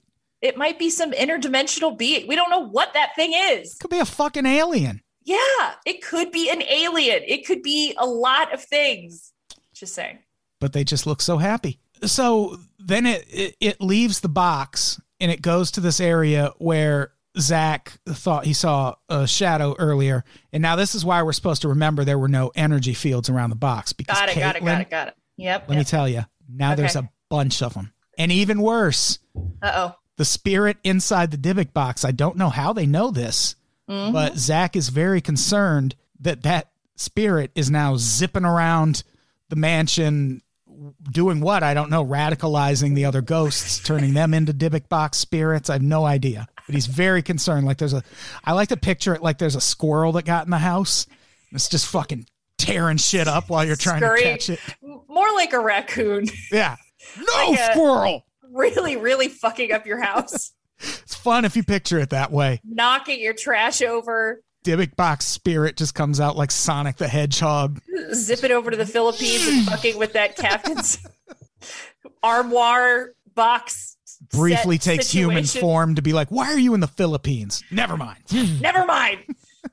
it 0.41 0.57
might 0.57 0.77
be 0.79 0.89
some 0.89 1.11
interdimensional 1.11 1.97
being. 1.97 2.27
We 2.27 2.35
don't 2.35 2.49
know 2.49 2.67
what 2.67 2.93
that 2.95 3.11
thing 3.15 3.31
is. 3.33 3.75
Could 3.75 3.91
be 3.91 3.99
a 3.99 4.05
fucking 4.05 4.45
alien. 4.45 5.01
Yeah, 5.23 5.75
it 5.85 6.01
could 6.03 6.31
be 6.31 6.49
an 6.49 6.61
alien. 6.63 7.21
It 7.25 7.45
could 7.45 7.61
be 7.61 7.95
a 7.97 8.05
lot 8.05 8.53
of 8.53 8.61
things. 8.63 9.31
Just 9.73 9.93
saying. 9.93 10.19
but 10.59 10.73
they 10.73 10.83
just 10.83 11.05
look 11.05 11.21
so 11.21 11.37
happy. 11.37 11.79
So 12.03 12.57
then 12.79 13.05
it, 13.05 13.25
it 13.29 13.55
it 13.59 13.79
leaves 13.81 14.19
the 14.21 14.27
box 14.27 14.99
and 15.19 15.31
it 15.31 15.41
goes 15.41 15.71
to 15.71 15.81
this 15.81 15.99
area 15.99 16.51
where 16.57 17.11
Zach 17.39 17.93
thought 18.07 18.45
he 18.45 18.53
saw 18.53 18.95
a 19.09 19.25
shadow 19.27 19.75
earlier, 19.79 20.23
and 20.51 20.61
now 20.61 20.75
this 20.75 20.93
is 20.95 21.03
why 21.03 21.23
we're 21.23 21.33
supposed 21.33 21.61
to 21.63 21.69
remember 21.69 22.03
there 22.03 22.19
were 22.19 22.27
no 22.27 22.51
energy 22.55 22.93
fields 22.93 23.29
around 23.29 23.49
the 23.49 23.55
box 23.55 23.91
because 23.93 24.17
Got 24.19 24.29
it. 24.29 24.35
Got 24.39 24.55
it. 24.55 24.59
Got 24.63 24.77
Caitlin- 24.77 24.81
it. 24.81 24.89
Got 24.89 25.07
it. 25.09 25.15
Yep. 25.37 25.65
Let 25.69 25.77
me 25.77 25.83
tell 25.83 26.07
you, 26.07 26.25
now 26.47 26.75
there's 26.75 26.95
a 26.95 27.09
bunch 27.29 27.61
of 27.63 27.73
them, 27.73 27.91
and 28.17 28.31
even 28.31 28.61
worse, 28.61 29.17
Uh 29.61 29.71
oh. 29.75 29.95
the 30.17 30.25
spirit 30.25 30.77
inside 30.83 31.31
the 31.31 31.37
Dybbuk 31.37 31.73
box. 31.73 32.05
I 32.05 32.11
don't 32.11 32.37
know 32.37 32.49
how 32.49 32.73
they 32.73 32.85
know 32.85 33.09
this, 33.11 33.55
Mm-hmm. 33.89 34.13
but 34.13 34.37
Zach 34.37 34.75
is 34.77 34.87
very 34.89 35.19
concerned 35.19 35.95
that 36.21 36.43
that 36.43 36.69
spirit 36.95 37.51
is 37.55 37.69
now 37.69 37.97
zipping 37.97 38.45
around 38.45 39.03
the 39.49 39.57
mansion 39.57 40.41
doing 41.11 41.41
what 41.41 41.63
I 41.63 41.73
don't 41.73 41.89
know, 41.89 42.05
radicalizing 42.05 42.95
the 42.95 43.05
other 43.05 43.21
ghosts, 43.21 43.79
turning 43.79 44.13
them 44.13 44.33
into 44.33 44.53
Dybbuk 44.53 44.87
box 44.89 45.17
spirits. 45.17 45.69
I 45.69 45.73
have 45.73 45.81
no 45.81 46.05
idea, 46.05 46.47
but 46.65 46.75
he's 46.75 46.87
very 46.87 47.21
concerned. 47.21 47.65
Like 47.65 47.77
there's 47.77 47.93
a, 47.93 48.03
I 48.43 48.53
like 48.53 48.69
to 48.69 48.77
picture 48.77 49.13
it 49.13 49.21
like 49.21 49.37
there's 49.37 49.55
a 49.55 49.61
squirrel 49.61 50.11
that 50.13 50.25
got 50.25 50.45
in 50.45 50.51
the 50.51 50.57
house. 50.59 51.05
It's 51.51 51.69
just 51.69 51.85
fucking 51.87 52.25
tearing 52.57 52.97
shit 52.97 53.27
up 53.27 53.49
while 53.49 53.65
you're 53.65 53.75
trying 53.75 53.99
Scurry. 54.01 54.21
to 54.21 54.23
catch 54.31 54.49
it. 54.49 54.59
More 54.81 55.31
like 55.33 55.53
a 55.53 55.59
raccoon. 55.59 56.25
Yeah, 56.51 56.75
no 57.17 57.49
Like 57.51 57.71
squirrel. 57.71 58.25
really, 58.51 58.95
really 58.97 59.27
fucking 59.27 59.71
up 59.71 59.85
your 59.85 60.01
house, 60.01 60.53
It's 60.79 61.15
fun 61.15 61.45
if 61.45 61.55
you 61.55 61.63
picture 61.63 61.99
it 61.99 62.09
that 62.09 62.31
way. 62.31 62.59
knocking 62.63 63.19
your 63.19 63.33
trash 63.33 63.81
over, 63.81 64.41
Dybbuk 64.65 64.95
box 64.95 65.25
spirit 65.25 65.75
just 65.77 65.93
comes 65.93 66.19
out 66.19 66.35
like 66.37 66.49
Sonic 66.51 66.95
the 66.97 67.07
Hedgehog. 67.07 67.81
zip 68.13 68.43
it 68.43 68.51
over 68.51 68.71
to 68.71 68.77
the 68.77 68.85
Philippines 68.85 69.45
and 69.47 69.65
fucking 69.67 69.97
with 69.97 70.13
that 70.13 70.35
captain's 70.37 70.97
armoire 72.23 73.09
box. 73.35 73.92
Briefly 74.33 74.77
takes 74.77 75.09
human 75.11 75.45
form 75.45 75.95
to 75.95 76.01
be 76.01 76.13
like, 76.13 76.29
why 76.29 76.51
are 76.51 76.59
you 76.59 76.73
in 76.73 76.79
the 76.79 76.87
Philippines? 76.87 77.63
Never 77.71 77.97
mind. 77.97 78.19
Never 78.61 78.85
mind. 78.85 79.19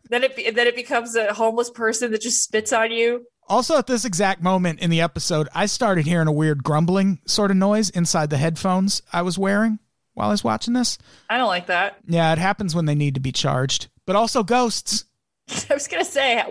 then 0.08 0.24
it 0.24 0.54
then 0.54 0.66
it 0.66 0.76
becomes 0.76 1.16
a 1.16 1.32
homeless 1.32 1.70
person 1.70 2.12
that 2.12 2.20
just 2.20 2.42
spits 2.42 2.72
on 2.72 2.92
you. 2.92 3.26
Also, 3.48 3.76
at 3.76 3.86
this 3.88 4.04
exact 4.04 4.42
moment 4.42 4.78
in 4.78 4.90
the 4.90 5.00
episode, 5.00 5.48
I 5.52 5.66
started 5.66 6.06
hearing 6.06 6.28
a 6.28 6.32
weird 6.32 6.62
grumbling 6.62 7.18
sort 7.26 7.50
of 7.50 7.56
noise 7.56 7.90
inside 7.90 8.30
the 8.30 8.36
headphones 8.36 9.02
I 9.12 9.22
was 9.22 9.36
wearing 9.36 9.80
while 10.14 10.28
I 10.28 10.32
was 10.32 10.44
watching 10.44 10.74
this. 10.74 10.98
I 11.28 11.36
don't 11.36 11.48
like 11.48 11.66
that. 11.66 11.96
Yeah, 12.06 12.32
it 12.32 12.38
happens 12.38 12.74
when 12.76 12.84
they 12.84 12.94
need 12.94 13.14
to 13.14 13.20
be 13.20 13.32
charged, 13.32 13.88
but 14.06 14.14
also 14.14 14.44
ghosts. 14.44 15.04
I 15.70 15.74
was 15.74 15.88
gonna 15.88 16.04
say 16.04 16.44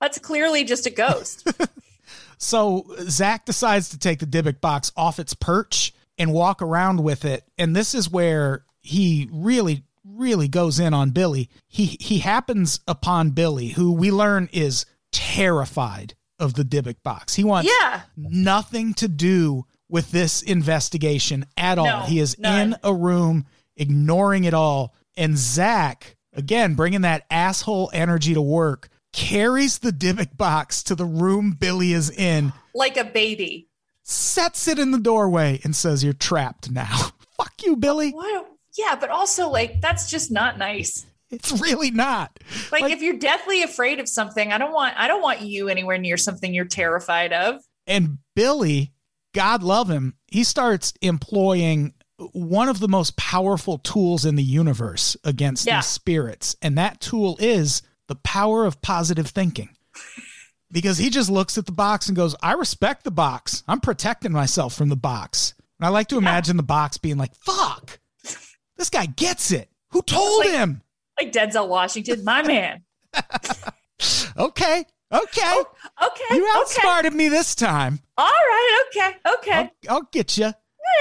that's 0.00 0.18
clearly 0.18 0.64
just 0.64 0.86
a 0.86 0.90
ghost. 0.90 1.46
So 2.40 2.86
Zach 3.02 3.44
decides 3.44 3.90
to 3.90 3.98
take 3.98 4.18
the 4.18 4.26
Dybbuk 4.26 4.62
box 4.62 4.90
off 4.96 5.18
its 5.18 5.34
perch 5.34 5.92
and 6.20 6.34
walk 6.34 6.60
around 6.60 7.02
with 7.02 7.24
it. 7.24 7.44
And 7.56 7.74
this 7.74 7.94
is 7.94 8.10
where 8.10 8.66
he 8.82 9.26
really, 9.32 9.84
really 10.04 10.48
goes 10.48 10.78
in 10.78 10.92
on 10.92 11.10
Billy. 11.10 11.48
He 11.66 11.96
he 11.98 12.18
happens 12.18 12.80
upon 12.86 13.30
Billy, 13.30 13.68
who 13.68 13.92
we 13.92 14.12
learn 14.12 14.50
is 14.52 14.84
terrified 15.12 16.14
of 16.38 16.54
the 16.54 16.62
Dybbuk 16.62 17.02
box. 17.02 17.34
He 17.34 17.42
wants 17.42 17.70
yeah, 17.80 18.02
nothing 18.18 18.92
to 18.94 19.08
do 19.08 19.64
with 19.88 20.10
this 20.10 20.42
investigation 20.42 21.46
at 21.56 21.78
all. 21.78 21.86
No, 21.86 22.00
he 22.00 22.20
is 22.20 22.38
none. 22.38 22.74
in 22.74 22.76
a 22.84 22.94
room 22.94 23.46
ignoring 23.76 24.44
it 24.44 24.52
all. 24.54 24.94
And 25.16 25.38
Zach, 25.38 26.16
again, 26.34 26.74
bringing 26.74 27.00
that 27.00 27.24
asshole 27.30 27.90
energy 27.94 28.34
to 28.34 28.42
work, 28.42 28.90
carries 29.14 29.78
the 29.78 29.90
Dybbuk 29.90 30.36
box 30.36 30.82
to 30.84 30.94
the 30.94 31.06
room 31.06 31.56
Billy 31.58 31.94
is 31.94 32.10
in, 32.10 32.52
like 32.74 32.98
a 32.98 33.04
baby. 33.04 33.69
Sets 34.10 34.66
it 34.68 34.78
in 34.78 34.90
the 34.90 34.98
doorway, 34.98 35.60
and 35.64 35.74
says, 35.74 36.02
You're 36.04 36.12
trapped 36.12 36.70
now. 36.70 37.10
Fuck 37.36 37.52
you, 37.64 37.76
Billy. 37.76 38.10
What? 38.10 38.46
Yeah, 38.78 38.96
but 39.00 39.10
also 39.10 39.48
like 39.48 39.80
that's 39.80 40.10
just 40.10 40.30
not 40.30 40.58
nice. 40.58 41.06
It's 41.30 41.52
really 41.60 41.90
not. 41.90 42.38
Like, 42.72 42.82
Like- 42.82 42.92
if 42.92 43.02
you're 43.02 43.18
deathly 43.18 43.62
afraid 43.62 44.00
of 44.00 44.08
something, 44.08 44.52
I 44.52 44.58
don't 44.58 44.72
want 44.72 44.94
I 44.98 45.08
don't 45.08 45.22
want 45.22 45.40
you 45.42 45.68
anywhere 45.68 45.98
near 45.98 46.16
something 46.16 46.52
you're 46.52 46.64
terrified 46.64 47.32
of. 47.32 47.60
And 47.86 48.18
Billy, 48.36 48.92
God 49.34 49.62
love 49.62 49.88
him, 49.88 50.14
he 50.28 50.44
starts 50.44 50.92
employing 51.02 51.94
one 52.32 52.68
of 52.68 52.80
the 52.80 52.88
most 52.88 53.16
powerful 53.16 53.78
tools 53.78 54.24
in 54.26 54.36
the 54.36 54.42
universe 54.42 55.16
against 55.24 55.66
Yeah. 55.66 55.76
these 55.78 55.86
spirits. 55.86 56.54
And 56.60 56.76
that 56.78 57.00
tool 57.00 57.36
is 57.40 57.80
the 58.08 58.16
power 58.16 58.66
of 58.66 58.82
positive 58.82 59.28
thinking. 59.28 59.70
Because 60.72 60.98
he 60.98 61.10
just 61.10 61.30
looks 61.30 61.58
at 61.58 61.66
the 61.66 61.72
box 61.72 62.08
and 62.08 62.16
goes, 62.16 62.36
I 62.42 62.52
respect 62.52 63.04
the 63.04 63.10
box. 63.10 63.64
I'm 63.66 63.80
protecting 63.80 64.32
myself 64.32 64.74
from 64.74 64.88
the 64.88 64.96
box. 64.96 65.54
And 65.78 65.86
I 65.86 65.88
like 65.90 66.08
to 66.08 66.18
imagine 66.18 66.56
the 66.56 66.62
box 66.62 66.98
being 66.98 67.16
like, 67.16 67.34
fuck, 67.34 67.98
this 68.76 68.90
guy 68.90 69.06
gets 69.06 69.50
it. 69.50 69.68
Who 69.90 70.02
told 70.02 70.44
like- 70.44 70.54
him? 70.54 70.82
Like 71.20 71.32
Denzel 71.32 71.68
Washington, 71.68 72.24
my 72.24 72.42
man. 72.42 72.82
Okay, 74.36 74.84
okay. 75.12 75.42
Oh, 75.44 75.66
okay. 76.02 76.36
you 76.36 76.48
okay. 76.48 76.58
outsmarted 76.58 77.12
me 77.12 77.28
this 77.28 77.54
time. 77.54 78.00
All 78.16 78.26
right. 78.26 78.84
Okay. 78.88 79.16
Okay. 79.34 79.70
I'll, 79.88 79.96
I'll 79.96 80.08
get 80.12 80.38
you. 80.38 80.46
All 80.46 80.52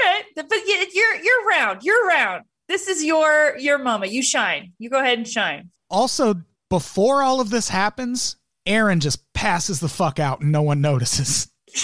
right. 0.06 0.24
But 0.36 0.50
you're 0.94 1.16
you're 1.16 1.46
round. 1.48 1.84
You're 1.84 2.06
round. 2.08 2.44
This 2.68 2.88
is 2.88 3.04
your 3.04 3.58
your 3.58 3.78
moment. 3.78 4.12
You 4.12 4.22
shine. 4.22 4.74
You 4.78 4.90
go 4.90 5.00
ahead 5.00 5.18
and 5.18 5.28
shine. 5.28 5.70
Also, 5.90 6.36
before 6.70 7.24
all 7.24 7.40
of 7.40 7.50
this 7.50 7.70
happens, 7.70 8.36
Aaron 8.66 9.00
just 9.00 9.32
passes 9.34 9.80
the 9.80 9.90
fuck 9.90 10.20
out 10.20 10.42
and 10.42 10.52
no 10.52 10.62
one 10.62 10.82
notices. 10.82 11.50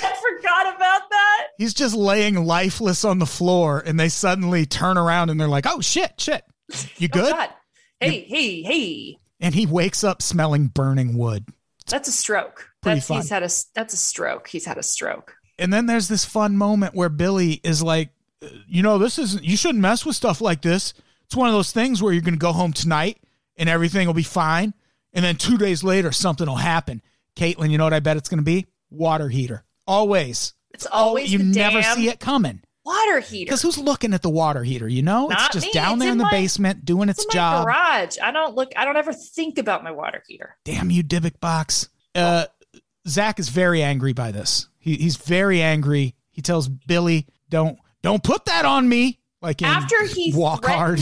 I 0.00 0.14
forgot 0.14 0.76
about 0.76 1.10
that. 1.10 1.46
He's 1.58 1.74
just 1.74 1.94
laying 1.94 2.44
lifeless 2.44 3.04
on 3.04 3.18
the 3.18 3.26
floor 3.26 3.82
and 3.84 3.98
they 3.98 4.08
suddenly 4.08 4.66
turn 4.66 4.96
around 4.96 5.30
and 5.30 5.40
they're 5.40 5.48
like, 5.48 5.66
oh 5.66 5.80
shit, 5.80 6.20
shit. 6.20 6.44
You 6.98 7.08
Oh, 7.12 7.14
good? 7.18 7.32
God. 7.32 7.50
Hey, 8.00 8.20
hey, 8.28 8.62
hey. 8.62 9.18
and 9.40 9.54
he 9.54 9.66
wakes 9.66 10.04
up 10.04 10.22
smelling 10.22 10.68
burning 10.68 11.16
wood. 11.18 11.46
That's 11.88 12.08
a 12.08 12.12
stroke. 12.12 12.68
Pretty 12.82 13.00
That's 13.00 13.08
he's 13.08 13.30
had 13.30 13.42
a 13.42 13.48
that's 13.74 13.94
a 13.94 13.96
stroke. 13.96 14.46
He's 14.48 14.66
had 14.66 14.78
a 14.78 14.82
stroke. 14.82 15.34
And 15.58 15.72
then 15.72 15.86
there's 15.86 16.06
this 16.06 16.24
fun 16.24 16.56
moment 16.56 16.94
where 16.94 17.08
Billy 17.08 17.60
is 17.64 17.82
like, 17.82 18.10
uh, 18.44 18.48
you 18.68 18.82
know, 18.82 18.98
this 18.98 19.18
isn't, 19.18 19.42
you 19.42 19.56
shouldn't 19.56 19.80
mess 19.82 20.06
with 20.06 20.14
stuff 20.14 20.40
like 20.40 20.62
this. 20.62 20.94
It's 21.24 21.34
one 21.34 21.48
of 21.48 21.54
those 21.54 21.72
things 21.72 22.00
where 22.00 22.12
you're 22.12 22.22
going 22.22 22.34
to 22.34 22.38
go 22.38 22.52
home 22.52 22.72
tonight 22.72 23.18
and 23.56 23.68
everything 23.68 24.06
will 24.06 24.14
be 24.14 24.22
fine. 24.22 24.72
And 25.12 25.24
then 25.24 25.36
two 25.36 25.58
days 25.58 25.82
later, 25.82 26.12
something 26.12 26.46
will 26.46 26.56
happen. 26.56 27.02
Caitlin, 27.36 27.70
you 27.70 27.78
know 27.78 27.84
what 27.84 27.94
I 27.94 28.00
bet 28.00 28.16
it's 28.16 28.28
going 28.28 28.38
to 28.38 28.44
be? 28.44 28.66
Water 28.90 29.28
heater. 29.28 29.64
Always. 29.86 30.54
It's 30.72 30.86
always 30.86 31.32
you 31.32 31.38
never 31.38 31.82
see 31.82 32.08
it 32.08 32.20
coming. 32.20 32.60
water 32.84 33.20
heater. 33.20 33.46
Because 33.46 33.62
who's 33.62 33.78
looking 33.78 34.12
at 34.14 34.22
the 34.22 34.30
water 34.30 34.62
heater? 34.62 34.86
You 34.88 35.02
know, 35.02 35.30
it's 35.30 35.48
just 35.48 35.66
me. 35.66 35.72
down 35.72 35.94
It's 35.94 36.00
there 36.00 36.08
in 36.08 36.12
in 36.12 36.18
the 36.18 36.24
my- 36.24 36.30
basement 36.30 36.84
doing 36.84 37.08
its 37.08 37.24
It's 37.24 37.34
job. 37.34 37.64
garage. 37.64 38.16
I 38.22 38.30
don't 38.32 38.54
look. 38.54 38.70
I 38.76 38.84
don't 38.84 38.96
ever 38.96 39.12
think 39.12 39.58
about 39.58 39.82
my 39.82 39.90
water 39.90 40.22
heater. 40.26 40.56
Damn 40.64 40.90
you, 40.90 41.02
Dybbuk 41.02 41.40
box. 41.40 41.88
Uh, 42.14 42.46
Zach 43.06 43.38
is 43.40 43.48
very 43.48 43.82
angry 43.82 44.12
by 44.12 44.30
this. 44.30 44.68
He, 44.78 44.96
he's 44.96 45.16
very 45.16 45.62
angry. 45.62 46.14
He 46.30 46.42
tells 46.42 46.68
Billy, 46.68 47.26
"Don't 47.48 47.78
don't 48.02 48.22
put 48.22 48.44
that 48.44 48.64
on 48.64 48.88
me." 48.88 49.18
Like 49.40 49.62
After 49.62 50.04
he 50.04 50.32
walk 50.34 50.64
hard. 50.66 51.00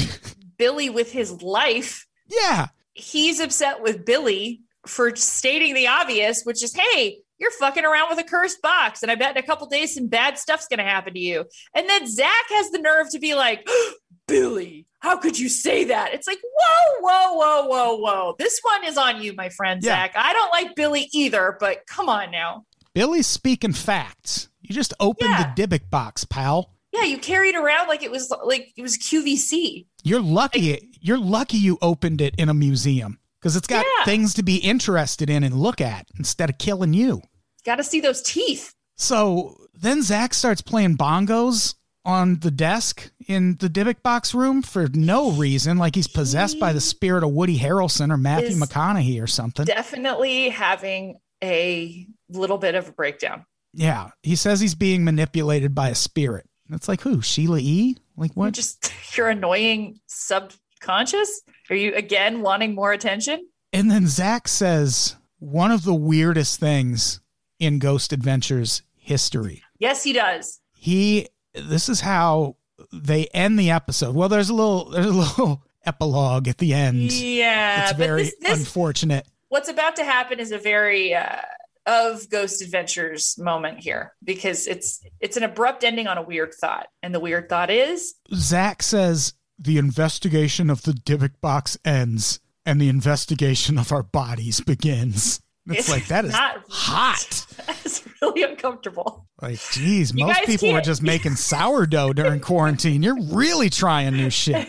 Billy 0.59 0.91
with 0.91 1.11
his 1.13 1.43
life, 1.43 2.07
yeah, 2.29 2.69
he's 2.97 3.41
upset 3.41 3.83
with 3.83 4.05
Billy 4.05 4.61
for 4.87 5.15
stating 5.17 5.75
the 5.75 5.87
obvious, 5.89 6.43
which 6.45 6.63
is, 6.63 6.75
"Hey, 6.75 7.19
you're 7.39 7.51
fucking 7.53 7.85
around 7.85 8.09
with 8.09 8.19
a 8.19 8.25
cursed 8.29 8.63
box, 8.63 9.03
and 9.03 9.11
I 9.11 9.15
bet 9.15 9.37
in 9.37 9.43
a 9.43 9.47
couple 9.47 9.67
days 9.67 9.95
some 9.95 10.07
bad 10.07 10.39
stuff's 10.39 10.67
gonna 10.69 10.83
happen 10.85 11.15
to 11.15 11.21
you." 11.21 11.45
And 11.75 11.89
then 11.89 12.07
Zach 12.07 12.47
has 12.51 12.71
the 12.71 12.79
nerve 12.79 13.11
to 13.11 13.19
be 13.19 13.35
like, 13.35 13.69
"Billy, 14.29 14.87
how 15.01 15.17
could 15.19 15.39
you 15.39 15.49
say 15.49 15.85
that?" 15.85 16.15
It's 16.15 16.27
like, 16.27 16.39
whoa, 16.43 17.01
whoa, 17.01 17.33
whoa, 17.35 17.67
whoa, 17.67 17.97
whoa. 17.97 18.35
This 18.39 18.59
one 18.63 18.85
is 18.85 18.97
on 18.97 19.21
you, 19.23 19.35
my 19.35 19.49
friend 19.51 19.83
Yeah. 19.83 19.95
Zach. 19.95 20.13
I 20.17 20.33
don't 20.33 20.51
like 20.51 20.75
Billy 20.75 21.09
either, 21.13 21.57
but 21.61 21.87
come 21.87 22.09
on 22.09 22.31
now. 22.31 22.65
Billy's 22.95 23.27
speaking 23.27 23.73
facts. 23.75 24.49
You 24.63 24.75
just 24.75 24.95
opened 24.99 25.31
Yeah. 25.31 25.53
the 25.55 25.67
Dybbuk 25.67 25.91
box, 25.91 26.25
pal. 26.25 26.73
Yeah, 26.97 27.05
you 27.05 27.19
carried 27.19 27.55
around 27.55 27.89
like 27.89 28.03
it 28.03 28.11
was 28.11 28.33
like 28.45 28.73
it 28.77 28.83
was 28.83 28.97
QVC. 28.99 29.87
You're 30.03 30.21
lucky. 30.21 30.91
You're 31.01 31.19
lucky 31.19 31.59
you 31.59 31.79
opened 31.83 32.21
it 32.21 32.35
in 32.39 32.49
a 32.49 32.55
museum 32.55 33.19
because 33.41 33.57
it's 33.57 33.67
got 33.67 33.85
Yeah. 33.99 34.05
things 34.05 34.35
to 34.35 34.43
be 34.43 34.57
interested 34.57 35.29
in 35.31 35.43
and 35.45 35.55
look 35.61 35.81
at 35.81 36.07
instead 36.19 36.51
of 36.51 36.59
killing 36.59 36.95
you. 36.95 37.23
Got 37.65 37.77
to 37.77 37.85
see 37.85 38.01
those 38.01 38.23
teeth. 38.23 38.73
So 38.97 39.57
then 39.75 40.03
Zach 40.03 40.33
starts 40.35 40.63
playing 40.63 40.97
bongos 40.97 41.75
on 42.05 42.39
the 42.39 42.51
desk 42.53 43.11
in 43.27 43.57
the 43.59 43.69
Dybbuk 43.69 44.01
box 44.03 44.33
room 44.33 44.63
for 44.63 44.87
no 44.95 45.33
reason, 45.33 45.77
like 45.77 45.97
he's 45.97 46.07
possessed 46.09 46.59
by 46.61 46.73
the 46.73 46.81
spirit 46.81 47.25
of 47.25 47.31
Woody 47.33 47.59
Harrelson 47.59 48.13
or 48.13 48.17
Matthew 48.17 48.57
McConaughey 48.57 49.21
or 49.21 49.27
something. 49.27 49.65
Definitely 49.65 50.49
having 50.51 51.17
a 51.43 52.07
little 52.31 52.59
bit 52.59 52.75
of 52.77 52.89
a 52.89 52.93
breakdown. 52.93 53.45
yeah, 53.75 54.11
he 54.23 54.37
says 54.37 54.61
he's 54.61 54.75
being 54.77 55.05
manipulated 55.05 55.75
by 55.75 55.89
a 55.91 55.95
spirit. 55.95 56.47
It's 56.71 56.89
like 56.89 57.01
who? 57.01 57.23
Sheila 57.23 57.59
E? 57.61 57.97
Like 58.17 58.33
what? 58.33 58.45
You're 58.47 58.53
just 58.53 58.93
your 59.17 59.29
annoying 59.29 60.01
subconscious. 60.07 61.43
Are 61.71 61.77
you 61.77 61.95
again 61.95 62.43
wanting 62.43 62.75
more 62.75 62.93
attention? 62.93 63.47
And 63.73 63.91
then 63.91 64.07
Zach 64.07 64.49
says 64.49 65.17
one 65.39 65.71
of 65.71 65.85
the 65.85 65.95
weirdest 65.95 66.61
things 66.61 67.21
in 67.59 67.79
Ghost 67.79 68.13
Adventures 68.13 68.83
history. 68.95 69.63
Yes, 69.79 70.03
he 70.03 70.13
does. 70.13 70.61
He 70.75 71.29
this 71.55 71.89
is 71.89 72.01
how 72.01 72.57
they 72.93 73.27
end 73.27 73.59
the 73.59 73.71
episode. 73.71 74.15
Well, 74.15 74.29
there's 74.29 74.49
a 74.51 74.55
little 74.55 74.91
there's 74.91 75.07
a 75.07 75.11
little 75.11 75.63
epilogue 75.87 76.49
at 76.49 76.59
the 76.59 76.75
end. 76.75 77.13
Yeah, 77.13 77.83
it's 77.85 77.93
but 77.93 77.99
very 77.99 78.23
this, 78.25 78.35
this 78.41 78.59
unfortunate. 78.59 79.27
what's 79.49 79.69
about 79.69 79.97
to 79.97 80.05
happen 80.05 80.41
is 80.41 80.53
a 80.53 80.59
very 80.59 81.15
uh, 81.15 81.41
of 81.87 82.29
Ghost 82.31 82.63
Adventures 82.63 83.37
moment 83.39 83.79
here 83.81 84.13
because 84.25 84.67
it's 84.67 85.01
it's 85.21 85.37
an 85.37 85.43
abrupt 85.43 85.85
ending 85.85 86.07
on 86.07 86.19
a 86.19 86.23
weird 86.23 86.53
thought, 86.55 86.89
and 87.03 87.15
the 87.15 87.21
weird 87.21 87.49
thought 87.49 87.71
is 87.71 88.15
Zach 88.35 88.83
says 88.83 89.35
the 89.59 89.79
investigation 89.79 90.69
of 90.71 90.83
the 90.83 90.93
Dybbuk 90.93 91.41
box 91.41 91.79
ends 91.85 92.41
and 92.65 92.81
the 92.81 92.89
investigation 92.89 93.79
of 93.79 93.93
our 93.93 94.03
bodies 94.03 94.61
begins. 94.61 95.41
It's, 95.69 95.79
It's 95.81 95.91
like 95.91 96.07
that 96.09 96.25
is 96.25 96.33
not- 96.33 96.63
hot. 96.69 97.47
it's 97.85 98.03
really 98.23 98.43
uncomfortable. 98.43 99.27
Like, 99.43 99.59
geez, 99.73 100.13
You 100.15 100.27
most 100.27 100.45
people 100.45 100.71
can't- 100.71 100.85
just 100.85 101.03
making 101.15 101.37
sourdough 101.37 102.13
during 102.13 102.41
quarantine. 102.41 103.03
You're 103.03 103.21
really 103.33 103.71
trying 103.71 104.17
new 104.17 104.31
shit. 104.31 104.69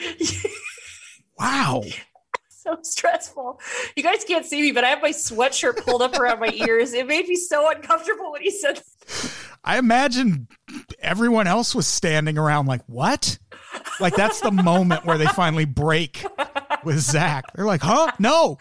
Wow. 1.38 1.82
So 2.64 2.78
stressful. 2.82 3.60
You 3.96 4.02
guys 4.02 4.24
can't 4.24 4.44
see 4.46 4.62
me, 4.62 4.72
but 4.72 4.84
I 4.84 4.88
have 4.88 5.02
my 5.02 5.10
sweatshirt 5.10 5.84
pulled 5.84 6.02
up 6.02 6.18
around 6.18 6.40
my 6.40 6.50
ears. 6.52 6.92
It 6.92 7.06
made 7.06 7.28
me 7.28 7.36
so 7.36 7.70
uncomfortable 7.70 8.32
when 8.32 8.42
he 8.42 8.50
said, 8.50 8.80
I 9.62 9.78
imagine 9.78 10.48
everyone 11.00 11.46
else 11.46 11.74
was 11.74 11.86
standing 11.86 12.38
around 12.38 12.66
like, 12.66 12.82
what? 12.86 13.38
Like 14.00 14.16
that's 14.16 14.40
the 14.40 14.50
moment 14.50 15.04
where 15.04 15.18
they 15.18 15.26
finally 15.26 15.64
break 15.64 16.24
with 16.84 16.98
Zach. 16.98 17.44
They're 17.54 17.66
like, 17.66 17.82
huh? 17.82 18.10
No. 18.18 18.58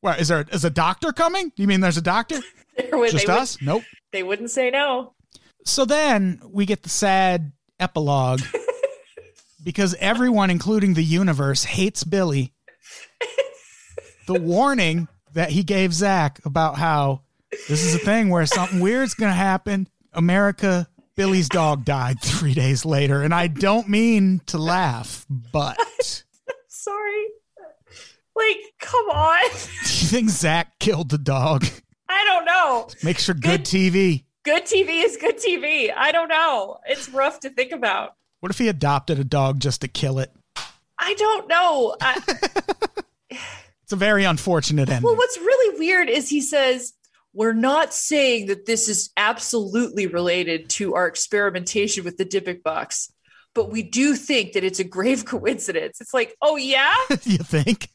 What 0.00 0.20
is 0.20 0.28
there 0.28 0.46
is 0.50 0.64
a 0.64 0.70
doctor 0.70 1.12
coming? 1.12 1.52
You 1.56 1.66
mean 1.66 1.80
there's 1.80 1.98
a 1.98 2.02
doctor? 2.02 2.40
when 2.90 3.10
Just 3.10 3.26
they, 3.26 3.32
would, 3.32 3.40
us? 3.40 3.58
Nope. 3.60 3.82
they 4.12 4.22
wouldn't 4.22 4.50
say 4.50 4.70
no. 4.70 5.12
So 5.64 5.84
then 5.84 6.40
we 6.50 6.64
get 6.64 6.82
the 6.82 6.88
sad 6.88 7.52
epilogue 7.78 8.40
because 9.62 9.94
everyone, 10.00 10.50
including 10.50 10.94
the 10.94 11.04
universe, 11.04 11.64
hates 11.64 12.04
Billy. 12.04 12.52
The 14.26 14.40
warning 14.40 15.08
that 15.34 15.50
he 15.50 15.64
gave 15.64 15.92
Zach 15.92 16.38
about 16.44 16.76
how 16.76 17.22
this 17.68 17.84
is 17.84 17.96
a 17.96 17.98
thing 17.98 18.28
where 18.28 18.46
something 18.46 18.78
weird's 18.78 19.14
going 19.14 19.30
to 19.30 19.34
happen. 19.36 19.88
America, 20.12 20.86
Billy's 21.16 21.48
dog 21.48 21.84
died 21.84 22.20
three 22.22 22.54
days 22.54 22.84
later. 22.84 23.22
And 23.22 23.34
I 23.34 23.48
don't 23.48 23.88
mean 23.88 24.40
to 24.46 24.58
laugh, 24.58 25.26
but 25.28 25.76
Sorry. 26.68 27.26
Like, 28.36 28.58
come 28.78 29.06
on. 29.10 29.42
do 29.50 29.56
you 29.56 30.06
think 30.06 30.30
Zach 30.30 30.78
killed 30.78 31.08
the 31.10 31.18
dog? 31.18 31.66
I 32.08 32.24
don't 32.24 32.44
know. 32.44 32.88
Makes 33.02 33.26
for 33.26 33.34
good 33.34 33.42
Good- 33.42 33.64
TV. 33.64 34.24
Good 34.44 34.62
TV 34.64 35.04
is 35.04 35.16
good 35.16 35.36
TV. 35.38 35.92
I 35.94 36.12
don't 36.12 36.28
know. 36.28 36.78
It's 36.86 37.08
rough 37.10 37.40
to 37.40 37.50
think 37.50 37.72
about. 37.72 38.14
What 38.40 38.50
if 38.50 38.58
he 38.58 38.68
adopted 38.68 39.18
a 39.18 39.24
dog 39.24 39.60
just 39.60 39.82
to 39.82 39.88
kill 39.88 40.18
it? 40.18 40.32
I 40.98 41.14
don't 41.14 41.48
know. 41.48 41.96
I, 42.00 42.20
It's 43.90 43.92
a 43.92 43.96
very 43.96 44.22
unfortunate 44.22 44.88
ending. 44.88 45.02
well, 45.02 45.16
what's 45.16 45.36
really 45.36 45.76
weird 45.76 46.08
is 46.08 46.28
he 46.28 46.40
says, 46.40 46.92
We're 47.32 47.52
not 47.52 47.92
saying 47.92 48.46
that 48.46 48.64
this 48.64 48.88
is 48.88 49.10
absolutely 49.16 50.06
related 50.06 50.70
to 50.70 50.94
our 50.94 51.08
experimentation 51.08 52.04
with 52.04 52.16
the 52.16 52.24
Dybbuk 52.24 52.62
box, 52.62 53.12
but 53.52 53.68
we 53.72 53.82
do 53.82 54.14
think 54.14 54.52
that 54.52 54.62
it's 54.62 54.78
a 54.78 54.84
grave 54.84 55.24
coincidence. 55.24 56.00
It's 56.00 56.14
like, 56.14 56.36
oh, 56.40 56.54
yeah? 56.54 56.94
you 57.24 57.38
think? 57.38 57.88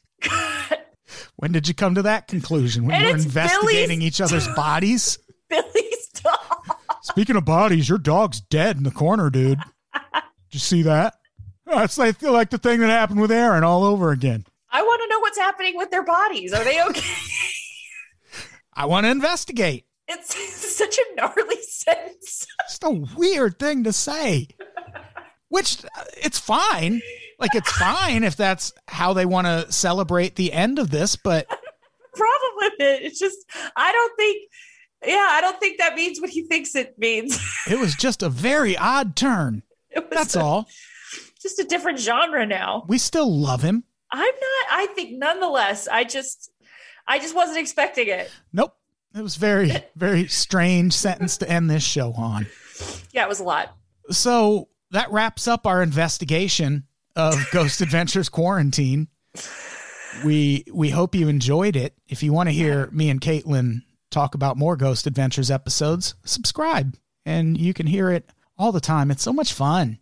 When 1.36 1.52
did 1.52 1.66
you 1.66 1.72
come 1.72 1.94
to 1.94 2.02
that 2.02 2.28
conclusion? 2.28 2.84
When 2.84 3.00
you 3.00 3.06
were 3.06 3.16
investigating 3.16 4.00
Billy's 4.00 4.08
each 4.08 4.20
other's 4.20 4.48
bodies? 4.48 5.18
Billy's 5.48 6.08
dog. 6.08 6.76
Speaking 7.00 7.36
of 7.36 7.46
bodies, 7.46 7.88
your 7.88 7.96
dog's 7.96 8.42
dead 8.42 8.76
in 8.76 8.82
the 8.82 8.90
corner, 8.90 9.30
dude. 9.30 9.60
You 10.56 10.60
see 10.60 10.80
that? 10.84 11.18
It's 11.66 11.98
like, 11.98 12.22
like 12.22 12.48
the 12.48 12.56
thing 12.56 12.80
that 12.80 12.88
happened 12.88 13.20
with 13.20 13.30
Aaron 13.30 13.62
all 13.62 13.84
over 13.84 14.10
again. 14.10 14.46
I 14.70 14.80
want 14.80 15.02
to 15.02 15.08
know 15.10 15.20
what's 15.20 15.36
happening 15.36 15.76
with 15.76 15.90
their 15.90 16.02
bodies. 16.02 16.54
Are 16.54 16.64
they 16.64 16.82
okay? 16.82 17.14
I 18.72 18.86
want 18.86 19.04
to 19.04 19.10
investigate. 19.10 19.84
It's 20.08 20.34
such 20.78 20.96
a 20.96 21.14
gnarly 21.14 21.60
sentence. 21.60 22.46
It's 22.64 22.78
a 22.82 22.90
weird 22.90 23.58
thing 23.58 23.84
to 23.84 23.92
say. 23.92 24.48
Which 25.50 25.84
it's 26.16 26.38
fine. 26.38 27.02
Like 27.38 27.54
it's 27.54 27.70
fine 27.70 28.24
if 28.24 28.34
that's 28.34 28.72
how 28.88 29.12
they 29.12 29.26
want 29.26 29.46
to 29.46 29.70
celebrate 29.70 30.36
the 30.36 30.54
end 30.54 30.78
of 30.78 30.88
this, 30.88 31.16
but 31.16 31.46
Problem 32.14 32.52
with 32.56 32.72
it, 32.80 33.02
it's 33.02 33.18
just 33.18 33.36
I 33.76 33.92
don't 33.92 34.16
think. 34.16 34.48
Yeah, 35.04 35.28
I 35.32 35.42
don't 35.42 35.60
think 35.60 35.76
that 35.80 35.94
means 35.96 36.18
what 36.18 36.30
he 36.30 36.46
thinks 36.46 36.74
it 36.74 36.98
means. 36.98 37.38
it 37.70 37.78
was 37.78 37.94
just 37.94 38.22
a 38.22 38.30
very 38.30 38.74
odd 38.74 39.16
turn. 39.16 39.62
That's 40.10 40.36
a- 40.36 40.40
all. 40.40 40.68
Just 41.40 41.58
a 41.58 41.64
different 41.64 41.98
genre 41.98 42.44
now. 42.46 42.84
We 42.88 42.98
still 42.98 43.32
love 43.40 43.62
him. 43.62 43.84
I'm 44.10 44.20
not. 44.20 44.66
I 44.70 44.86
think 44.94 45.18
nonetheless. 45.18 45.86
I 45.86 46.04
just, 46.04 46.50
I 47.06 47.18
just 47.18 47.34
wasn't 47.34 47.58
expecting 47.58 48.08
it. 48.08 48.30
Nope. 48.52 48.74
It 49.14 49.22
was 49.22 49.36
very, 49.36 49.70
very 49.96 50.26
strange 50.28 50.92
sentence 50.92 51.38
to 51.38 51.48
end 51.48 51.70
this 51.70 51.82
show 51.84 52.12
on. 52.12 52.46
Yeah, 53.12 53.24
it 53.24 53.28
was 53.28 53.40
a 53.40 53.44
lot. 53.44 53.74
So 54.10 54.68
that 54.90 55.10
wraps 55.12 55.46
up 55.48 55.66
our 55.66 55.82
investigation 55.82 56.84
of 57.14 57.34
Ghost 57.52 57.80
Adventures 57.80 58.28
Quarantine. 58.28 59.08
We 60.24 60.64
we 60.72 60.90
hope 60.90 61.14
you 61.14 61.28
enjoyed 61.28 61.76
it. 61.76 61.94
If 62.08 62.22
you 62.22 62.32
want 62.32 62.48
to 62.48 62.52
hear 62.54 62.88
me 62.90 63.10
and 63.10 63.20
Caitlin 63.20 63.82
talk 64.10 64.34
about 64.34 64.56
more 64.56 64.76
Ghost 64.76 65.06
Adventures 65.06 65.50
episodes, 65.50 66.14
subscribe 66.24 66.96
and 67.26 67.58
you 67.58 67.74
can 67.74 67.86
hear 67.86 68.10
it 68.10 68.30
all 68.58 68.72
the 68.72 68.80
time. 68.80 69.10
It's 69.10 69.22
so 69.22 69.32
much 69.32 69.52
fun. 69.52 69.98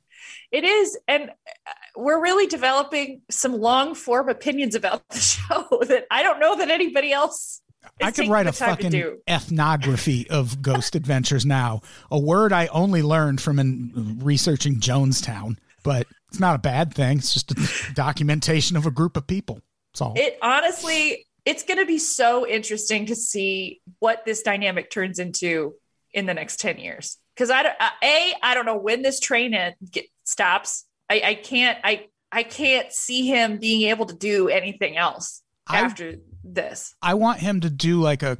It 0.50 0.64
is, 0.64 0.98
and 1.08 1.30
uh, 1.30 1.72
we're 1.96 2.20
really 2.20 2.46
developing 2.46 3.22
some 3.30 3.52
long 3.60 3.94
form 3.94 4.28
opinions 4.28 4.74
about 4.74 5.08
the 5.08 5.18
show 5.20 5.82
that 5.88 6.06
I 6.10 6.22
don't 6.22 6.40
know 6.40 6.56
that 6.56 6.70
anybody 6.70 7.12
else. 7.12 7.60
I 8.02 8.10
could 8.10 8.28
write 8.28 8.46
a 8.46 8.52
fucking 8.52 9.20
ethnography 9.28 10.28
of 10.30 10.62
Ghost 10.62 10.94
Adventures 10.94 11.44
now. 11.44 11.82
A 12.10 12.18
word 12.18 12.52
I 12.52 12.66
only 12.68 13.02
learned 13.02 13.40
from 13.40 13.58
in 13.58 14.20
researching 14.22 14.76
Jonestown, 14.76 15.58
but 15.82 16.06
it's 16.28 16.40
not 16.40 16.54
a 16.54 16.58
bad 16.58 16.94
thing. 16.94 17.18
It's 17.18 17.34
just 17.34 17.50
a 17.52 17.92
documentation 17.94 18.76
of 18.76 18.86
a 18.86 18.90
group 18.90 19.16
of 19.16 19.26
people. 19.26 19.60
That's 19.92 20.00
all. 20.00 20.14
It 20.16 20.38
honestly, 20.42 21.26
it's 21.44 21.62
going 21.62 21.78
to 21.78 21.86
be 21.86 21.98
so 21.98 22.46
interesting 22.46 23.06
to 23.06 23.14
see 23.14 23.80
what 23.98 24.24
this 24.24 24.42
dynamic 24.42 24.90
turns 24.90 25.18
into 25.18 25.74
in 26.12 26.26
the 26.26 26.34
next 26.34 26.60
ten 26.60 26.78
years. 26.78 27.18
Because 27.34 27.50
I 27.50 27.62
don't, 27.62 27.76
uh, 27.80 27.90
a, 28.02 28.32
I 28.42 28.54
don't 28.54 28.66
know 28.66 28.76
when 28.76 29.02
this 29.02 29.20
train 29.20 29.56
get, 29.90 30.06
stops. 30.24 30.84
I, 31.10 31.22
I 31.24 31.34
can't, 31.34 31.78
I, 31.82 32.06
I 32.30 32.42
can't 32.42 32.92
see 32.92 33.26
him 33.26 33.58
being 33.58 33.88
able 33.90 34.06
to 34.06 34.14
do 34.14 34.48
anything 34.48 34.96
else 34.96 35.42
I- 35.66 35.80
after 35.80 36.16
this. 36.42 36.94
I 37.02 37.14
want 37.14 37.40
him 37.40 37.60
to 37.60 37.70
do 37.70 38.00
like 38.00 38.22
a 38.22 38.38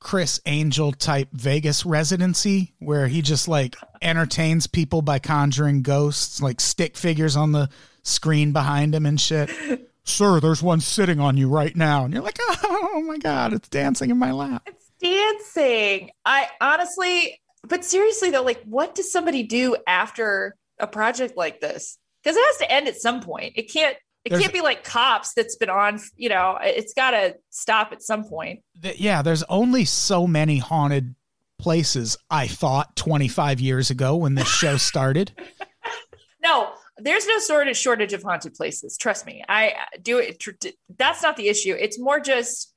Criss 0.00 0.40
Angel 0.46 0.92
type 0.92 1.28
Vegas 1.32 1.84
residency 1.84 2.74
where 2.78 3.06
he 3.06 3.20
just 3.20 3.48
like 3.48 3.76
entertains 4.00 4.66
people 4.66 5.02
by 5.02 5.18
conjuring 5.18 5.82
ghosts, 5.82 6.40
like 6.40 6.60
stick 6.60 6.96
figures 6.96 7.36
on 7.36 7.52
the 7.52 7.68
screen 8.02 8.52
behind 8.52 8.94
him 8.94 9.04
and 9.04 9.20
shit. 9.20 9.50
Sir, 10.04 10.40
there's 10.40 10.62
one 10.62 10.80
sitting 10.80 11.20
on 11.20 11.36
you 11.36 11.48
right 11.48 11.76
now. 11.76 12.04
And 12.04 12.14
you're 12.14 12.22
like, 12.22 12.38
oh 12.64 13.04
my 13.06 13.18
God, 13.18 13.52
it's 13.52 13.68
dancing 13.68 14.10
in 14.10 14.18
my 14.18 14.32
lap. 14.32 14.62
It's 14.66 14.90
dancing. 15.00 16.10
I 16.24 16.48
honestly, 16.60 17.38
but 17.66 17.84
seriously 17.84 18.30
though, 18.30 18.42
like, 18.42 18.62
what 18.64 18.94
does 18.94 19.12
somebody 19.12 19.42
do 19.42 19.76
after 19.86 20.56
a 20.78 20.86
project 20.86 21.36
like 21.36 21.60
this? 21.60 21.98
Because 22.22 22.36
it 22.36 22.44
has 22.46 22.56
to 22.58 22.70
end 22.72 22.88
at 22.88 22.96
some 22.96 23.20
point. 23.20 23.54
It 23.56 23.72
can't. 23.72 23.96
It 24.24 24.30
There's- 24.30 24.42
can't 24.42 24.52
be 24.52 24.60
like 24.60 24.84
cops 24.84 25.32
that's 25.32 25.56
been 25.56 25.70
on. 25.70 25.98
You 26.16 26.28
know, 26.28 26.58
it's 26.60 26.92
got 26.92 27.12
to 27.12 27.36
stop 27.48 27.92
at 27.92 28.02
some 28.02 28.24
point. 28.24 28.60
Th- 28.82 29.00
yeah, 29.00 29.22
there's 29.22 29.42
only 29.44 29.86
so 29.86 30.26
many 30.26 30.58
haunted 30.58 31.14
places, 31.58 32.16
I 32.30 32.46
thought 32.46 32.96
25 32.96 33.60
years 33.60 33.90
ago 33.90 34.16
when 34.16 34.34
this 34.34 34.48
show 34.48 34.76
started. 34.78 35.32
No, 36.42 36.70
there's 36.98 37.26
no 37.26 37.38
shortage 37.38 37.76
shortage 37.78 38.12
of 38.12 38.22
haunted 38.22 38.54
places. 38.54 38.96
Trust 38.98 39.24
me. 39.26 39.42
I 39.48 39.68
uh, 39.70 39.98
do 40.02 40.18
it. 40.18 40.42
That's 40.98 41.22
not 41.22 41.36
the 41.36 41.48
issue. 41.48 41.74
It's 41.78 41.98
more 41.98 42.20
just. 42.20 42.74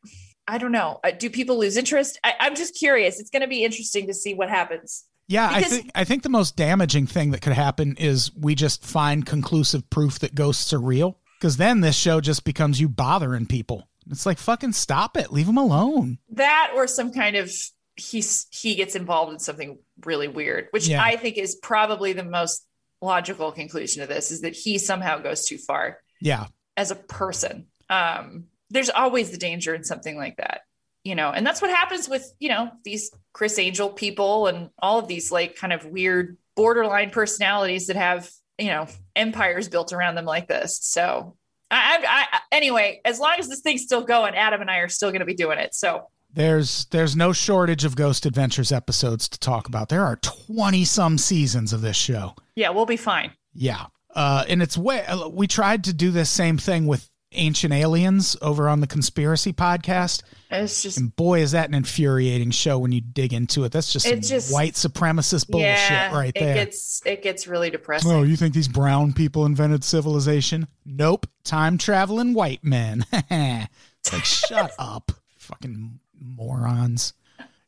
I 0.48 0.58
don't 0.58 0.72
know. 0.72 1.00
Uh, 1.04 1.12
Do 1.12 1.30
people 1.30 1.58
lose 1.58 1.78
interest? 1.78 2.20
I, 2.24 2.34
I'm 2.40 2.56
just 2.56 2.76
curious. 2.76 3.20
It's 3.20 3.30
going 3.30 3.42
to 3.44 3.48
be 3.48 3.64
interesting 3.64 4.08
to 4.08 4.14
see 4.14 4.34
what 4.34 4.50
happens. 4.50 5.06
Yeah, 5.28 5.50
I 5.50 5.64
think 5.64 5.90
I 5.96 6.04
think 6.04 6.24
the 6.24 6.30
most 6.30 6.58
damaging 6.58 7.08
thing 7.08 7.32
that 7.32 7.42
could 7.42 7.54
happen 7.54 7.96
is 7.98 8.36
we 8.36 8.56
just 8.56 8.84
find 8.86 9.26
conclusive 9.26 9.90
proof 9.90 10.20
that 10.20 10.36
ghosts 10.36 10.74
are 10.74 10.80
real. 10.82 11.18
Because 11.40 11.56
then 11.58 11.80
this 11.82 11.96
show 11.96 12.20
just 12.22 12.44
becomes 12.44 12.80
you 12.82 12.90
bothering 12.90 13.46
people. 13.48 13.88
It's 14.10 14.26
like 14.26 14.38
fucking 14.38 14.74
stop 14.74 15.16
it, 15.16 15.32
leave 15.32 15.46
them 15.48 15.58
alone. 15.58 16.18
that 16.32 16.72
or 16.76 16.88
some 16.88 17.12
kind 17.14 17.38
of 17.38 17.50
he's 17.96 18.48
he 18.50 18.76
gets 18.76 18.96
involved 18.96 19.32
in 19.32 19.38
something 19.40 19.78
really 20.04 20.28
weird 20.28 20.68
which 20.72 20.88
Yeah. 20.88 21.04
i 21.04 21.16
think 21.16 21.38
is 21.38 21.54
probably 21.62 22.12
the 22.14 22.24
most 22.24 22.66
logical 23.04 23.52
conclusion 23.52 24.02
of 24.02 24.10
this 24.10 24.32
is 24.32 24.42
that 24.42 24.56
he 24.56 24.80
somehow 24.80 25.20
goes 25.20 25.46
too 25.46 25.60
far 25.60 26.00
Yeah, 26.20 26.48
as 26.76 26.90
a 26.90 26.96
person 26.96 27.68
um 27.92 28.46
there's 28.74 28.90
always 28.90 29.32
the 29.32 29.38
danger 29.38 29.74
in 29.74 29.84
something 29.84 30.18
like 30.18 30.36
that 30.38 30.62
you 31.04 31.16
know 31.16 31.30
and 31.30 31.46
that's 31.46 31.62
what 31.62 31.72
happens 31.72 32.10
with 32.10 32.34
you 32.40 32.50
know 32.50 32.70
these 32.84 33.12
criss 33.32 33.58
angel 33.60 33.90
people 33.90 34.48
and 34.48 34.70
all 34.80 35.00
of 35.00 35.08
these 35.08 35.32
like 35.32 35.56
kind 35.56 35.72
of 35.72 35.86
weird 35.86 36.38
borderline 36.56 37.10
personalities 37.10 37.88
that 37.88 37.96
have 37.96 38.30
you 38.58 38.68
know 38.68 38.88
empires 39.16 39.70
built 39.70 39.94
around 39.94 40.16
them 40.16 40.26
like 40.26 40.48
this 40.48 40.80
so 40.82 41.36
I, 41.72 42.04
I, 42.08 42.38
I 42.38 42.40
anyway 42.52 43.02
as 43.06 43.20
long 43.20 43.36
as 43.40 43.48
this 43.48 43.62
thing's 43.62 43.84
still 43.84 44.04
going 44.04 44.36
adam 44.36 44.62
and 44.62 44.70
i 44.70 44.78
are 44.78 44.90
still 44.90 45.10
going 45.10 45.22
to 45.22 45.26
be 45.26 45.34
doing 45.36 45.60
it 45.60 45.74
so 45.74 46.08
there's 46.36 46.86
there's 46.86 47.16
no 47.16 47.32
shortage 47.32 47.86
of 47.86 47.96
Ghost 47.96 48.26
Adventures 48.26 48.72
episodes 48.72 49.30
to 49.30 49.38
talk 49.38 49.68
about. 49.68 49.90
There 49.90 50.04
are 50.04 50.16
20 50.16 50.84
some 50.84 51.20
seasons 51.20 51.74
of 51.74 51.82
this 51.82 51.96
show. 51.96 52.34
yeah 52.56 52.72
we'll 52.72 52.88
be 52.88 52.98
fine 52.98 53.32
Yeah. 53.54 53.86
Uh, 54.16 54.44
and 54.48 54.62
it's 54.62 54.78
way 54.78 55.06
we 55.32 55.48
tried 55.48 55.84
to 55.86 55.94
do 55.94 56.12
this 56.12 56.30
same 56.30 56.58
thing 56.58 56.86
with 56.86 57.10
Ancient 57.36 57.74
Aliens 57.74 58.36
over 58.42 58.68
on 58.70 58.80
the 58.80 58.88
Conspiracy 58.88 59.54
podcast. 59.54 60.22
it's 60.52 60.84
just 60.84 60.98
And 60.98 61.16
boy, 61.16 61.42
is 61.42 61.52
that 61.52 61.68
an 61.70 61.74
infuriating 61.76 62.52
show 62.52 62.78
when 62.80 62.92
you 62.92 63.02
dig 63.02 63.34
into 63.34 63.64
it. 63.64 63.72
That's 63.72 63.92
just, 63.92 64.06
It's 64.06 64.30
just- 64.30 64.54
white 64.54 64.74
supremacist 64.74 65.48
bullshit 65.50 65.68
yeah, 65.70 66.14
right 66.16 66.32
it 66.36 66.40
there. 66.40 66.54
gets 66.56 67.02
it 67.06 67.22
gets 67.24 67.48
really 67.48 67.70
depressing. 67.70 68.12
oh, 68.12 68.24
you 68.24 68.36
think 68.36 68.54
these 68.54 68.68
brown 68.68 69.14
people 69.14 69.46
invented 69.46 69.84
civilization? 69.84 70.68
Nope. 70.86 71.28
Time 71.44 71.78
traveling 71.78 72.34
white 72.34 72.64
men. 72.64 73.06
it's 73.14 74.14
like, 74.14 74.26
shut 74.26 74.72
up. 74.80 75.12
Fucking 75.38 76.00
morons. 76.20 77.14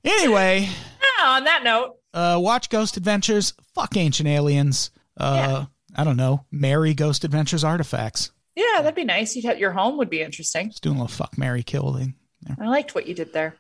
Anyway, 0.04 0.70
Ah, 1.20 1.38
on 1.38 1.46
that 1.46 1.64
note, 1.64 1.96
uh, 2.14 2.38
watch 2.42 2.70
Ghost 2.70 2.98
Adventures. 2.98 3.54
Fuck 3.74 3.98
Ancient 3.98 4.28
Aliens. 4.30 4.92
Uh, 5.18 5.66
I 5.96 6.04
don't 6.04 6.18
know. 6.18 6.46
Marry 6.52 6.94
Ghost 6.94 7.24
Adventures 7.24 7.64
artifacts. 7.64 8.32
Yeah, 8.56 8.82
that'd 8.82 8.96
be 8.96 9.04
nice. 9.04 9.36
You'd 9.36 9.46
have, 9.46 9.60
your 9.60 9.72
home 9.72 9.98
would 9.98 10.10
be 10.10 10.22
interesting. 10.22 10.70
Just 10.70 10.84
doing 10.84 10.98
a 10.98 11.02
little 11.02 11.16
fuck 11.16 11.38
Mary 11.38 11.64
kill 11.64 11.94
thing. 11.94 12.16
I 12.60 12.68
liked 12.68 12.96
what 12.96 13.08
you 13.08 13.14
did 13.14 13.34
there. 13.34 13.56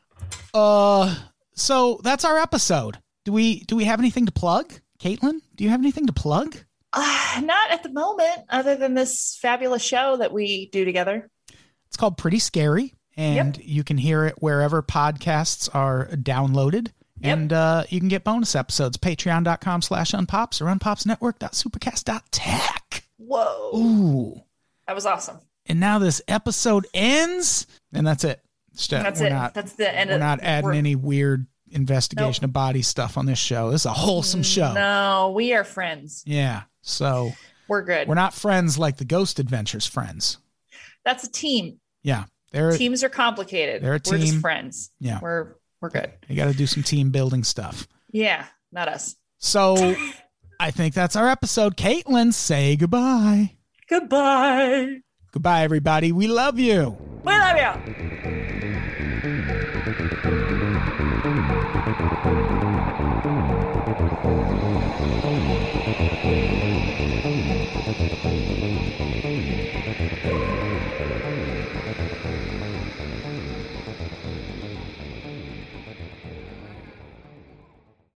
Uh, 0.54 1.16
so 1.54 2.00
that's 2.04 2.24
our 2.24 2.38
episode. 2.38 3.00
Do 3.24 3.32
we 3.32 3.62
do 3.62 3.76
we 3.76 3.86
have 3.86 4.00
anything 4.00 4.28
to 4.28 4.32
plug, 4.32 4.72
Caitlin? 5.00 5.40
Do 5.56 5.64
you 5.64 5.72
have 5.72 5.82
anything 5.82 6.06
to 6.08 6.14
plug? 6.14 6.56
Uh, 6.94 7.42
not 7.44 7.72
at 7.72 7.84
the 7.84 7.92
moment, 7.92 8.42
other 8.50 8.76
than 8.76 8.94
this 8.94 9.38
fabulous 9.42 9.82
show 9.82 10.18
that 10.18 10.32
we 10.32 10.70
do 10.72 10.86
together. 10.86 11.30
It's 11.88 11.98
called 11.98 12.18
Pretty 12.18 12.40
Scary, 12.40 12.94
and 13.18 13.58
you 13.58 13.84
can 13.84 13.98
hear 13.98 14.26
it 14.26 14.36
wherever 14.40 14.82
podcasts 14.82 15.74
are 15.74 16.08
downloaded. 16.12 16.92
Yep. 17.20 17.38
And 17.38 17.54
uh, 17.54 17.84
you 17.90 18.00
can 18.00 18.10
get 18.10 18.24
bonus 18.24 18.56
episodes, 18.56 18.98
patreon.com 18.98 19.82
slash 19.82 20.12
unpops 20.12 20.62
or 20.62 20.66
unpopsnetwork.supercast.tech. 20.66 23.04
Whoa, 23.18 23.72
Ooh. 23.76 24.42
That 24.88 24.96
was 24.96 25.06
awesome. 25.06 25.40
And 25.68 25.80
now 25.80 26.00
this 26.00 26.22
episode 26.28 26.86
ends, 26.94 27.66
and 27.94 28.06
that's 28.06 28.24
it. 28.24 28.42
That's 28.90 29.22
it. 29.22 29.30
Not, 29.30 29.54
That's 29.54 29.74
the 29.74 29.90
end. 29.94 30.10
we're 30.10 30.16
of 30.16 30.20
not 30.20 30.40
adding 30.42 30.66
we're- 30.66 30.78
any 30.78 30.96
weird 30.96 31.48
investigation 31.72 32.44
of 32.46 32.54
body 32.54 32.82
stuff 32.82 33.18
on 33.18 33.26
this 33.26 33.40
show. 33.40 33.72
This 33.72 33.82
is 33.82 33.86
a 33.86 33.94
wholesome 33.94 34.42
mm, 34.42 34.46
show. 34.54 34.74
No, 34.74 35.32
we 35.36 35.54
are 35.54 35.64
friends. 35.64 36.24
Yeah. 36.26 36.64
So 36.82 37.32
We're 37.68 37.84
good. 37.84 38.08
we're 38.08 38.16
not 38.16 38.34
friends 38.34 38.78
like 38.78 38.98
the 38.98 39.06
Ghost 39.06 39.40
Adventures 39.40 39.86
friends. 39.88 40.38
That's 41.04 41.24
a 41.24 41.32
team. 41.32 41.80
Yeah. 42.04 42.26
They're, 42.52 42.72
Teams 42.78 43.04
are 43.04 43.10
complicated. 43.10 43.82
they're 43.82 43.92
a 43.96 44.02
We're 44.06 44.18
just 44.18 44.34
team. 44.34 44.42
friends. 44.42 44.92
Yeah. 45.00 45.20
We're 45.22 45.56
we're 45.82 45.90
good. 45.90 46.12
you 46.28 46.36
got 46.36 46.52
to 46.52 46.58
do 46.58 46.68
some 46.68 46.84
team 46.84 47.10
building 47.12 47.44
stuff. 47.44 47.88
Yeah, 48.12 48.46
not 48.72 48.88
us. 48.88 49.16
So 49.40 49.96
I 50.60 50.72
think 50.72 50.94
that's 50.94 51.16
our 51.16 51.28
episode. 51.28 51.76
Caitlin, 51.78 52.34
say 52.34 52.76
goodbye. 52.76 53.55
Goodbye. 53.90 55.02
Goodbye, 55.32 55.64
everybody. 55.64 56.12
We 56.12 56.28
love 56.28 56.60
you. 56.60 56.98
We 57.24 57.34
love 57.34 57.58
you. 57.58 58.55